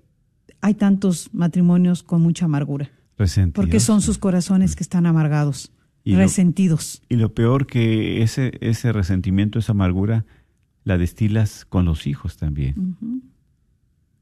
hay 0.61 0.75
tantos 0.75 1.31
matrimonios 1.33 2.03
con 2.03 2.21
mucha 2.23 2.45
amargura, 2.47 2.91
Resentidos. 3.17 3.55
porque 3.65 3.81
son 3.81 4.01
sus 4.03 4.19
corazones 4.19 4.77
que 4.77 4.83
están 4.83 5.07
amargados, 5.07 5.73
Y 6.05 6.13
lo- 6.13 6.19
resentidos. 6.19 7.03
Y 7.09 7.17
lo 7.17 7.35
peor 7.35 7.67
que 7.67 8.23
ese, 8.23 8.53
ese 8.61 8.93
resentimiento, 8.93 9.59
esa 9.59 9.73
amargura, 9.73 10.25
la 10.85 10.97
destilas 10.99 11.65
con 11.65 11.85
los 11.85 12.07
hijos 12.07 12.37
también, 12.37 12.95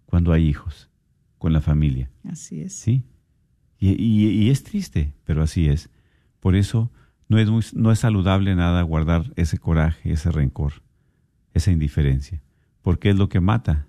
cuando 0.06 0.32
hay 0.32 0.46
hijos, 0.48 0.88
con 1.38 1.52
la 1.52 1.60
familia. 1.60 2.10
Así 2.24 2.60
es. 2.60 2.72
¿sí? 2.74 3.02
Y, 3.78 3.90
y- 4.02 4.28
y 4.44 4.50
es 4.50 4.62
triste, 4.62 5.14
pero 5.24 5.42
así 5.42 5.68
es. 5.68 5.90
Por 6.40 6.56
eso 6.56 6.90
no 7.28 7.38
es, 7.38 7.50
muy- 7.50 7.64
no 7.74 7.92
es 7.92 7.98
saludable 8.00 8.54
nada 8.54 8.82
guardar 8.82 9.32
ese 9.36 9.58
coraje, 9.58 10.12
ese 10.12 10.30
rencor, 10.30 10.82
esa 11.54 11.70
indiferencia, 11.72 12.42
porque 12.82 13.10
es 13.10 13.16
lo 13.16 13.28
que 13.28 13.40
mata 13.40 13.86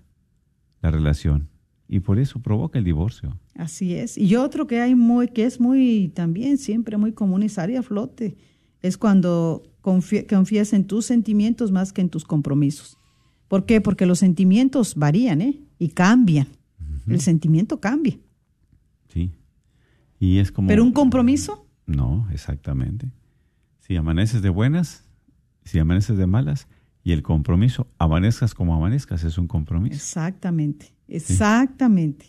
la 0.80 0.90
relación 0.90 1.48
y 1.88 2.00
por 2.00 2.18
eso 2.18 2.40
provoca 2.40 2.78
el 2.78 2.84
divorcio. 2.84 3.38
Así 3.54 3.94
es. 3.94 4.18
Y 4.18 4.36
otro 4.36 4.66
que 4.66 4.80
hay 4.80 4.94
muy, 4.94 5.28
que 5.28 5.44
es 5.44 5.58
muy 5.60 6.12
también 6.14 6.58
siempre 6.58 6.96
muy 6.96 7.12
común 7.12 7.42
y 7.42 7.48
sale 7.48 7.76
a 7.76 7.82
flote, 7.82 8.36
es 8.82 8.96
cuando 8.98 9.62
confi- 9.82 10.26
confías 10.28 10.72
en 10.72 10.84
tus 10.86 11.06
sentimientos 11.06 11.72
más 11.72 11.92
que 11.92 12.00
en 12.02 12.10
tus 12.10 12.24
compromisos. 12.24 12.98
¿Por 13.48 13.64
qué? 13.64 13.80
Porque 13.80 14.04
los 14.06 14.18
sentimientos 14.18 14.94
varían, 14.94 15.40
¿eh? 15.40 15.60
Y 15.78 15.88
cambian. 15.88 16.48
El 17.06 17.20
sentimiento 17.22 17.80
cambia. 17.80 18.18
¿sí? 19.08 19.32
Y 20.20 20.38
es 20.38 20.52
como... 20.52 20.68
Pero 20.68 20.84
un 20.84 20.92
compromiso, 20.92 21.66
No, 21.86 22.28
exactamente. 22.30 23.10
Si 23.80 23.96
amaneces 23.96 24.42
de 24.42 24.50
buenas, 24.50 25.04
si 25.64 25.78
amaneces 25.78 26.18
de 26.18 26.26
malas, 26.26 26.68
y 27.08 27.12
el 27.12 27.22
compromiso, 27.22 27.86
amanezcas 27.96 28.52
como 28.52 28.74
amanezcas, 28.74 29.24
es 29.24 29.38
un 29.38 29.46
compromiso. 29.46 29.94
exactamente, 29.96 30.92
exactamente. 31.08 32.26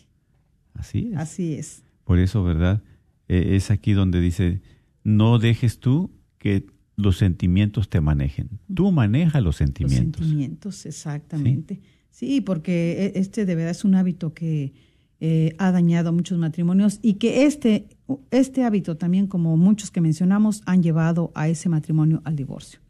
Así 0.72 1.10
es. 1.12 1.18
Así 1.18 1.52
es. 1.54 1.82
Por 2.04 2.18
eso, 2.18 2.42
¿verdad? 2.42 2.82
Eh, 3.28 3.56
es 3.56 3.70
aquí 3.70 3.92
donde 3.92 4.22
dice, 4.22 4.62
no 5.04 5.38
dejes 5.38 5.80
tú 5.80 6.10
que 6.38 6.64
los 6.96 7.18
sentimientos 7.18 7.90
te 7.90 8.00
manejen. 8.00 8.48
Tú 8.74 8.90
maneja 8.90 9.42
los 9.42 9.56
sentimientos. 9.56 10.20
Los 10.22 10.28
sentimientos, 10.30 10.86
exactamente. 10.86 11.80
Sí, 12.10 12.40
porque 12.40 13.12
e- 13.14 13.18
este 13.18 13.44
de 13.44 13.54
verdad 13.54 13.72
es 13.72 13.84
un 13.84 13.94
hábito 13.96 14.32
que 14.32 14.72
eh, 15.20 15.54
ha 15.58 15.70
dañado 15.72 16.08
a 16.08 16.12
muchos 16.12 16.38
matrimonios 16.38 16.98
y 17.02 17.14
que 17.14 17.44
este, 17.44 17.86
este 18.30 18.64
hábito 18.64 18.96
también, 18.96 19.26
como 19.26 19.54
muchos 19.58 19.90
que 19.90 20.00
mencionamos, 20.00 20.62
han 20.64 20.82
llevado 20.82 21.30
a 21.34 21.48
ese 21.48 21.68
matrimonio 21.68 22.22
al 22.24 22.34
divorcio. 22.36 22.80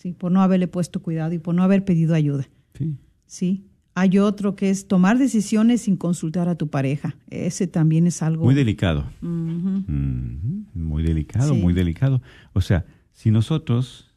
Sí, 0.00 0.14
por 0.14 0.32
no 0.32 0.40
haberle 0.40 0.66
puesto 0.66 1.02
cuidado 1.02 1.34
y 1.34 1.38
por 1.38 1.54
no 1.54 1.62
haber 1.62 1.84
pedido 1.84 2.14
ayuda. 2.14 2.48
Sí. 2.72 2.96
Sí. 3.26 3.66
Hay 3.94 4.18
otro 4.18 4.56
que 4.56 4.70
es 4.70 4.88
tomar 4.88 5.18
decisiones 5.18 5.82
sin 5.82 5.96
consultar 5.98 6.48
a 6.48 6.54
tu 6.54 6.68
pareja. 6.68 7.16
Ese 7.28 7.66
también 7.66 8.06
es 8.06 8.22
algo. 8.22 8.44
Muy 8.44 8.54
delicado. 8.54 9.04
Muy 9.20 11.02
delicado, 11.02 11.52
Sí. 11.54 11.60
muy 11.60 11.74
delicado. 11.74 12.22
O 12.54 12.62
sea, 12.62 12.86
si 13.12 13.30
nosotros 13.30 14.14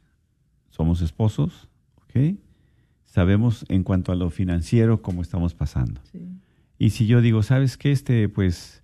somos 0.70 1.02
esposos, 1.02 1.68
¿ok? 1.98 2.38
Sabemos 3.04 3.66
en 3.68 3.84
cuanto 3.84 4.14
a 4.14 4.16
lo 4.16 4.30
financiero 4.30 5.02
cómo 5.02 5.22
estamos 5.22 5.54
pasando. 5.54 6.00
Sí. 6.12 6.20
Y 6.80 6.92
si 6.92 7.08
yo 7.08 7.20
digo, 7.22 7.44
¿sabes 7.44 7.76
qué? 7.78 7.92
Este, 7.92 8.30
pues 8.30 8.84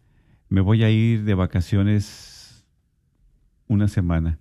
me 0.50 0.60
voy 0.60 0.84
a 0.84 0.90
ir 0.90 1.24
de 1.24 1.34
vacaciones 1.34 2.66
una 3.68 3.88
semana. 3.88 4.38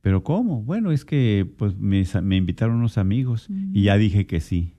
¿Pero 0.00 0.22
cómo? 0.22 0.62
Bueno, 0.62 0.92
es 0.92 1.04
que 1.04 1.46
pues 1.58 1.76
me, 1.76 2.04
me 2.22 2.36
invitaron 2.36 2.76
unos 2.76 2.98
amigos 2.98 3.48
y 3.72 3.82
ya 3.84 3.96
dije 3.96 4.26
que 4.26 4.40
sí. 4.40 4.74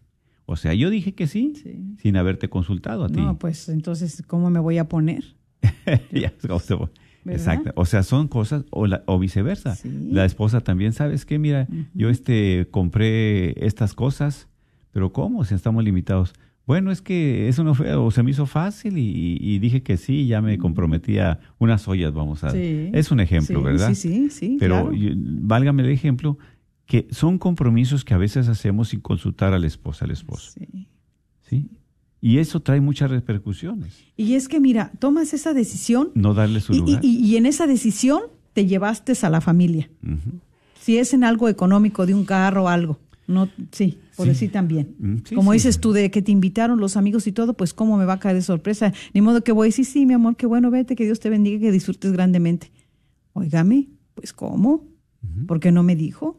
O 0.46 0.56
sea, 0.56 0.74
yo 0.74 0.90
dije 0.90 1.14
que 1.14 1.28
sí, 1.28 1.54
Sí. 1.62 1.96
sin 2.02 2.18
haberte 2.18 2.50
consultado 2.50 3.04
a 3.04 3.10
ti. 3.10 3.20
No, 3.22 3.38
pues 3.38 3.70
entonces, 3.70 4.24
¿cómo 4.26 4.50
me 4.50 4.60
voy 4.60 4.78
a 4.80 4.88
poner? 4.90 5.36
Exacto. 7.26 7.72
O 7.76 7.86
sea, 7.86 8.02
son 8.04 8.28
cosas 8.28 8.64
o, 8.72 8.88
la- 8.88 9.04
o 9.06 9.20
viceversa. 9.20 9.76
Sí. 9.76 9.90
La 10.12 10.26
esposa 10.26 10.62
también, 10.62 10.94
¿sabes 10.94 11.26
qué? 11.26 11.38
Mira, 11.38 11.68
yo 11.94 12.10
este 12.10 12.68
compré 12.72 13.66
estas 13.66 13.94
cosas, 13.94 14.48
pero 14.92 15.12
¿cómo? 15.12 15.44
Si 15.44 15.54
estamos 15.54 15.84
limitados. 15.84 16.34
Bueno, 16.70 16.92
es 16.92 17.02
que 17.02 17.50
eso 17.50 17.64
no 17.64 17.74
fue, 17.74 17.96
o 17.96 18.12
se 18.12 18.22
me 18.22 18.30
hizo 18.30 18.46
fácil 18.46 19.00
y, 19.00 19.38
y 19.42 19.58
dije 19.58 19.82
que 19.82 19.98
sí, 19.98 20.28
ya 20.28 20.40
me 20.40 20.60
comprometía 20.60 21.40
unas 21.58 21.88
ollas, 21.88 22.14
vamos 22.14 22.44
a... 22.44 22.52
Sí. 22.52 22.92
Es 22.94 23.10
un 23.10 23.20
ejemplo, 23.20 23.58
Sí, 23.58 23.66
¿verdad? 23.66 23.88
Sí, 23.90 23.96
sí, 23.96 24.30
sí. 24.30 24.58
Pero 24.60 24.76
claro. 24.84 24.94
yo- 24.94 25.10
válgame 25.16 25.82
el 25.82 25.90
ejemplo, 25.90 26.38
que 26.86 27.08
son 27.10 27.40
compromisos 27.40 28.06
que 28.06 28.14
a 28.14 28.18
veces 28.20 28.48
hacemos 28.48 28.90
sin 28.90 29.00
consultar 29.00 29.52
a 29.56 29.58
la 29.58 29.66
esposa, 29.66 30.06
al 30.06 30.12
esposo. 30.12 30.52
Sí. 30.52 30.88
¿Sí? 31.42 31.66
Y 32.22 32.38
eso 32.38 32.60
trae 32.60 32.82
muchas 32.82 33.10
repercusiones. 33.10 33.98
Y 34.16 34.36
es 34.36 34.48
que, 34.48 34.60
mira, 34.60 34.92
tomas 35.00 35.34
esa 35.34 35.56
decisión 35.56 36.12
No 36.14 36.36
darle 36.36 36.60
su 36.60 36.74
y, 36.74 36.78
lugar. 36.78 37.00
y- 37.04 37.18
y 37.26 37.36
en 37.38 37.48
esa 37.48 37.66
decisión 37.66 38.22
te 38.54 38.68
llevaste 38.68 39.14
a 39.24 39.30
la 39.32 39.42
familia. 39.42 39.90
Si 40.80 41.00
es 41.00 41.16
en 41.16 41.24
algo 41.24 41.50
económico, 41.50 42.06
de 42.06 42.14
un 42.14 42.26
carro 42.26 42.66
o 42.66 42.68
algo. 42.68 43.00
No, 43.26 43.48
sí, 43.72 43.98
por 44.20 44.26
Sí. 44.26 44.32
decir 44.34 44.52
también. 44.52 44.96
Mm, 45.00 45.16
sí, 45.24 45.34
Como 45.36 45.52
sí. 45.54 45.56
dices 45.56 45.80
tú, 45.80 45.94
de 45.94 46.12
que 46.12 46.22
te 46.22 46.34
invitaron 46.34 46.78
los 46.82 46.98
amigos 46.98 47.26
y 47.26 47.32
todo, 47.32 47.54
pues 47.54 47.74
cómo 47.74 47.96
me 47.98 48.04
va 48.04 48.14
a 48.14 48.20
caer 48.20 48.36
de 48.36 48.42
sorpresa. 48.42 48.92
Ni 49.14 49.22
modo 49.22 49.42
que 49.46 49.54
voy 49.54 49.68
a 49.68 49.70
decir, 49.70 49.86
sí, 49.86 50.06
mi 50.06 50.14
amor, 50.14 50.36
qué 50.36 50.46
bueno, 50.46 50.70
vete, 50.72 50.98
que 50.98 51.06
Dios 51.06 51.22
te 51.22 51.30
bendiga, 51.30 51.58
que 51.62 51.72
disfrutes 51.72 52.12
grandemente. 52.12 52.70
Óigame, 53.32 53.88
pues 54.16 54.34
¿cómo? 54.34 54.88
¿Por 55.48 55.62
qué 55.62 55.72
no 55.72 55.84
me 55.84 55.96
dijo? 55.96 56.38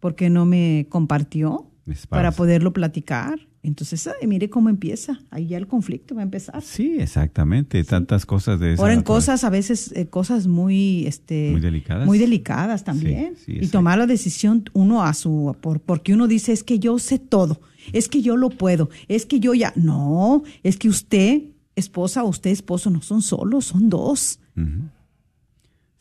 ¿Por 0.00 0.16
qué 0.16 0.28
no 0.28 0.44
me 0.44 0.86
compartió? 0.88 1.70
Para- 2.08 2.32
poderlo 2.32 2.72
platicar. 2.72 3.38
Entonces, 3.66 4.08
mire 4.26 4.48
cómo 4.48 4.68
empieza. 4.68 5.20
Ahí 5.30 5.48
ya 5.48 5.58
el 5.58 5.66
conflicto 5.66 6.14
va 6.14 6.20
a 6.20 6.24
empezar. 6.24 6.62
Sí, 6.62 6.98
exactamente. 7.00 7.82
Tantas 7.82 8.24
cosas 8.24 8.60
de 8.60 8.74
esa 8.74 8.82
Ahora 8.82 8.94
en 8.94 9.02
cosas, 9.02 9.42
a 9.42 9.50
veces, 9.50 9.92
eh, 9.96 10.06
cosas 10.06 10.46
muy, 10.46 11.04
este, 11.06 11.50
Muy 11.50 11.60
delicadas. 11.60 12.06
Muy 12.06 12.18
delicadas 12.18 12.84
también. 12.84 13.34
Sí, 13.36 13.58
sí, 13.58 13.58
y 13.62 13.66
tomar 13.66 13.98
la 13.98 14.06
decisión 14.06 14.64
uno 14.72 15.02
a 15.02 15.12
su, 15.14 15.56
por, 15.60 15.80
porque 15.80 16.14
uno 16.14 16.28
dice, 16.28 16.52
es 16.52 16.62
que 16.62 16.78
yo 16.78 16.98
sé 17.00 17.18
todo, 17.18 17.60
es 17.92 18.08
que 18.08 18.22
yo 18.22 18.36
lo 18.36 18.50
puedo, 18.50 18.88
es 19.08 19.26
que 19.26 19.40
yo 19.40 19.52
ya, 19.52 19.72
no, 19.74 20.44
es 20.62 20.76
que 20.76 20.88
usted, 20.88 21.42
esposa, 21.74 22.22
o 22.22 22.28
usted, 22.28 22.50
esposo, 22.50 22.90
no 22.90 23.02
son 23.02 23.20
solos, 23.20 23.64
son 23.64 23.90
dos. 23.90 24.38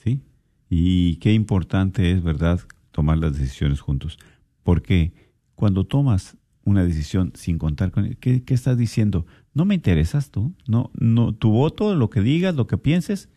Sí. 0.03 0.22
Y 0.70 1.16
qué 1.16 1.34
importante 1.34 2.11
es, 2.11 2.24
¿verdad?, 2.24 2.59
tomar 2.91 3.18
las 3.18 3.38
decisiones 3.38 3.82
juntos. 3.82 4.20
Porque 4.61 5.13
cuando 5.55 5.84
tomas 5.84 6.38
una 6.66 6.84
decisión 6.84 7.32
sin 7.36 7.57
contar 7.57 7.91
con 7.91 8.05
él, 8.05 8.18
¿qué, 8.18 8.43
qué 8.43 8.53
estás 8.53 8.78
diciendo? 8.78 9.26
No 9.53 9.63
me 9.66 9.76
interesas 9.76 10.32
tú. 10.32 10.53
No, 10.68 10.91
no, 10.93 11.34
tu 11.34 11.51
voto, 11.51 11.95
lo 11.95 12.09
que 12.09 12.22
digas, 12.22 12.55
lo 12.55 12.68
que 12.68 12.78
pienses. 12.78 13.30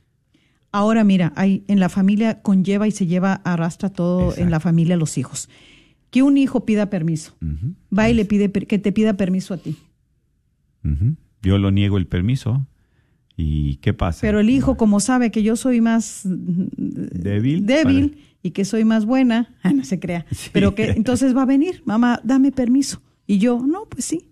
Ahora 0.72 1.05
mira, 1.05 1.33
hay, 1.37 1.64
en 1.68 1.79
la 1.79 1.89
familia 1.89 2.43
conlleva 2.43 2.89
y 2.89 2.91
se 2.91 3.07
lleva, 3.07 3.35
arrastra 3.45 3.91
todo 3.91 4.37
en 4.37 4.51
la 4.51 4.61
familia 4.61 4.97
los 4.97 5.16
hijos. 5.16 5.49
Que 6.11 6.22
un 6.22 6.37
hijo 6.37 6.64
pida 6.64 6.91
permiso, 6.91 7.37
va 7.97 8.09
y 8.09 8.14
le 8.14 8.24
pide 8.24 8.51
que 8.51 8.79
te 8.79 8.93
pida 8.93 9.14
permiso 9.14 9.55
a 9.55 9.59
ti. 9.59 9.76
Yo 11.43 11.59
lo 11.59 11.70
niego 11.70 11.99
el 11.99 12.07
permiso 12.07 12.66
¿Y 13.41 13.76
qué 13.76 13.95
pasa? 13.95 14.20
Pero 14.20 14.41
el 14.41 14.51
hijo, 14.51 14.76
como 14.76 14.99
sabe 14.99 15.31
que 15.31 15.45
yo 15.45 15.55
soy 15.55 15.81
más 15.81 16.22
débil, 16.24 17.64
débil 17.64 18.18
y 18.43 18.51
que 18.51 18.64
soy 18.64 18.85
más 18.85 19.07
buena, 19.07 19.55
ah, 19.62 19.72
no 19.72 19.85
se 19.85 20.01
crea, 20.01 20.26
pero 20.53 20.74
que 20.74 20.91
entonces 20.97 21.37
va 21.37 21.43
a 21.43 21.47
venir, 21.47 21.83
mamá, 21.85 22.20
dame 22.24 22.51
permiso. 22.51 23.01
Y 23.29 23.39
yo, 23.39 23.61
no, 23.64 23.85
pues 23.85 24.07
sí. 24.07 24.31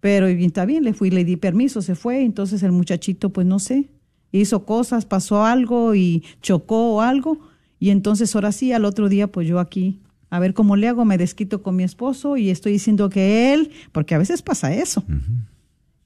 Pero 0.00 0.28
está 0.28 0.64
bien, 0.64 0.84
le 0.84 0.94
fui, 0.94 1.10
le 1.10 1.24
di 1.24 1.36
permiso, 1.36 1.82
se 1.82 1.96
fue, 1.96 2.22
entonces 2.22 2.62
el 2.62 2.72
muchachito, 2.72 3.30
pues 3.30 3.46
no 3.46 3.58
sé, 3.58 3.90
hizo 4.30 4.64
cosas, 4.64 5.04
pasó 5.04 5.44
algo 5.44 5.94
y 5.94 6.22
chocó 6.40 6.94
o 6.94 7.00
algo, 7.00 7.40
y 7.80 7.90
entonces 7.90 8.34
ahora 8.34 8.52
sí, 8.52 8.72
al 8.72 8.84
otro 8.84 9.08
día, 9.08 9.26
pues 9.26 9.48
yo 9.48 9.58
aquí, 9.58 10.00
a 10.30 10.38
ver 10.38 10.54
cómo 10.54 10.76
le 10.76 10.88
hago, 10.88 11.04
me 11.04 11.18
desquito 11.18 11.62
con 11.62 11.74
mi 11.74 11.82
esposo 11.82 12.36
y 12.36 12.50
estoy 12.50 12.72
diciendo 12.72 13.10
que 13.10 13.52
él, 13.52 13.72
porque 13.90 14.14
a 14.14 14.18
veces 14.18 14.42
pasa 14.42 14.72
eso. 14.72 15.04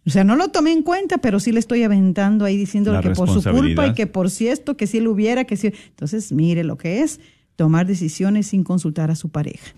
O 0.06 0.10
sea, 0.10 0.24
no 0.24 0.36
lo 0.36 0.48
tomé 0.48 0.72
en 0.72 0.82
cuenta, 0.82 1.18
pero 1.18 1.40
sí 1.40 1.52
le 1.52 1.60
estoy 1.60 1.82
aventando 1.82 2.46
ahí 2.46 2.56
diciendo 2.56 2.98
que 3.02 3.10
por 3.10 3.28
su 3.28 3.42
culpa 3.42 3.88
y 3.88 3.92
que 3.92 4.06
por 4.06 4.30
si 4.30 4.48
esto, 4.48 4.78
que 4.78 4.86
si 4.86 4.98
él 4.98 5.08
hubiera, 5.08 5.44
que 5.44 5.56
si... 5.56 5.66
Entonces, 5.66 6.32
mire 6.32 6.64
lo 6.64 6.78
que 6.78 7.02
es 7.02 7.20
tomar 7.58 7.88
decisiones 7.88 8.46
sin 8.46 8.62
consultar 8.62 9.10
a 9.10 9.16
su 9.16 9.30
pareja. 9.30 9.74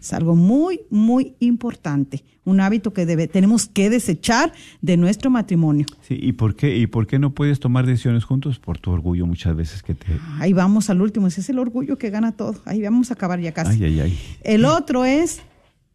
Es 0.00 0.12
algo 0.12 0.36
muy, 0.36 0.82
muy 0.88 1.34
importante, 1.40 2.22
un 2.44 2.60
hábito 2.60 2.92
que 2.92 3.06
debe, 3.06 3.26
tenemos 3.26 3.66
que 3.66 3.90
desechar 3.90 4.52
de 4.82 4.96
nuestro 4.96 5.30
matrimonio. 5.30 5.84
Sí, 6.02 6.16
¿y 6.16 6.34
por 6.34 6.54
qué, 6.54 6.76
y 6.76 6.86
por 6.86 7.08
qué 7.08 7.18
no 7.18 7.34
puedes 7.34 7.58
tomar 7.58 7.86
decisiones 7.86 8.22
juntos? 8.22 8.60
Por 8.60 8.78
tu 8.78 8.92
orgullo 8.92 9.26
muchas 9.26 9.56
veces 9.56 9.82
que 9.82 9.94
te... 9.94 10.06
Ahí 10.38 10.52
vamos 10.52 10.90
al 10.90 11.02
último, 11.02 11.26
ese 11.26 11.40
es 11.40 11.50
el 11.50 11.58
orgullo 11.58 11.98
que 11.98 12.10
gana 12.10 12.30
todo, 12.30 12.54
ahí 12.66 12.80
vamos 12.80 13.10
a 13.10 13.14
acabar 13.14 13.40
ya 13.40 13.50
casi. 13.50 13.82
Ay, 13.82 13.98
ay, 13.98 14.00
ay. 14.00 14.18
El 14.44 14.64
otro 14.64 15.04
es 15.04 15.40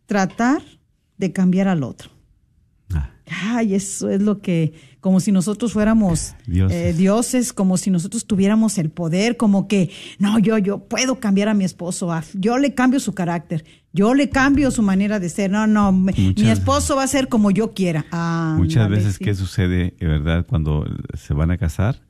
tratar 0.07 0.61
de 1.17 1.31
cambiar 1.31 1.69
al 1.69 1.83
otro. 1.83 2.09
Ay, 3.29 3.75
eso 3.75 4.09
es 4.09 4.21
lo 4.21 4.39
que, 4.41 4.73
como 4.99 5.19
si 5.19 5.31
nosotros 5.31 5.73
fuéramos 5.73 6.35
eh, 6.47 6.93
dioses. 6.97 7.53
como 7.53 7.77
si 7.77 7.91
nosotros 7.91 8.25
tuviéramos 8.25 8.77
el 8.77 8.89
poder, 8.89 9.37
como 9.37 9.67
que, 9.67 9.91
no, 10.17 10.39
yo, 10.39 10.57
yo 10.57 10.79
puedo 10.79 11.19
cambiar 11.19 11.49
a 11.49 11.53
mi 11.53 11.63
esposo, 11.63 12.11
yo 12.33 12.57
le 12.57 12.73
cambio 12.73 12.99
su 12.99 13.13
carácter, 13.13 13.65
yo 13.93 14.13
le 14.13 14.29
cambio 14.29 14.71
su 14.71 14.81
manera 14.81 15.19
de 15.19 15.29
ser, 15.29 15.51
no, 15.51 15.67
no, 15.67 15.91
mi 15.91 16.49
esposo 16.49 16.95
va 16.95 17.03
a 17.03 17.07
ser 17.07 17.27
como 17.27 17.51
yo 17.51 17.73
quiera. 17.73 18.05
muchas 18.57 18.89
veces, 18.89 19.19
¿qué 19.19 19.35
sucede, 19.35 19.95
de 19.99 20.07
verdad, 20.07 20.45
cuando 20.47 20.85
se 21.13 21.33
van 21.33 21.51
a 21.51 21.57
casar 21.57 22.01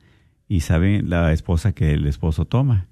y 0.48 0.60
sabe 0.60 1.02
la 1.02 1.32
esposa 1.32 1.72
que 1.72 1.92
el 1.92 2.06
esposo 2.06 2.44
toma? 2.44 2.86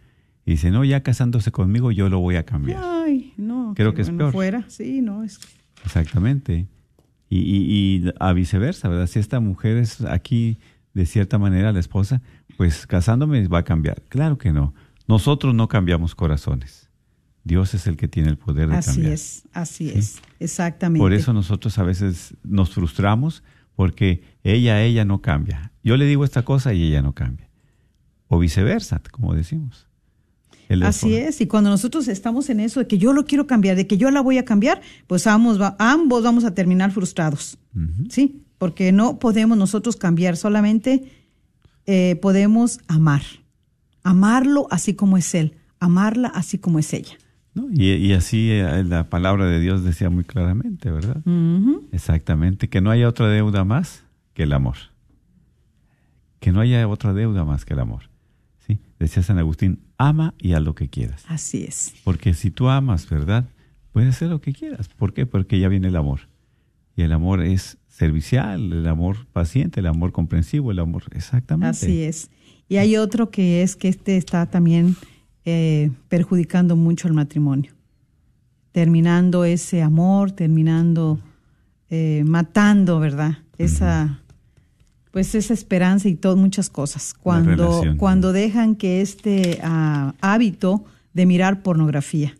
Y 0.45 0.53
dice, 0.53 0.71
no, 0.71 0.83
ya 0.83 1.03
casándose 1.03 1.53
conmigo 1.53 1.93
yo 1.93 2.09
lo 2.09 2.21
voy 2.21 2.37
a 2.37 2.47
cambiar. 2.47 2.81
Ay, 2.83 3.35
no. 3.37 3.75
Creo 3.77 3.93
que 3.93 4.01
es 4.01 4.11
peor. 4.11 4.33
fuera, 4.33 4.65
sí, 4.69 5.03
no, 5.03 5.23
es... 5.23 5.39
Exactamente. 5.85 6.67
Y, 7.31 8.05
a 8.21 8.33
viceversa, 8.33 8.89
¿verdad? 8.89 9.07
Si 9.07 9.19
esta 9.19 9.41
mujer 9.41 9.77
es 9.77 10.01
aquí 10.03 10.59
de 10.95 11.05
cierta 11.05 11.39
manera 11.39 11.73
la 11.73 11.81
esposa, 11.81 12.23
pues 12.57 12.87
casándome 12.87 13.47
va 13.49 13.59
a 13.59 13.65
cambiar. 13.65 14.03
Claro 14.09 14.39
que 14.39 14.53
no. 14.53 14.75
Nosotros 15.07 15.55
no 15.55 15.69
cambiamos 15.69 16.15
corazones. 16.15 16.89
Dios 17.45 17.75
es 17.75 17.87
el 17.87 17.97
que 17.97 18.09
tiene 18.09 18.29
el 18.29 18.37
poder 18.37 18.69
de 18.69 18.81
cambiar. 18.81 18.89
Así 18.89 19.07
es, 19.07 19.49
así 19.53 19.91
es, 19.91 20.21
exactamente. 20.39 21.03
Por 21.03 21.13
eso 21.13 21.33
nosotros 21.33 21.79
a 21.79 21.83
veces 21.83 22.35
nos 22.43 22.71
frustramos 22.71 23.43
porque 23.75 24.23
ella, 24.43 24.83
ella 24.83 25.05
no 25.05 25.23
cambia. 25.23 25.73
Yo 25.83 25.97
le 25.97 26.05
digo 26.05 26.25
esta 26.25 26.43
cosa 26.43 26.75
y 26.75 26.83
ella 26.83 27.01
no 27.01 27.15
cambia. 27.15 27.49
O 28.27 28.39
viceversa, 28.39 29.01
como 29.11 29.35
decimos. 29.35 29.88
Así 30.83 31.17
es, 31.17 31.41
y 31.41 31.47
cuando 31.47 31.71
nosotros 31.71 32.09
estamos 32.09 32.51
en 32.51 32.61
eso 32.61 32.81
de 32.81 32.87
que 32.87 32.99
yo 32.99 33.13
lo 33.13 33.25
quiero 33.25 33.47
cambiar, 33.47 33.77
de 33.77 33.87
que 33.87 33.97
yo 33.97 34.11
la 34.11 34.21
voy 34.21 34.37
a 34.39 34.45
cambiar, 34.45 34.83
pues 35.07 35.27
ambos, 35.27 35.59
ambos 35.79 36.23
vamos 36.23 36.45
a 36.45 36.55
terminar 36.55 36.93
frustrados, 36.93 37.59
¿sí? 38.11 38.43
Porque 38.59 38.93
no 38.93 39.19
podemos 39.19 39.57
nosotros 39.57 39.97
cambiar, 39.97 40.37
solamente 40.37 41.11
eh, 41.87 42.17
podemos 42.21 42.81
amar, 42.87 43.23
amarlo 44.03 44.67
así 44.71 44.95
como 44.95 45.17
es 45.17 45.35
él, 45.35 45.55
amarla 45.81 46.29
así 46.29 46.59
como 46.59 46.79
es 46.79 46.93
ella. 46.93 47.17
Y, 47.73 48.13
así 48.13 48.51
eh, 48.51 48.85
la 48.85 49.09
palabra 49.09 49.47
de 49.47 49.59
Dios 49.61 49.83
decía 49.83 50.11
muy 50.11 50.25
claramente, 50.25 50.91
¿verdad? 50.91 51.23
Exactamente, 51.93 52.69
que 52.69 52.81
no 52.81 52.91
haya 52.91 53.09
otra 53.09 53.29
deuda 53.29 53.65
más 53.65 54.05
que 54.35 54.45
el 54.45 54.53
amor. 54.53 54.77
Que 56.41 56.53
no 56.53 56.61
haya 56.61 56.87
otra 56.87 57.15
deuda 57.15 57.45
más 57.45 57.65
que 57.65 57.75
el 57.75 57.81
amor. 57.81 58.03
¿Sí? 58.69 58.79
Decía 59.01 59.23
San 59.23 59.39
Agustín, 59.39 59.81
ama 59.97 60.35
y 60.39 60.53
haz 60.53 60.63
lo 60.63 60.75
que 60.77 60.89
quieras. 60.89 61.25
Así 61.27 61.65
es. 61.65 61.95
Porque 62.05 62.35
si 62.35 62.51
tú 62.53 62.69
amas, 62.69 63.09
¿verdad? 63.09 63.49
Puedes 63.93 64.11
hacer 64.15 64.29
lo 64.29 64.41
que 64.41 64.53
quieras. 64.53 64.89
¿Por 64.89 65.13
qué? 65.13 65.27
Porque 65.27 65.59
ya 65.59 65.69
viene 65.69 65.89
el 65.89 65.97
amor. 65.97 66.21
Y 66.95 67.03
el 67.03 67.13
amor 67.13 67.43
es 67.43 67.79
servicial, 67.89 68.73
el 68.73 68.87
amor 68.87 69.27
paciente, 69.33 69.81
el 69.81 69.87
amor 69.87 70.13
comprensivo, 70.13 70.71
el 70.71 70.79
amor 70.79 71.05
exactamente. 71.13 71.71
Así 71.71 72.03
es. 72.03 72.31
Y 72.69 72.77
hay 72.77 72.97
otro 72.97 73.31
que 73.31 73.63
es 73.63 73.77
que 73.77 73.89
este 73.89 74.17
está 74.17 74.47
también 74.47 74.97
eh, 75.45 75.91
perjudicando 76.09 76.77
mucho 76.77 77.09
el 77.09 77.15
matrimonio. 77.15 77.73
Terminando 78.73 79.45
ese 79.45 79.83
amor, 79.83 80.33
terminando 80.33 81.19
eh, 81.89 82.23
matando, 82.27 83.01
¿verdad? 83.01 83.39
Esa 83.57 84.23
pues 85.11 85.35
esa 85.35 85.55
esperanza 85.55 86.09
y 86.09 86.15
todo, 86.15 86.37
muchas 86.37 86.71
cosas. 86.71 87.15
Cuando, 87.15 87.83
cuando 87.97 88.33
dejan 88.33 88.77
que 88.77 89.01
este 89.01 89.59
ah, 89.63 90.15
hábito 90.21 90.85
de 91.15 91.27
mirar 91.27 91.63
pornografía, 91.63 92.35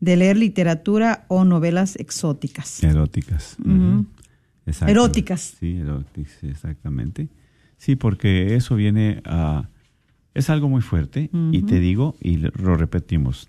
de 0.00 0.16
leer 0.16 0.36
literatura 0.36 1.24
o 1.28 1.44
novelas 1.44 1.96
exóticas. 1.96 2.82
Eróticas. 2.82 3.56
Eróticas. 4.86 5.56
Sí, 5.58 5.76
eróticas, 5.76 6.44
exactamente. 6.44 7.28
Sí, 7.76 7.96
porque 7.96 8.54
eso 8.54 8.76
viene 8.76 9.22
a... 9.24 9.68
Es 10.34 10.50
algo 10.50 10.68
muy 10.68 10.82
fuerte 10.82 11.30
y 11.52 11.62
te 11.62 11.78
digo, 11.78 12.16
y 12.20 12.38
lo 12.38 12.76
repetimos, 12.76 13.48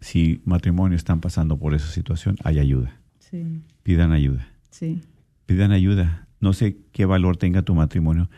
si 0.00 0.40
matrimonios 0.44 0.98
están 1.00 1.20
pasando 1.20 1.56
por 1.58 1.74
esa 1.74 1.86
situación, 1.86 2.36
hay 2.42 2.58
ayuda. 2.58 2.96
Sí. 3.20 3.44
Pidan 3.84 4.10
ayuda. 4.10 4.48
Sí. 4.70 5.00
Pidan 5.46 5.70
ayuda 5.70 6.21
no 6.42 6.52
sé 6.52 6.76
qué 6.90 7.06
valor 7.06 7.36
tenga 7.36 7.62
tu 7.62 7.72
matrimonio, 7.72 8.28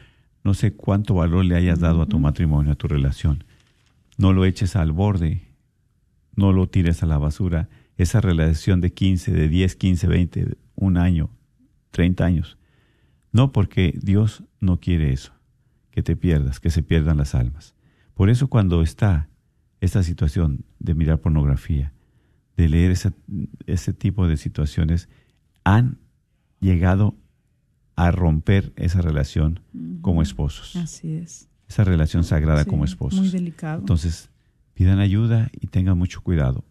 no 0.45 0.53
sé 0.53 0.75
cuánto 0.75 1.15
valor 1.15 1.43
le 1.47 1.57
hayas 1.57 1.81
dado 1.81 2.03
a 2.03 2.07
tu 2.07 2.21
matrimonio, 2.21 2.73
a 2.73 2.75
tu 2.77 2.87
relación. 2.87 3.45
No 4.19 4.35
lo 4.35 4.45
eches 4.45 4.77
al 4.77 4.93
borde, 4.93 5.41
no 6.37 6.53
lo 6.53 6.69
tires 6.69 7.03
a 7.03 7.07
la 7.07 7.17
basura. 7.17 7.71
Esa 7.97 8.21
relación 8.21 8.83
de 8.83 8.93
15, 8.93 9.33
de 9.33 9.49
10, 9.49 9.77
15, 9.77 10.07
20, 10.07 10.57
un 10.75 10.99
año, 10.99 11.31
30 11.93 12.25
años. 12.27 12.59
No, 13.33 13.53
porque 13.53 13.99
Dios 14.03 14.45
no 14.61 14.81
quiere 14.81 15.11
eso, 15.15 15.33
que 15.91 16.03
te 16.03 16.15
pierdas, 16.15 16.61
que 16.61 16.69
se 16.69 16.83
pierdan 16.83 17.17
las 17.17 17.35
almas. 17.35 17.75
Por 18.13 18.29
eso 18.29 18.49
cuando 18.49 18.83
está 18.83 19.31
esta 19.81 20.03
situación 20.03 20.67
de 20.79 20.93
mirar 20.93 21.21
pornografía, 21.21 21.95
de 22.59 22.69
leer 22.69 22.91
ese, 22.91 23.13
ese 23.67 23.95
tipo 23.95 24.29
de 24.29 24.37
situaciones, 24.37 25.09
han 25.65 25.97
llegado 26.61 27.17
a 27.97 28.11
romper 28.11 28.73
esa 28.77 29.01
relación 29.01 29.61
como 30.01 30.23
esposos. 30.23 30.77
Así 30.77 31.13
es. 31.13 31.49
Esa 31.69 31.85
relación 31.85 32.25
sagrada 32.25 32.65
como 32.65 32.85
esposos. 32.85 33.21
Muy 33.21 33.31
delicado. 33.31 33.81
Entonces, 33.81 34.31
pidan 34.75 34.99
ayuda 34.99 35.51
y 35.61 35.69
tengan 35.69 35.97
mucho 35.97 36.21
cuidado. 36.21 36.65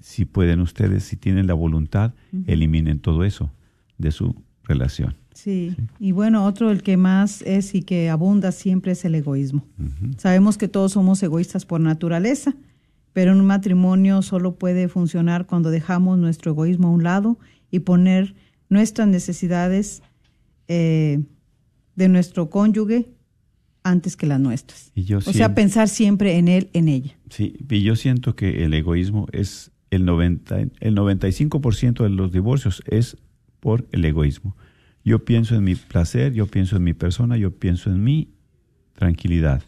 Si 0.00 0.24
pueden 0.24 0.60
ustedes, 0.60 1.04
si 1.04 1.16
tienen 1.16 1.46
la 1.46 1.54
voluntad, 1.54 2.14
eliminen 2.46 3.00
todo 3.00 3.24
eso 3.24 3.50
de 3.98 4.12
su 4.12 4.34
relación. 4.64 5.16
Sí. 5.34 5.74
y 5.98 6.12
bueno, 6.12 6.44
otro 6.44 6.70
el 6.70 6.82
que 6.82 6.96
más 6.96 7.40
es 7.42 7.74
y 7.74 7.82
que 7.82 8.10
abunda 8.10 8.52
siempre 8.52 8.92
es 8.92 9.04
el 9.04 9.14
egoísmo. 9.14 9.64
Sabemos 10.18 10.58
que 10.58 10.68
todos 10.68 10.92
somos 10.92 11.22
egoístas 11.22 11.64
por 11.64 11.80
naturaleza, 11.80 12.54
pero 13.12 13.32
un 13.32 13.44
matrimonio 13.44 14.22
solo 14.22 14.56
puede 14.56 14.88
funcionar 14.88 15.46
cuando 15.46 15.70
dejamos 15.70 16.18
nuestro 16.18 16.52
egoísmo 16.52 16.88
a 16.88 16.90
un 16.90 17.04
lado 17.04 17.38
y 17.70 17.80
poner 17.80 18.34
nuestras 18.68 19.08
necesidades 19.08 20.02
eh, 20.72 21.18
de 21.96 22.08
nuestro 22.08 22.48
cónyuge 22.48 23.08
antes 23.82 24.16
que 24.16 24.26
las 24.26 24.38
nuestras. 24.38 24.92
o 25.26 25.32
sea, 25.32 25.52
pensar 25.52 25.88
siempre 25.88 26.38
en 26.38 26.46
él, 26.46 26.70
en 26.74 26.86
ella. 26.86 27.18
Sí, 27.28 27.56
y 27.68 27.82
yo 27.82 27.96
siento 27.96 28.36
que 28.36 28.62
el 28.64 28.72
egoísmo 28.72 29.26
es 29.32 29.72
el 29.90 30.04
90, 30.04 30.60
el 30.78 30.94
95% 30.94 32.04
de 32.04 32.10
los 32.10 32.30
divorcios 32.30 32.84
es 32.86 33.16
por 33.58 33.88
el 33.90 34.04
egoísmo. 34.04 34.56
Yo 35.04 35.24
pienso 35.24 35.56
en 35.56 35.64
mi 35.64 35.74
placer, 35.74 36.34
yo 36.34 36.46
pienso 36.46 36.76
en 36.76 36.84
mi 36.84 36.94
persona, 36.94 37.36
yo 37.36 37.50
pienso 37.50 37.90
en 37.90 38.04
mi 38.04 38.28
tranquilidad. 38.94 39.64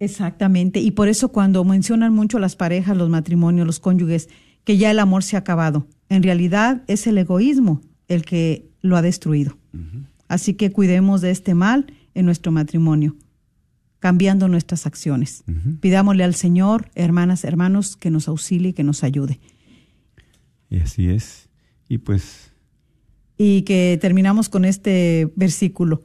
Exactamente, 0.00 0.80
y 0.80 0.90
por 0.90 1.06
eso 1.06 1.28
cuando 1.28 1.62
mencionan 1.64 2.12
mucho 2.12 2.40
las 2.40 2.56
parejas, 2.56 2.96
los 2.96 3.10
matrimonios, 3.10 3.64
los 3.64 3.78
cónyuges, 3.78 4.28
que 4.64 4.76
ya 4.76 4.90
el 4.90 4.98
amor 4.98 5.22
se 5.22 5.36
ha 5.36 5.40
acabado, 5.40 5.86
en 6.08 6.24
realidad 6.24 6.82
es 6.88 7.06
el 7.06 7.16
egoísmo 7.16 7.80
el 8.08 8.24
que 8.24 8.69
lo 8.80 8.96
ha 8.96 9.02
destruido. 9.02 9.56
Así 10.28 10.54
que 10.54 10.70
cuidemos 10.70 11.20
de 11.20 11.30
este 11.30 11.54
mal 11.54 11.92
en 12.14 12.24
nuestro 12.24 12.52
matrimonio, 12.52 13.16
cambiando 13.98 14.48
nuestras 14.48 14.86
acciones. 14.86 15.44
Pidámosle 15.80 16.24
al 16.24 16.34
Señor, 16.34 16.90
hermanas, 16.94 17.44
hermanos, 17.44 17.96
que 17.96 18.10
nos 18.10 18.28
auxilie, 18.28 18.72
que 18.74 18.84
nos 18.84 19.04
ayude. 19.04 19.40
Y 20.70 20.80
así 20.80 21.08
es. 21.08 21.48
Y 21.88 21.98
pues... 21.98 22.52
Y 23.36 23.62
que 23.62 23.98
terminamos 24.00 24.48
con 24.48 24.64
este 24.64 25.32
versículo. 25.34 26.02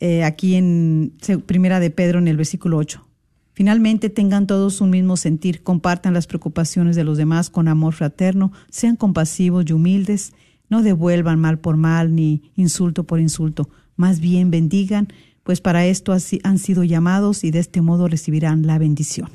eh, 0.00 0.24
aquí 0.24 0.54
en 0.54 1.12
Primera 1.46 1.80
de 1.80 1.90
Pedro 1.90 2.18
en 2.18 2.28
el 2.28 2.36
versículo 2.36 2.76
8. 2.78 3.06
Finalmente, 3.52 4.10
tengan 4.10 4.46
todos 4.46 4.80
un 4.80 4.90
mismo 4.90 5.16
sentir, 5.16 5.62
compartan 5.62 6.12
las 6.12 6.26
preocupaciones 6.26 6.96
de 6.96 7.04
los 7.04 7.16
demás 7.16 7.50
con 7.50 7.68
amor 7.68 7.94
fraterno, 7.94 8.50
sean 8.68 8.96
compasivos 8.96 9.64
y 9.68 9.72
humildes, 9.72 10.32
no 10.68 10.82
devuelvan 10.82 11.40
mal 11.40 11.58
por 11.58 11.76
mal 11.76 12.14
ni 12.14 12.50
insulto 12.56 13.04
por 13.04 13.20
insulto, 13.20 13.68
más 13.96 14.20
bien 14.20 14.50
bendigan, 14.50 15.08
pues 15.42 15.60
para 15.60 15.86
esto 15.86 16.12
han 16.12 16.58
sido 16.58 16.84
llamados 16.84 17.44
y 17.44 17.50
de 17.50 17.58
este 17.58 17.80
modo 17.82 18.08
recibirán 18.08 18.66
la 18.66 18.78
bendición. 18.78 19.30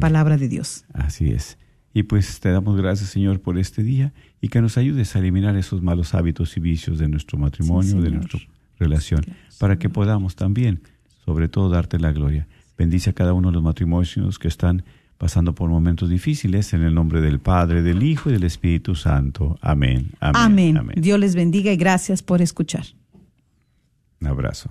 Palabra 0.00 0.36
de 0.36 0.48
Dios. 0.48 0.84
Así 0.92 1.30
es. 1.30 1.58
Y 1.94 2.04
pues 2.04 2.40
te 2.40 2.50
damos 2.50 2.76
gracias, 2.76 3.10
Señor, 3.10 3.40
por 3.40 3.58
este 3.58 3.82
día 3.82 4.12
y 4.40 4.48
que 4.48 4.60
nos 4.60 4.76
ayudes 4.76 5.16
a 5.16 5.18
eliminar 5.18 5.56
esos 5.56 5.82
malos 5.82 6.14
hábitos 6.14 6.56
y 6.56 6.60
vicios 6.60 6.98
de 6.98 7.08
nuestro 7.08 7.38
matrimonio, 7.38 8.00
de 8.00 8.10
nuestra 8.10 8.40
relación, 8.78 9.24
para 9.58 9.78
que 9.78 9.88
podamos 9.88 10.36
también, 10.36 10.82
sobre 11.24 11.48
todo, 11.48 11.70
darte 11.70 11.98
la 11.98 12.12
gloria. 12.12 12.46
Bendice 12.76 13.10
a 13.10 13.12
cada 13.14 13.32
uno 13.32 13.48
de 13.48 13.54
los 13.54 13.62
matrimonios 13.62 14.38
que 14.38 14.46
están 14.46 14.84
pasando 15.18 15.54
por 15.54 15.68
momentos 15.68 16.08
difíciles 16.08 16.72
en 16.72 16.82
el 16.82 16.94
nombre 16.94 17.20
del 17.20 17.40
Padre, 17.40 17.82
del 17.82 18.02
Hijo 18.02 18.30
y 18.30 18.32
del 18.32 18.44
Espíritu 18.44 18.94
Santo. 18.94 19.58
Amén. 19.60 20.12
Amén. 20.20 20.76
Amén. 20.76 20.96
Dios 21.00 21.18
les 21.18 21.34
bendiga 21.34 21.72
y 21.72 21.76
gracias 21.76 22.22
por 22.22 22.40
escuchar. 22.40 22.84
Un 24.20 24.28
abrazo. 24.28 24.70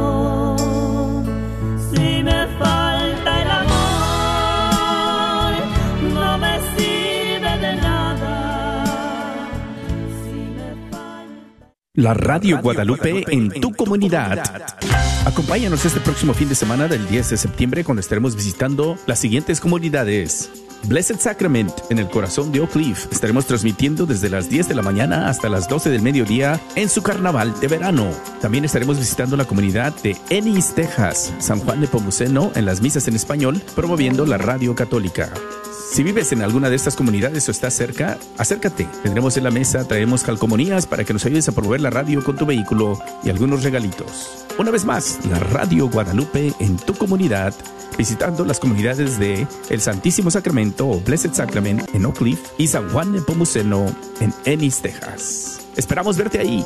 La 12.01 12.15
Radio 12.15 12.59
Guadalupe 12.63 13.25
en 13.27 13.51
tu 13.61 13.73
comunidad. 13.73 14.41
Acompáñanos 15.23 15.85
este 15.85 15.99
próximo 15.99 16.33
fin 16.33 16.49
de 16.49 16.55
semana 16.55 16.87
del 16.87 17.07
10 17.07 17.29
de 17.29 17.37
septiembre 17.37 17.83
cuando 17.83 17.99
estaremos 17.99 18.35
visitando 18.35 18.97
las 19.05 19.19
siguientes 19.19 19.59
comunidades. 19.59 20.49
Blessed 20.85 21.19
Sacrament 21.19 21.71
en 21.91 21.99
el 21.99 22.09
corazón 22.09 22.51
de 22.51 22.61
Oak 22.61 22.71
Cliff. 22.71 23.05
Estaremos 23.11 23.45
transmitiendo 23.45 24.07
desde 24.07 24.31
las 24.31 24.49
10 24.49 24.69
de 24.69 24.73
la 24.73 24.81
mañana 24.81 25.29
hasta 25.29 25.47
las 25.47 25.69
12 25.69 25.91
del 25.91 26.01
mediodía 26.01 26.59
en 26.75 26.89
su 26.89 27.03
carnaval 27.03 27.53
de 27.59 27.67
verano. 27.67 28.09
También 28.41 28.65
estaremos 28.65 28.97
visitando 28.97 29.37
la 29.37 29.45
comunidad 29.45 29.93
de 30.01 30.17
Ennis, 30.31 30.73
Texas, 30.73 31.31
San 31.37 31.59
Juan 31.59 31.81
de 31.81 31.87
Pomuceno 31.87 32.51
en 32.55 32.65
las 32.65 32.81
misas 32.81 33.07
en 33.09 33.15
español, 33.15 33.61
promoviendo 33.75 34.25
la 34.25 34.39
radio 34.39 34.73
católica. 34.73 35.31
Si 35.91 36.03
vives 36.03 36.31
en 36.31 36.41
alguna 36.41 36.69
de 36.69 36.77
estas 36.77 36.95
comunidades 36.95 37.49
o 37.49 37.51
estás 37.51 37.73
cerca, 37.73 38.17
acércate. 38.37 38.87
Tendremos 39.03 39.35
en 39.35 39.43
la 39.43 39.51
mesa, 39.51 39.85
traemos 39.85 40.23
calcomanías 40.23 40.87
para 40.87 41.03
que 41.03 41.11
nos 41.11 41.25
ayudes 41.25 41.49
a 41.49 41.51
promover 41.51 41.81
la 41.81 41.89
radio 41.89 42.23
con 42.23 42.37
tu 42.37 42.45
vehículo 42.45 42.97
y 43.25 43.29
algunos 43.29 43.63
regalitos. 43.63 44.45
Una 44.57 44.71
vez 44.71 44.85
más, 44.85 45.19
la 45.29 45.37
Radio 45.37 45.89
Guadalupe 45.89 46.53
en 46.61 46.77
tu 46.77 46.93
comunidad, 46.93 47.53
visitando 47.97 48.45
las 48.45 48.61
comunidades 48.61 49.19
de 49.19 49.45
El 49.69 49.81
Santísimo 49.81 50.31
Sacramento 50.31 50.87
o 50.87 51.01
Blessed 51.01 51.33
Sacrament 51.33 51.93
en 51.93 52.05
Oak 52.05 52.19
Cliff 52.19 52.39
y 52.57 52.67
San 52.67 52.87
Juan 52.89 53.11
de 53.11 53.21
Pomuceno 53.21 53.93
en 54.21 54.33
Ennis, 54.45 54.81
Texas. 54.81 55.59
Esperamos 55.75 56.15
verte 56.15 56.39
ahí. 56.39 56.65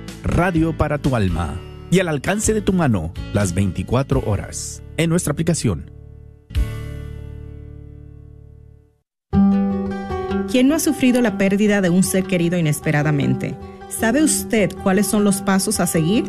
Radio 0.23 0.77
para 0.77 0.99
tu 0.99 1.15
alma 1.15 1.59
y 1.89 1.99
al 1.99 2.07
alcance 2.07 2.53
de 2.53 2.61
tu 2.61 2.73
mano 2.73 3.11
las 3.33 3.55
24 3.55 4.23
horas 4.25 4.83
en 4.97 5.09
nuestra 5.09 5.33
aplicación. 5.33 5.89
¿Quién 10.51 10.67
no 10.67 10.75
ha 10.75 10.79
sufrido 10.79 11.21
la 11.21 11.37
pérdida 11.37 11.81
de 11.81 11.89
un 11.89 12.03
ser 12.03 12.25
querido 12.25 12.57
inesperadamente? 12.57 13.55
¿Sabe 13.89 14.21
usted 14.21 14.69
cuáles 14.83 15.07
son 15.07 15.23
los 15.23 15.41
pasos 15.41 15.79
a 15.79 15.87
seguir? 15.87 16.25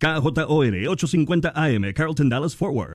KJOR 0.00 0.74
850 0.88 1.52
AM, 1.54 1.92
Carlton 1.94 2.28
Dallas 2.28 2.54
Forward. 2.54 2.92